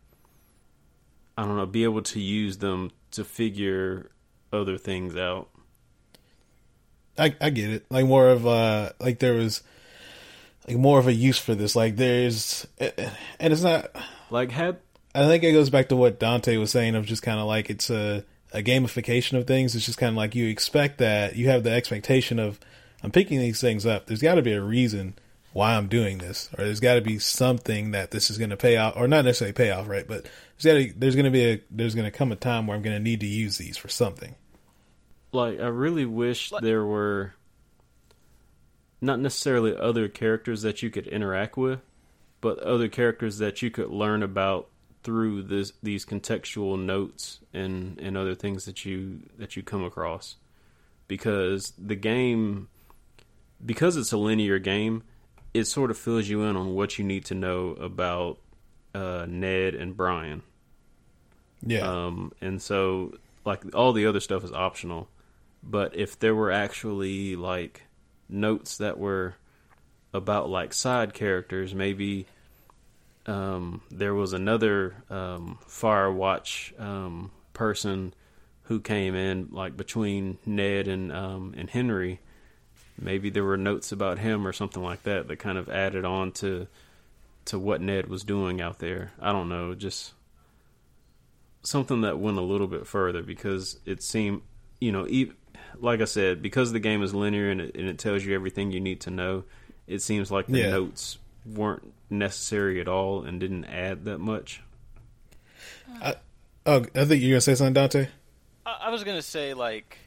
[1.38, 4.10] I don't know, be able to use them to figure
[4.52, 5.50] other things out.
[7.18, 7.86] I I get it.
[7.90, 9.62] Like more of uh like there was
[10.68, 11.76] like more of a use for this.
[11.76, 13.90] Like there's and it's not.
[14.30, 14.78] Like had
[15.16, 17.70] I think it goes back to what Dante was saying of just kind of like
[17.70, 18.24] it's a
[18.54, 19.76] a gamification of things.
[19.76, 22.60] It's just kind of like you expect that you have the expectation of
[23.04, 24.08] I'm picking these things up.
[24.08, 25.16] There's got to be a reason
[25.58, 28.58] why I'm doing this, or there's got to be something that this is going to
[28.58, 30.08] pay off, or not necessarily pay off, right?
[30.08, 30.28] But
[30.60, 32.78] there's got to there's going to be a there's going to come a time where
[32.78, 34.36] I'm going to need to use these for something.
[35.32, 37.34] like I really wish Like- there were
[39.02, 41.82] not necessarily other characters that you could interact with,
[42.42, 44.70] but other characters that you could learn about
[45.04, 50.36] through this these contextual notes and and other things that you that you come across
[51.08, 52.68] because the game
[53.66, 55.02] because it's a linear game
[55.58, 58.38] it sort of fills you in on what you need to know about
[58.94, 60.42] uh, Ned and Brian
[61.66, 63.16] Yeah, um, and so,
[63.46, 65.08] like, all the other stuff is optional.
[65.64, 67.84] But if there were actually, like,
[68.30, 69.36] notes that were
[70.14, 72.26] about, like, side characters, maybe
[73.26, 78.14] um, there was another um, Firewatch um, person
[78.64, 82.20] who came in, like, between Ned and, um, and Henry.
[83.00, 86.32] Maybe there were notes about him or something like that that kind of added on
[86.34, 86.68] to
[87.46, 89.12] to what Ned was doing out there.
[89.22, 90.14] I don't know, just
[91.64, 94.42] something that went a little bit further because it seemed,
[94.80, 95.32] you know, e
[95.80, 98.72] like I said, because the game is linear and it, and it tells you everything
[98.72, 99.44] you need to know.
[99.86, 100.70] It seems like the Yeah.
[100.72, 104.62] notes weren't necessary at all and didn't add that much.
[106.02, 106.14] oh,
[106.66, 108.08] I think you're gonna say something, Dante.
[108.66, 109.98] I, I was gonna say like,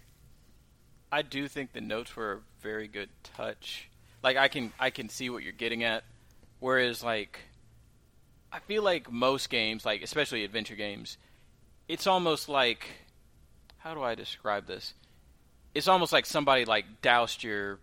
[1.12, 3.88] I do think the notes were a very good touch.
[4.22, 6.04] Like I can I can see what you're getting at,
[6.58, 7.40] whereas like,
[8.52, 11.16] I feel like most games, like especially adventure games,
[11.88, 12.86] it's almost like,
[13.78, 14.94] how do I describe this?
[15.74, 17.78] It's almost like somebody like doused your,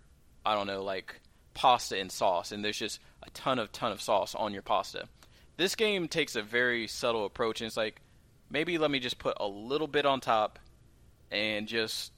[0.46, 1.20] I don't know, like
[1.54, 5.08] pasta in sauce, and there's just a ton of ton of sauce on your pasta.
[5.58, 8.00] This game takes a very subtle approach, and it's like,
[8.50, 10.60] maybe let me just put a little bit on top,
[11.32, 12.12] and just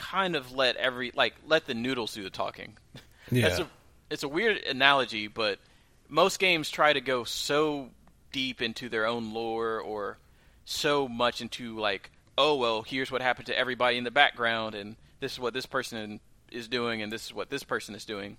[0.00, 2.76] kind of let every like let the noodles do the talking.
[3.32, 3.70] Yeah, That's a
[4.10, 5.60] it's a weird analogy, but
[6.08, 7.90] most games try to go so
[8.32, 10.18] deep into their own lore or
[10.64, 14.96] so much into like, oh well, here's what happened to everybody in the background, and
[15.20, 16.18] this is what this person
[16.50, 18.36] is doing, and this is what this person is doing.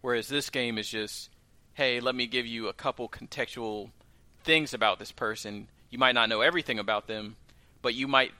[0.00, 1.28] Whereas this game is just,
[1.74, 3.90] hey, let me give you a couple contextual
[4.42, 5.68] things about this person.
[5.90, 7.36] You might not know everything about them,
[7.82, 8.32] but you might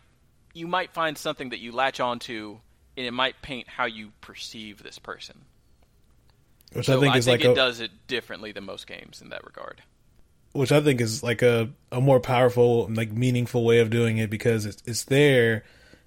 [0.55, 2.59] you might find something that you latch onto,
[2.97, 5.43] and it might paint how you perceive this person.
[6.73, 9.29] which So I think is like it a, does it differently than most games in
[9.31, 9.83] that regard.
[10.53, 14.31] which I think is like a, a more powerful, like meaningful way of doing it
[14.31, 15.65] because it's it's there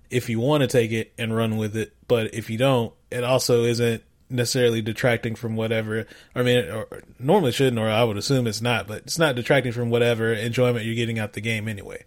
[0.10, 3.26] if you want to take it and run with it, but if you don't, it
[3.26, 6.06] also isn't necessarily detracting from whatever.
[6.34, 6.88] I mean, or
[7.20, 10.86] normally shouldn't, or I would assume it's not, but it's not detracting from whatever enjoyment
[10.86, 12.06] you're getting out the game anyway.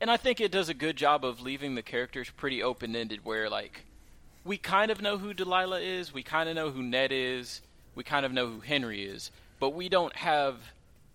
[0.00, 3.24] And I think it does a good job of leaving the characters pretty open ended
[3.24, 3.84] where like
[4.44, 7.60] we kind of know who Delilah is, we kind of know who Ned is,
[7.94, 10.56] we kind of know who Henry is, but we don't have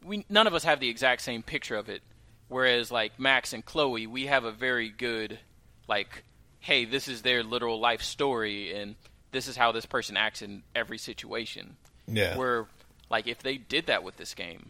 [0.03, 2.01] we none of us have the exact same picture of it.
[2.47, 5.39] Whereas like Max and Chloe, we have a very good
[5.87, 6.23] like
[6.59, 8.95] hey, this is their literal life story and
[9.35, 11.75] this is how this person acts in every situation.
[12.07, 12.65] Yeah, Where,
[13.09, 14.69] like, if they did that with this game,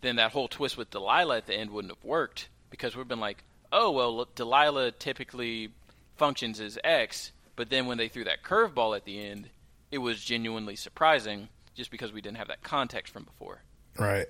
[0.00, 3.20] then that whole twist with Delilah at the end wouldn't have worked because we've been
[3.20, 5.70] like, oh well, Delilah typically
[6.16, 9.50] functions as X, but then when they threw that curveball at the end,
[9.90, 13.62] it was genuinely surprising just because we didn't have that context from before.
[13.98, 14.26] right.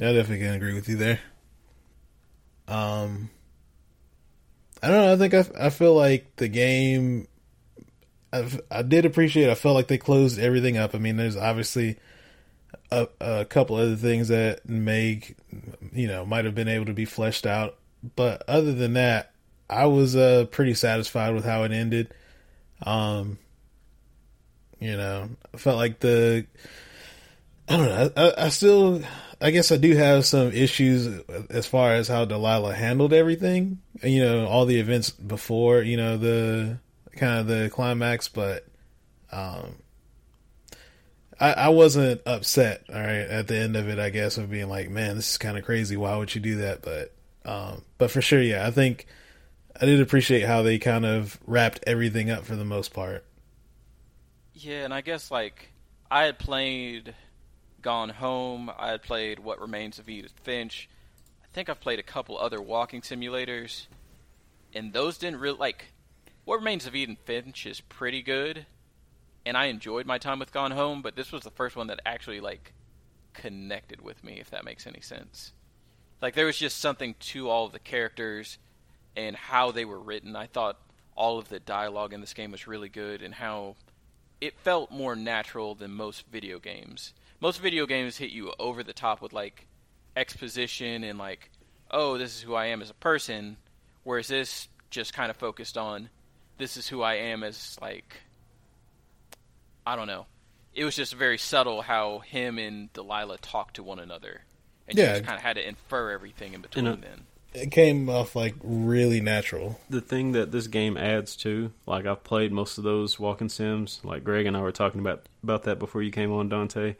[0.00, 1.20] I definitely can agree with you there.
[2.66, 3.30] Um,
[4.82, 5.12] I don't know.
[5.12, 7.28] I think I, I feel like the game.
[8.32, 9.50] I've, I did appreciate.
[9.50, 10.94] I felt like they closed everything up.
[10.94, 11.98] I mean, there's obviously
[12.90, 15.20] a, a couple other things that may,
[15.92, 17.76] you know, might have been able to be fleshed out.
[18.16, 19.32] But other than that,
[19.70, 22.12] I was uh, pretty satisfied with how it ended.
[22.84, 23.38] Um,
[24.80, 26.46] you know, I felt like the
[27.68, 28.10] I don't know.
[28.16, 29.02] I, I still,
[29.40, 31.06] I guess I do have some issues
[31.48, 33.78] as far as how Delilah handled everything.
[34.02, 36.78] You know, all the events before, you know, the
[37.12, 38.66] kind of the climax, but
[39.30, 39.76] um,
[41.38, 42.84] I, I wasn't upset.
[42.92, 45.38] All right, at the end of it, I guess of being like, man, this is
[45.38, 45.96] kind of crazy.
[45.96, 46.82] Why would you do that?
[46.82, 49.06] But, um, but for sure, yeah, I think
[49.80, 53.24] I did appreciate how they kind of wrapped everything up for the most part.
[54.54, 55.72] Yeah, and I guess like
[56.10, 57.14] I had played
[57.80, 58.70] Gone Home.
[58.78, 60.88] I had played What Remains of Edith Finch.
[61.42, 63.86] I think I've played a couple other walking simulators,
[64.74, 65.86] and those didn't really like.
[66.44, 68.66] What Remains of Edith Finch is pretty good,
[69.46, 72.00] and I enjoyed my time with Gone Home, but this was the first one that
[72.06, 72.72] actually like
[73.32, 75.52] connected with me, if that makes any sense.
[76.22, 78.56] Like there was just something to all of the characters
[79.16, 80.36] and how they were written.
[80.36, 80.78] I thought
[81.16, 83.74] all of the dialogue in this game was really good and how
[84.40, 87.12] it felt more natural than most video games.
[87.40, 89.66] Most video games hit you over the top with like
[90.16, 91.50] exposition and like,
[91.90, 93.56] oh, this is who I am as a person,
[94.04, 96.08] whereas this just kind of focused on
[96.58, 98.22] this is who I am as like
[99.84, 100.26] I don't know.
[100.72, 104.42] It was just very subtle how him and Delilah talked to one another,
[104.88, 105.04] and Yeah.
[105.04, 106.86] you just kind of had to infer everything in between.
[106.86, 109.78] And, uh, then, It came off like really natural.
[109.90, 114.00] the thing that this game adds to, like I've played most of those walking sims.
[114.04, 116.96] Like Greg and I were talking about about that before you came on, Dante,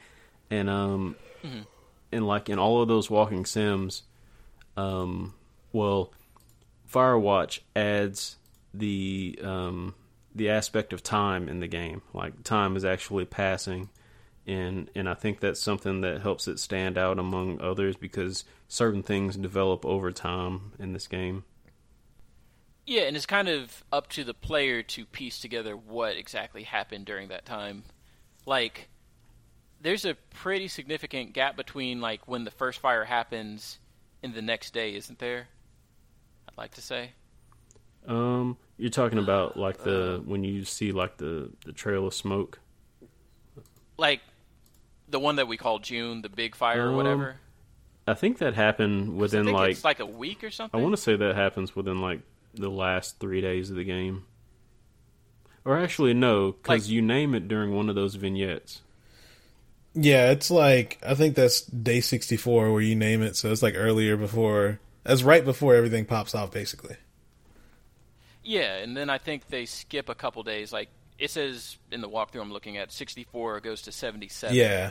[0.51, 1.17] and um,
[2.13, 4.03] and like in all of those walking sims,
[4.77, 5.33] um,
[5.73, 6.13] well,
[6.93, 8.37] Firewatch adds
[8.75, 9.95] the um
[10.35, 12.03] the aspect of time in the game.
[12.13, 13.89] Like time is actually passing.
[14.47, 19.03] And and I think that's something that helps it stand out among others because certain
[19.03, 21.45] things develop over time in this game.
[22.87, 27.07] yeah, and it's kind of up to the player to piece together what exactly happened
[27.07, 27.85] during that time.
[28.45, 28.89] Like,
[29.81, 33.79] there's a pretty significant gap between like when the first fire happens
[34.23, 35.49] and the next day, isn't there?
[36.49, 37.13] I'd like to say.
[38.07, 42.59] Um, you're talking about like the when you see like the the trail of smoke.
[43.97, 44.21] like
[45.13, 47.37] the one that we call June, the big fire or Um, whatever.
[48.09, 50.79] I think that happened 'Cause I within think like, it's like a week or something.
[50.79, 52.21] I want to say that happens within like
[52.55, 54.25] the last three days of the game.
[55.65, 58.83] Or actually, no, because Like- you name it during one of those vignettes.
[59.95, 63.63] Yeah, it's like I think that's day sixty four where you name it, so it's
[63.63, 66.97] like earlier before that's right before everything pops off basically.
[68.43, 70.73] Yeah, and then I think they skip a couple days.
[70.73, 70.89] Like
[71.23, 74.57] it says in the walkthrough I'm looking at, 64 goes to 77.
[74.57, 74.91] Yeah.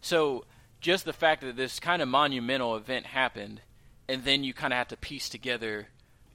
[0.00, 0.44] So
[0.80, 3.60] just the fact that this kind of monumental event happened,
[4.08, 5.88] and then you kind of have to piece together,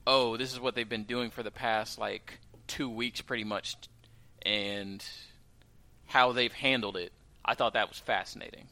[0.06, 3.78] oh, this is what they've been doing for the past like two weeks, pretty much,
[4.42, 5.02] and
[6.08, 7.14] how they've handled it.
[7.46, 8.68] I thought that was fascinating.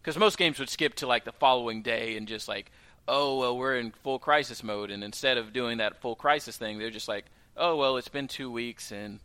[0.00, 2.70] Because most games would skip to like the following day and just like,
[3.08, 6.78] oh well, we're in full crisis mode, and instead of doing that full crisis thing,
[6.78, 7.24] they're just like,
[7.56, 9.18] oh well, it's been two weeks, and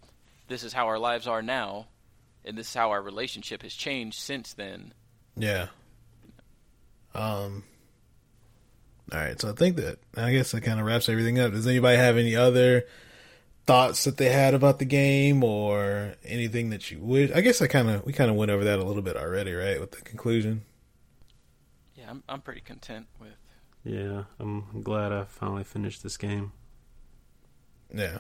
[0.48, 1.88] this is how our lives are now,
[2.46, 4.94] and this is how our relationship has changed since then.
[5.36, 5.68] Yeah.
[7.16, 7.64] Um
[9.12, 11.52] all right, so I think that I guess that kind of wraps everything up.
[11.52, 12.86] Does anybody have any other
[13.66, 17.68] thoughts that they had about the game or anything that you would I guess I
[17.68, 20.02] kind of we kind of went over that a little bit already, right, with the
[20.02, 20.64] conclusion.
[21.96, 23.36] Yeah, I'm I'm pretty content with.
[23.84, 26.54] Yeah, I'm glad I finally finished this game.
[27.94, 28.20] Yeah.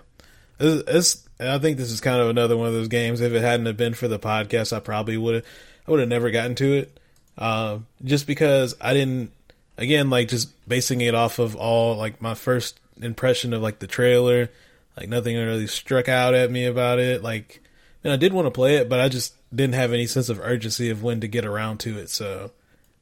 [0.59, 3.21] It's, it's, I think this is kind of another one of those games.
[3.21, 5.45] If it hadn't have been for the podcast, I probably would have,
[5.87, 6.99] I would have never gotten to it.
[7.37, 9.31] Um, just because I didn't,
[9.77, 13.87] again, like just basing it off of all, like my first impression of like the
[13.87, 14.49] trailer,
[14.95, 17.23] like nothing really struck out at me about it.
[17.23, 17.61] Like,
[18.03, 20.39] and I did want to play it, but I just didn't have any sense of
[20.39, 22.09] urgency of when to get around to it.
[22.09, 22.51] So,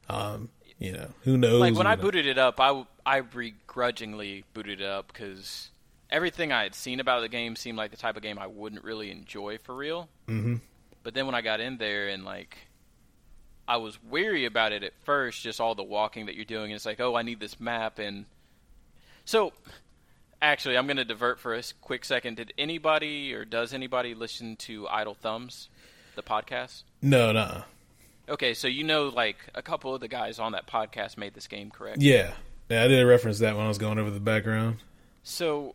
[0.08, 0.48] um,
[0.78, 1.60] you know, who knows?
[1.60, 5.70] Like when I booted it up, I I begrudgingly booted it up because
[6.12, 8.84] everything I had seen about the game seemed like the type of game I wouldn't
[8.84, 10.08] really enjoy for real.
[10.28, 10.60] Mhm.
[11.02, 12.56] But then when I got in there and like.
[13.68, 16.72] I was weary about it at first, just all the walking that you're doing, and
[16.72, 18.26] it's like, oh, I need this map, and
[19.24, 19.52] so
[20.42, 22.36] actually, I'm going to divert for a quick second.
[22.38, 25.68] Did anybody or does anybody listen to Idle Thumbs,
[26.16, 26.82] the podcast?
[27.00, 27.62] No, no.
[28.28, 31.46] Okay, so you know, like a couple of the guys on that podcast made this
[31.46, 32.02] game, correct?
[32.02, 32.32] Yeah.
[32.68, 34.78] Yeah, I did reference that when I was going over the background.
[35.22, 35.74] So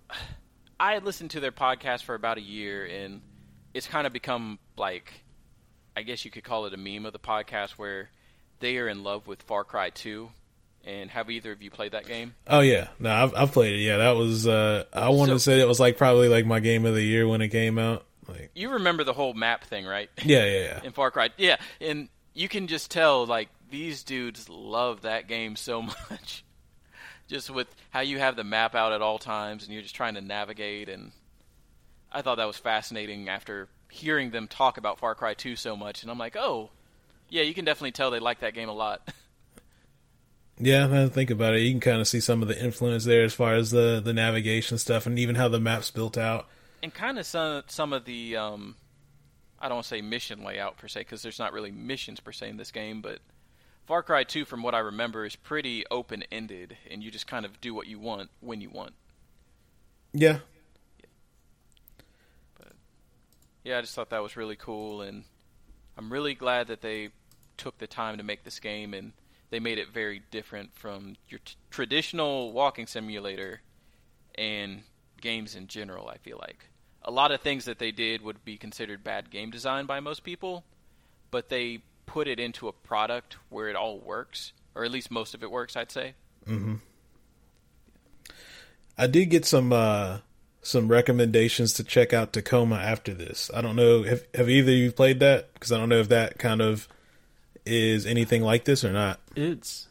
[0.79, 3.21] I had listened to their podcast for about a year, and
[3.73, 5.11] it's kind of become like,
[5.95, 8.09] I guess you could call it a meme of the podcast where
[8.59, 10.29] they are in love with Far Cry 2,
[10.85, 12.33] And have either of you played that game?
[12.47, 13.83] Oh yeah, no, I've, I've played it.
[13.83, 14.47] Yeah, that was.
[14.47, 17.03] Uh, I want So- to say it was like probably like my game of the
[17.03, 18.05] year when it came out.
[18.27, 20.09] Like, You remember the whole map thing, right?
[20.23, 20.79] yeah, yeah, yeah.
[20.83, 21.29] in Far Cry.
[21.37, 26.43] Yeah, and you can just tell like these dudes love that game so much.
[27.27, 30.15] Just with how you have the map out at all times and you're just trying
[30.15, 31.11] to navigate and
[32.11, 36.01] I thought that was fascinating after hearing them talk about Far Cry 2 so much
[36.03, 36.69] and I'm like, "Oh,
[37.29, 39.01] yeah, you can definitely tell they like that game a lot."
[40.59, 43.23] Yeah, I think about it, you can kind of see some of the influence there
[43.23, 46.47] as far as the the navigation stuff and even how the map's built out.
[46.81, 48.75] and kind of some some of the um
[49.59, 52.31] I don't want to say mission layout per se because there's not really missions per
[52.31, 53.19] se in this game, but
[53.87, 57.59] Far Cry 2 from what I remember is pretty open-ended and you just kind of
[57.61, 58.93] do what you want when you want.
[60.13, 60.39] Yeah,
[63.63, 65.25] Yeah, I just thought that was really cool and
[65.97, 67.09] I'm really glad that they
[67.57, 69.11] took the time to make this game and
[69.49, 73.59] they made it very different from your t- traditional walking simulator
[74.35, 74.83] and
[75.19, 76.69] games in general, I feel like.
[77.03, 80.23] A lot of things that they did would be considered bad game design by most
[80.23, 80.63] people,
[81.29, 85.35] but they put it into a product where it all works, or at least most
[85.35, 86.15] of it works, I'd say.
[88.97, 90.19] I did get some uh
[90.61, 93.51] some recommendations to check out Tacoma after this.
[93.53, 96.09] I don't know have have either of you played that because I don't know if
[96.09, 96.87] that kind of
[97.65, 99.19] is anything like this or not.
[99.35, 99.89] It's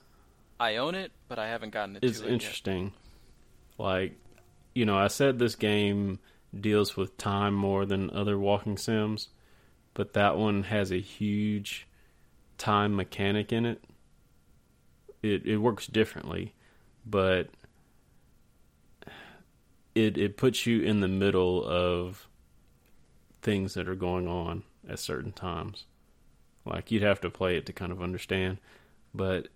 [0.58, 2.32] I own it, but I haven't gotten into it's it yet.
[2.32, 2.92] interesting.
[3.78, 4.16] Like,
[4.74, 6.18] you know, I said this game
[6.58, 9.28] deals with time more than other walking sims,
[9.92, 11.85] but that one has a huge
[12.58, 13.84] time mechanic in it.
[15.22, 16.54] It it works differently,
[17.04, 17.48] but
[19.94, 22.28] it it puts you in the middle of
[23.42, 25.84] things that are going on at certain times.
[26.64, 28.58] Like you'd have to play it to kind of understand,
[29.14, 29.48] but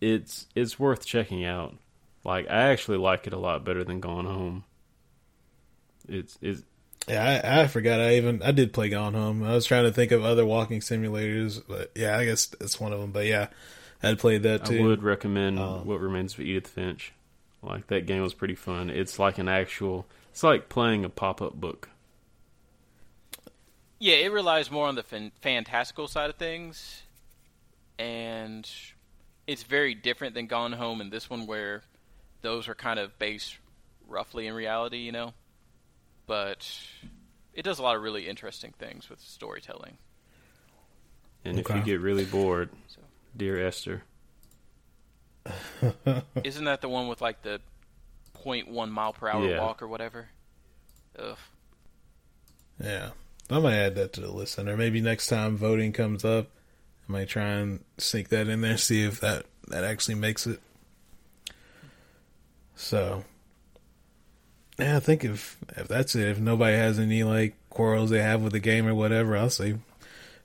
[0.00, 1.74] it's it's worth checking out.
[2.24, 4.64] Like I actually like it a lot better than Gone Home.
[6.08, 6.62] It's it's
[7.08, 8.00] Yeah, I, I forgot.
[8.00, 9.42] I even I did play Gone Home.
[9.42, 12.92] I was trying to think of other walking simulators, but yeah, I guess it's one
[12.92, 13.12] of them.
[13.12, 13.48] But yeah,
[14.02, 14.80] I'd played that too.
[14.80, 17.12] I would recommend Um, What Remains of Edith Finch.
[17.62, 18.90] Like that game was pretty fun.
[18.90, 20.06] It's like an actual.
[20.30, 21.88] It's like playing a pop up book.
[23.98, 27.02] Yeah, it relies more on the fan- fantastical side of things,
[27.98, 28.68] and
[29.48, 31.82] it's very different than Gone Home and this one, where
[32.42, 33.56] those are kind of based
[34.06, 35.34] roughly in reality, you know.
[36.28, 36.70] But
[37.54, 39.98] it does a lot of really interesting things with storytelling.
[41.44, 43.00] And if you get really bored, So-
[43.36, 44.04] dear Esther,
[46.44, 47.60] Isn't that the one with like the
[48.44, 49.60] 0.1 mile per hour Yeah.
[49.62, 50.28] walk or whatever?
[51.18, 51.38] Ugh.
[52.78, 53.10] Yeah,
[53.50, 56.48] I might add that to the list, and or maybe next time voting comes up,
[57.08, 60.60] I might try and sneak that in there, see if that that actually makes it.
[62.76, 63.24] So,
[64.78, 68.42] yeah, I think if if that's it, if nobody has any like quarrels they have
[68.42, 69.76] with the game or whatever, I'll say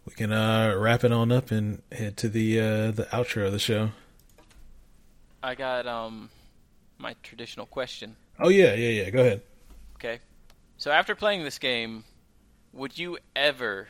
[0.06, 3.52] we can uh wrap it on up and head to the uh the outro of
[3.52, 3.92] the show.
[5.42, 6.30] I got um
[6.98, 8.16] my traditional question.
[8.40, 9.10] Oh yeah, yeah, yeah.
[9.10, 9.42] Go ahead.
[9.96, 10.20] Okay.
[10.78, 12.04] So after playing this game,
[12.74, 13.88] would you ever,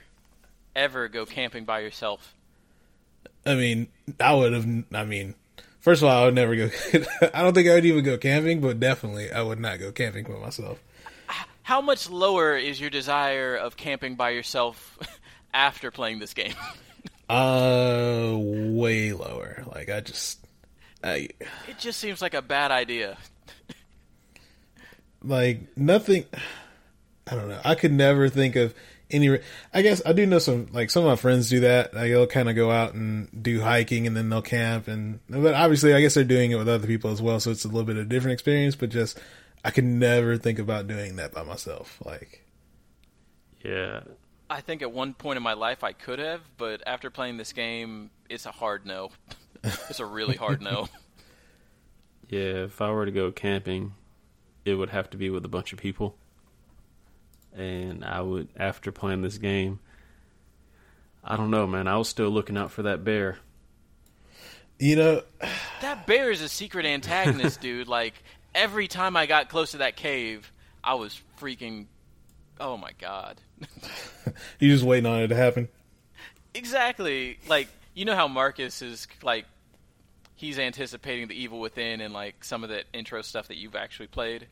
[0.75, 2.33] ever go camping by yourself?
[3.45, 3.87] I mean,
[4.19, 4.67] I would have.
[4.93, 5.35] I mean,
[5.83, 6.69] first of all, I would never go.
[7.33, 10.23] I don't think I would even go camping, but definitely I would not go camping
[10.25, 10.81] by myself.
[11.61, 14.97] How much lower is your desire of camping by yourself
[15.53, 16.55] after playing this game?
[17.29, 19.63] Uh, way lower.
[19.73, 20.39] Like I just,
[21.03, 21.29] I
[21.69, 23.17] It just seems like a bad idea.
[25.23, 26.25] like nothing.
[27.25, 27.61] I don't know.
[27.63, 28.75] I could never think of
[29.13, 29.39] any.
[29.73, 30.67] I guess I do know some.
[30.71, 31.93] Like some of my friends do that.
[31.93, 34.87] Like, they'll kind of go out and do hiking, and then they'll camp.
[34.87, 37.65] And but obviously, I guess they're doing it with other people as well, so it's
[37.65, 38.75] a little bit of a different experience.
[38.75, 39.19] But just,
[39.63, 41.99] I could never think about doing that by myself.
[42.03, 42.43] Like,
[43.63, 44.01] yeah,
[44.49, 47.53] I think at one point in my life I could have, but after playing this
[47.53, 49.11] game, it's a hard no.
[49.63, 50.89] it's a really hard no.
[52.29, 52.65] yeah.
[52.65, 53.93] If I were to go camping,
[54.65, 56.15] it would have to be with a bunch of people.
[57.55, 59.79] And I would, after playing this game,
[61.23, 61.87] I don't know, man.
[61.87, 63.37] I was still looking out for that bear.
[64.79, 65.21] you know,
[65.81, 67.87] That bear is a secret antagonist, dude.
[67.87, 68.13] Like
[68.55, 70.51] every time I got close to that cave,
[70.83, 71.85] I was freaking.
[72.59, 73.39] Oh my god.
[74.59, 75.69] you just waiting on it to happen.
[76.53, 77.37] Exactly.
[77.47, 79.45] Like you know how Marcus is like
[80.35, 84.07] he's anticipating the evil within and like some of that intro stuff that you've actually
[84.07, 84.47] played.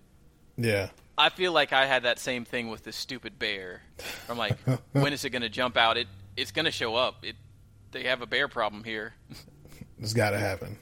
[0.63, 0.89] Yeah.
[1.17, 3.81] I feel like I had that same thing with this stupid bear.
[4.29, 4.57] I'm like,
[4.93, 5.97] when is it going to jump out?
[5.97, 6.07] It
[6.37, 7.23] it's going to show up.
[7.23, 7.35] It
[7.91, 9.13] they have a bear problem here.
[9.99, 10.79] It's got to happen.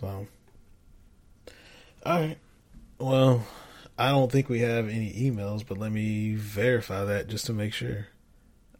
[0.00, 0.26] So,
[2.04, 2.36] all right.
[2.98, 3.46] Well,
[3.96, 7.72] I don't think we have any emails, but let me verify that just to make
[7.72, 8.08] sure.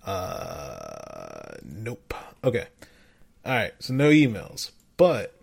[0.05, 2.15] Uh, nope.
[2.43, 2.67] Okay.
[3.45, 3.73] All right.
[3.79, 5.41] So no emails, but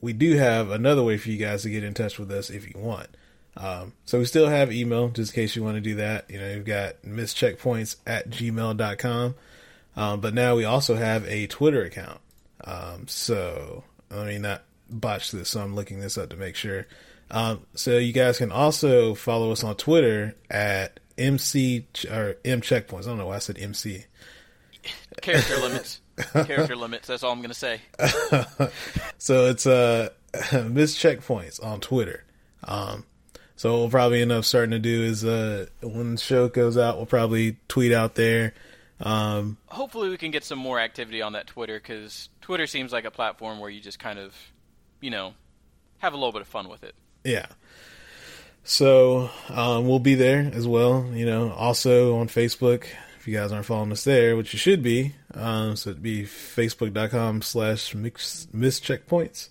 [0.00, 2.66] we do have another way for you guys to get in touch with us if
[2.66, 3.08] you want.
[3.58, 6.30] Um, so we still have email just in case you want to do that.
[6.30, 9.34] You know, you've got misscheckpoints at gmail.com.
[9.96, 12.20] Um, but now we also have a Twitter account.
[12.64, 15.50] Um, so let me not botch this.
[15.50, 16.86] So I'm looking this up to make sure.
[17.32, 23.02] Um, so you guys can also follow us on Twitter at MC or M checkpoints.
[23.02, 24.04] I don't know why I said MC.
[25.20, 26.00] Character limits.
[26.32, 27.08] Character limits.
[27.08, 27.80] That's all I'm going to say.
[29.18, 30.10] so it's uh
[30.68, 32.24] Miss Checkpoints on Twitter.
[32.64, 33.04] Um,
[33.58, 36.78] so what we'll probably end up starting to do is uh when the show goes
[36.78, 38.54] out, we'll probably tweet out there.
[39.00, 43.04] Um, Hopefully, we can get some more activity on that Twitter because Twitter seems like
[43.04, 44.32] a platform where you just kind of,
[45.00, 45.34] you know,
[45.98, 46.94] have a little bit of fun with it.
[47.24, 47.46] Yeah.
[48.62, 51.06] So um, we'll be there as well.
[51.12, 52.86] You know, also on Facebook.
[53.18, 56.22] If you guys aren't following us there, which you should be, um, so it'd be
[56.22, 59.48] facebook.com slash miss checkpoints.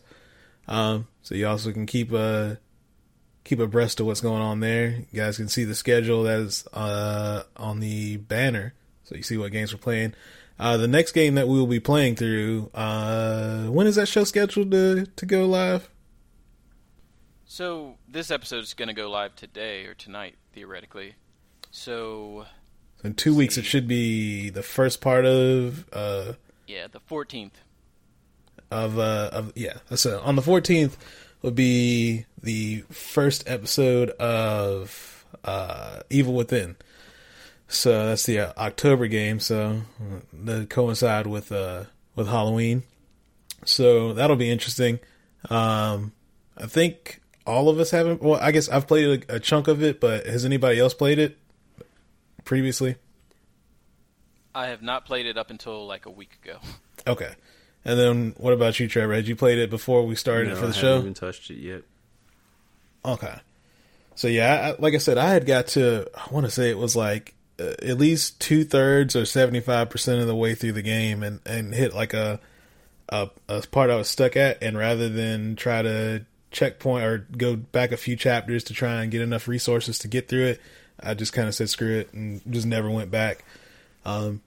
[0.67, 2.55] Um, so you also can keep uh
[3.47, 4.89] keep abreast of what's going on there.
[5.11, 9.51] You guys can see the schedule that's uh on the banner, so you see what
[9.51, 10.13] games we're playing.
[10.59, 14.23] Uh, the next game that we will be playing through, uh, when is that show
[14.23, 15.89] scheduled to to go live?
[17.45, 21.15] So this episode is going to go live today or tonight, theoretically.
[21.71, 22.45] So
[23.03, 26.33] in two weeks, it should be the first part of uh
[26.67, 27.51] yeah, the 14th.
[28.71, 29.77] of uh of yeah.
[29.95, 30.97] So on the fourteenth
[31.41, 36.75] would be the first episode of uh Evil Within.
[37.67, 39.39] So that's the uh, October game.
[39.39, 39.81] So
[40.33, 41.85] that coincide with uh
[42.15, 42.83] with Halloween.
[43.65, 44.99] So that'll be interesting.
[45.49, 46.13] Um,
[46.57, 48.21] I think all of us haven't.
[48.21, 51.19] Well, I guess I've played a, a chunk of it, but has anybody else played
[51.19, 51.37] it
[52.43, 52.95] previously?
[54.53, 56.59] I have not played it up until like a week ago.
[57.05, 57.31] Okay.
[57.87, 59.13] And then what about you, Trevor?
[59.13, 60.87] Had you played it before we started No, for the I show?
[60.95, 61.83] haven't even touched it yet.
[63.05, 63.33] Okay.
[64.15, 66.05] So yeah, I, like I said, I had got to.
[66.13, 69.89] I want to say it was like uh, at least two thirds or seventy five
[69.89, 72.39] percent of the way through the game, and and hit like a,
[73.09, 77.55] a a part I was stuck at, and rather than try to checkpoint or go
[77.55, 80.61] back a few chapters to try and get enough resources to get through it,
[81.01, 83.45] I just kind of said screw it and just never went back.
[84.03, 84.41] Um,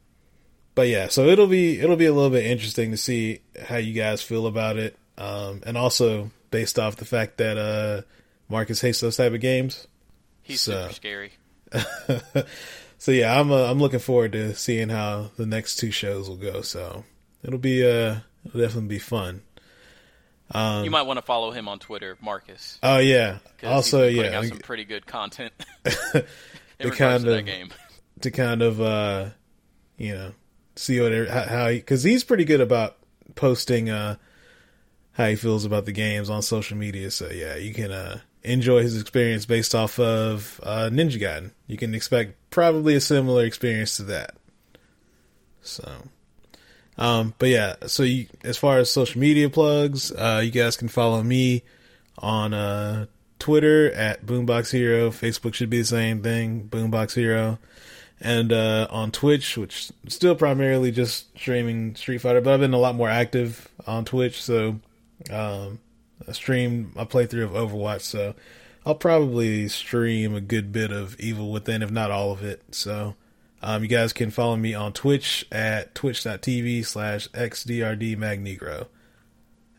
[0.81, 3.93] but yeah, so it'll be it'll be a little bit interesting to see how you
[3.93, 8.01] guys feel about it, um, and also based off the fact that uh,
[8.49, 9.87] Marcus hates those type of games.
[10.43, 11.33] He's So- super scary.
[12.97, 16.37] so yeah, I'm uh, I'm looking forward to seeing how the next two shows will
[16.39, 16.63] go.
[16.63, 17.05] So
[17.43, 18.17] it'll be uh
[18.47, 19.43] it'll definitely be fun.
[20.51, 22.79] Um, you might want to follow him on Twitter, Marcus.
[22.83, 23.41] oh yeah.
[23.63, 25.53] also he's been putting yeah, out some pretty good content
[25.85, 26.25] The
[26.91, 27.69] kind of- game.
[28.23, 29.27] to kind of uh
[29.99, 30.33] you know
[30.81, 32.97] see what how, how he because he's pretty good about
[33.35, 34.17] posting uh
[35.13, 37.11] how he feels about the games on social media.
[37.11, 41.51] So yeah, you can uh enjoy his experience based off of uh Ninja Gaiden.
[41.67, 44.35] You can expect probably a similar experience to that.
[45.63, 46.09] So
[46.97, 50.89] um but yeah, so you as far as social media plugs, uh you guys can
[50.89, 51.63] follow me
[52.19, 53.07] on uh
[53.39, 55.11] Twitter at Boombox Hero.
[55.11, 57.59] Facebook should be the same thing, Boombox Hero
[58.21, 62.79] and uh, on Twitch, which still primarily just streaming Street Fighter, but I've been a
[62.79, 64.43] lot more active on Twitch.
[64.43, 64.81] So
[65.31, 65.79] um,
[66.29, 68.35] I stream my playthrough of Overwatch, so
[68.85, 72.63] I'll probably stream a good bit of Evil Within, if not all of it.
[72.75, 73.15] So
[73.63, 78.87] um, you guys can follow me on Twitch at twitch.tv slash xdrdmagnegro.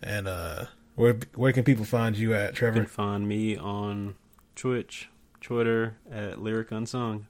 [0.04, 0.66] And uh,
[0.96, 2.78] where where can people find you at, Trevor?
[2.78, 4.16] You can find me on
[4.56, 5.10] Twitch,
[5.42, 7.28] Twitter at Lyric Unsung.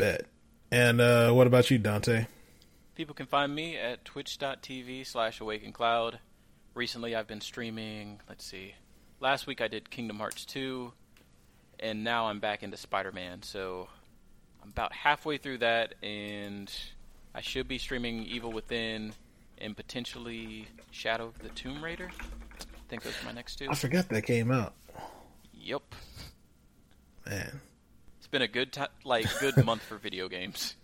[0.00, 0.26] Bet.
[0.70, 2.26] And uh, what about you, Dante?
[2.94, 6.18] People can find me at twitch.tv slash awakencloud.
[6.74, 8.74] Recently, I've been streaming, let's see,
[9.20, 10.92] last week I did Kingdom Hearts 2,
[11.80, 13.88] and now I'm back into Spider Man, so
[14.62, 16.72] I'm about halfway through that, and
[17.34, 19.12] I should be streaming Evil Within
[19.58, 22.10] and potentially Shadow of the Tomb Raider.
[22.12, 23.68] I think those are my next two.
[23.70, 24.74] I forgot that came out.
[25.54, 25.94] Yep.
[27.26, 27.60] Man.
[28.30, 30.74] Been a good like good month for video games.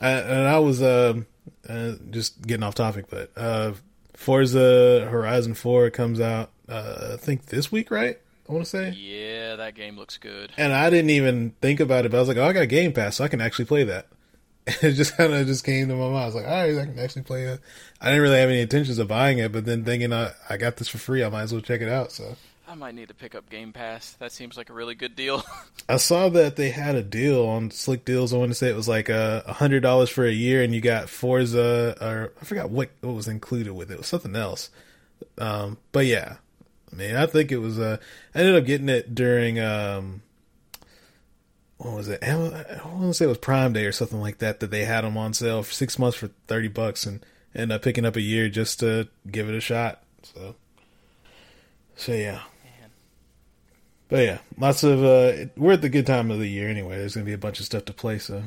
[0.00, 1.26] I, and I was um
[1.68, 3.72] uh, just getting off topic, but uh,
[4.14, 8.18] Forza Horizon Four comes out uh, I think this week, right?
[8.48, 8.90] I want to say.
[8.90, 10.52] Yeah, that game looks good.
[10.56, 12.92] And I didn't even think about it, but I was like, oh, I got Game
[12.92, 14.06] Pass, so I can actually play that.
[14.66, 16.16] it just kind of just came to my mind.
[16.16, 17.60] I was like, all right, I can actually play it.
[18.00, 20.76] I didn't really have any intentions of buying it, but then thinking I, I got
[20.76, 22.12] this for free, I might as well check it out.
[22.12, 22.36] So
[22.68, 24.12] I might need to pick up Game Pass.
[24.18, 25.44] That seems like a really good deal.
[25.88, 28.34] I saw that they had a deal on Slick Deals.
[28.34, 30.80] I want to say it was like a hundred dollars for a year, and you
[30.80, 33.94] got Forza, or I forgot what what was included with it.
[33.94, 34.70] It was something else.
[35.38, 36.36] Um, but yeah,
[36.92, 37.78] I mean, I think it was.
[37.78, 37.98] Uh,
[38.34, 39.60] I ended up getting it during.
[39.60, 40.22] Um,
[41.78, 42.24] what was it?
[42.24, 44.58] I want to say it was Prime Day or something like that.
[44.58, 47.24] That they had them on sale for six months for thirty bucks, and
[47.54, 50.02] ended up picking up a year just to give it a shot.
[50.22, 50.56] So,
[51.94, 52.40] so yeah.
[54.08, 56.98] But yeah, lots of uh we're at the good time of the year anyway.
[56.98, 58.44] There's gonna be a bunch of stuff to play, so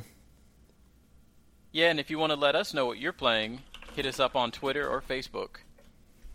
[1.71, 3.59] Yeah, and if you want to let us know what you're playing,
[3.93, 5.57] hit us up on Twitter or Facebook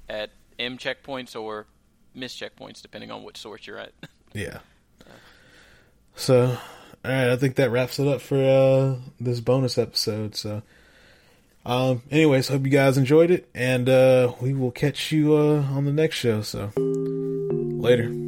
[0.08, 1.66] at M checkpoints or
[2.14, 3.92] miss checkpoints, depending on which source you're at.
[4.34, 4.58] Yeah.
[6.16, 10.34] So all right, I think that wraps it up for uh this bonus episode.
[10.34, 10.62] So
[11.64, 15.84] um anyways, hope you guys enjoyed it and uh we will catch you uh on
[15.84, 16.42] the next show.
[16.42, 18.23] So later.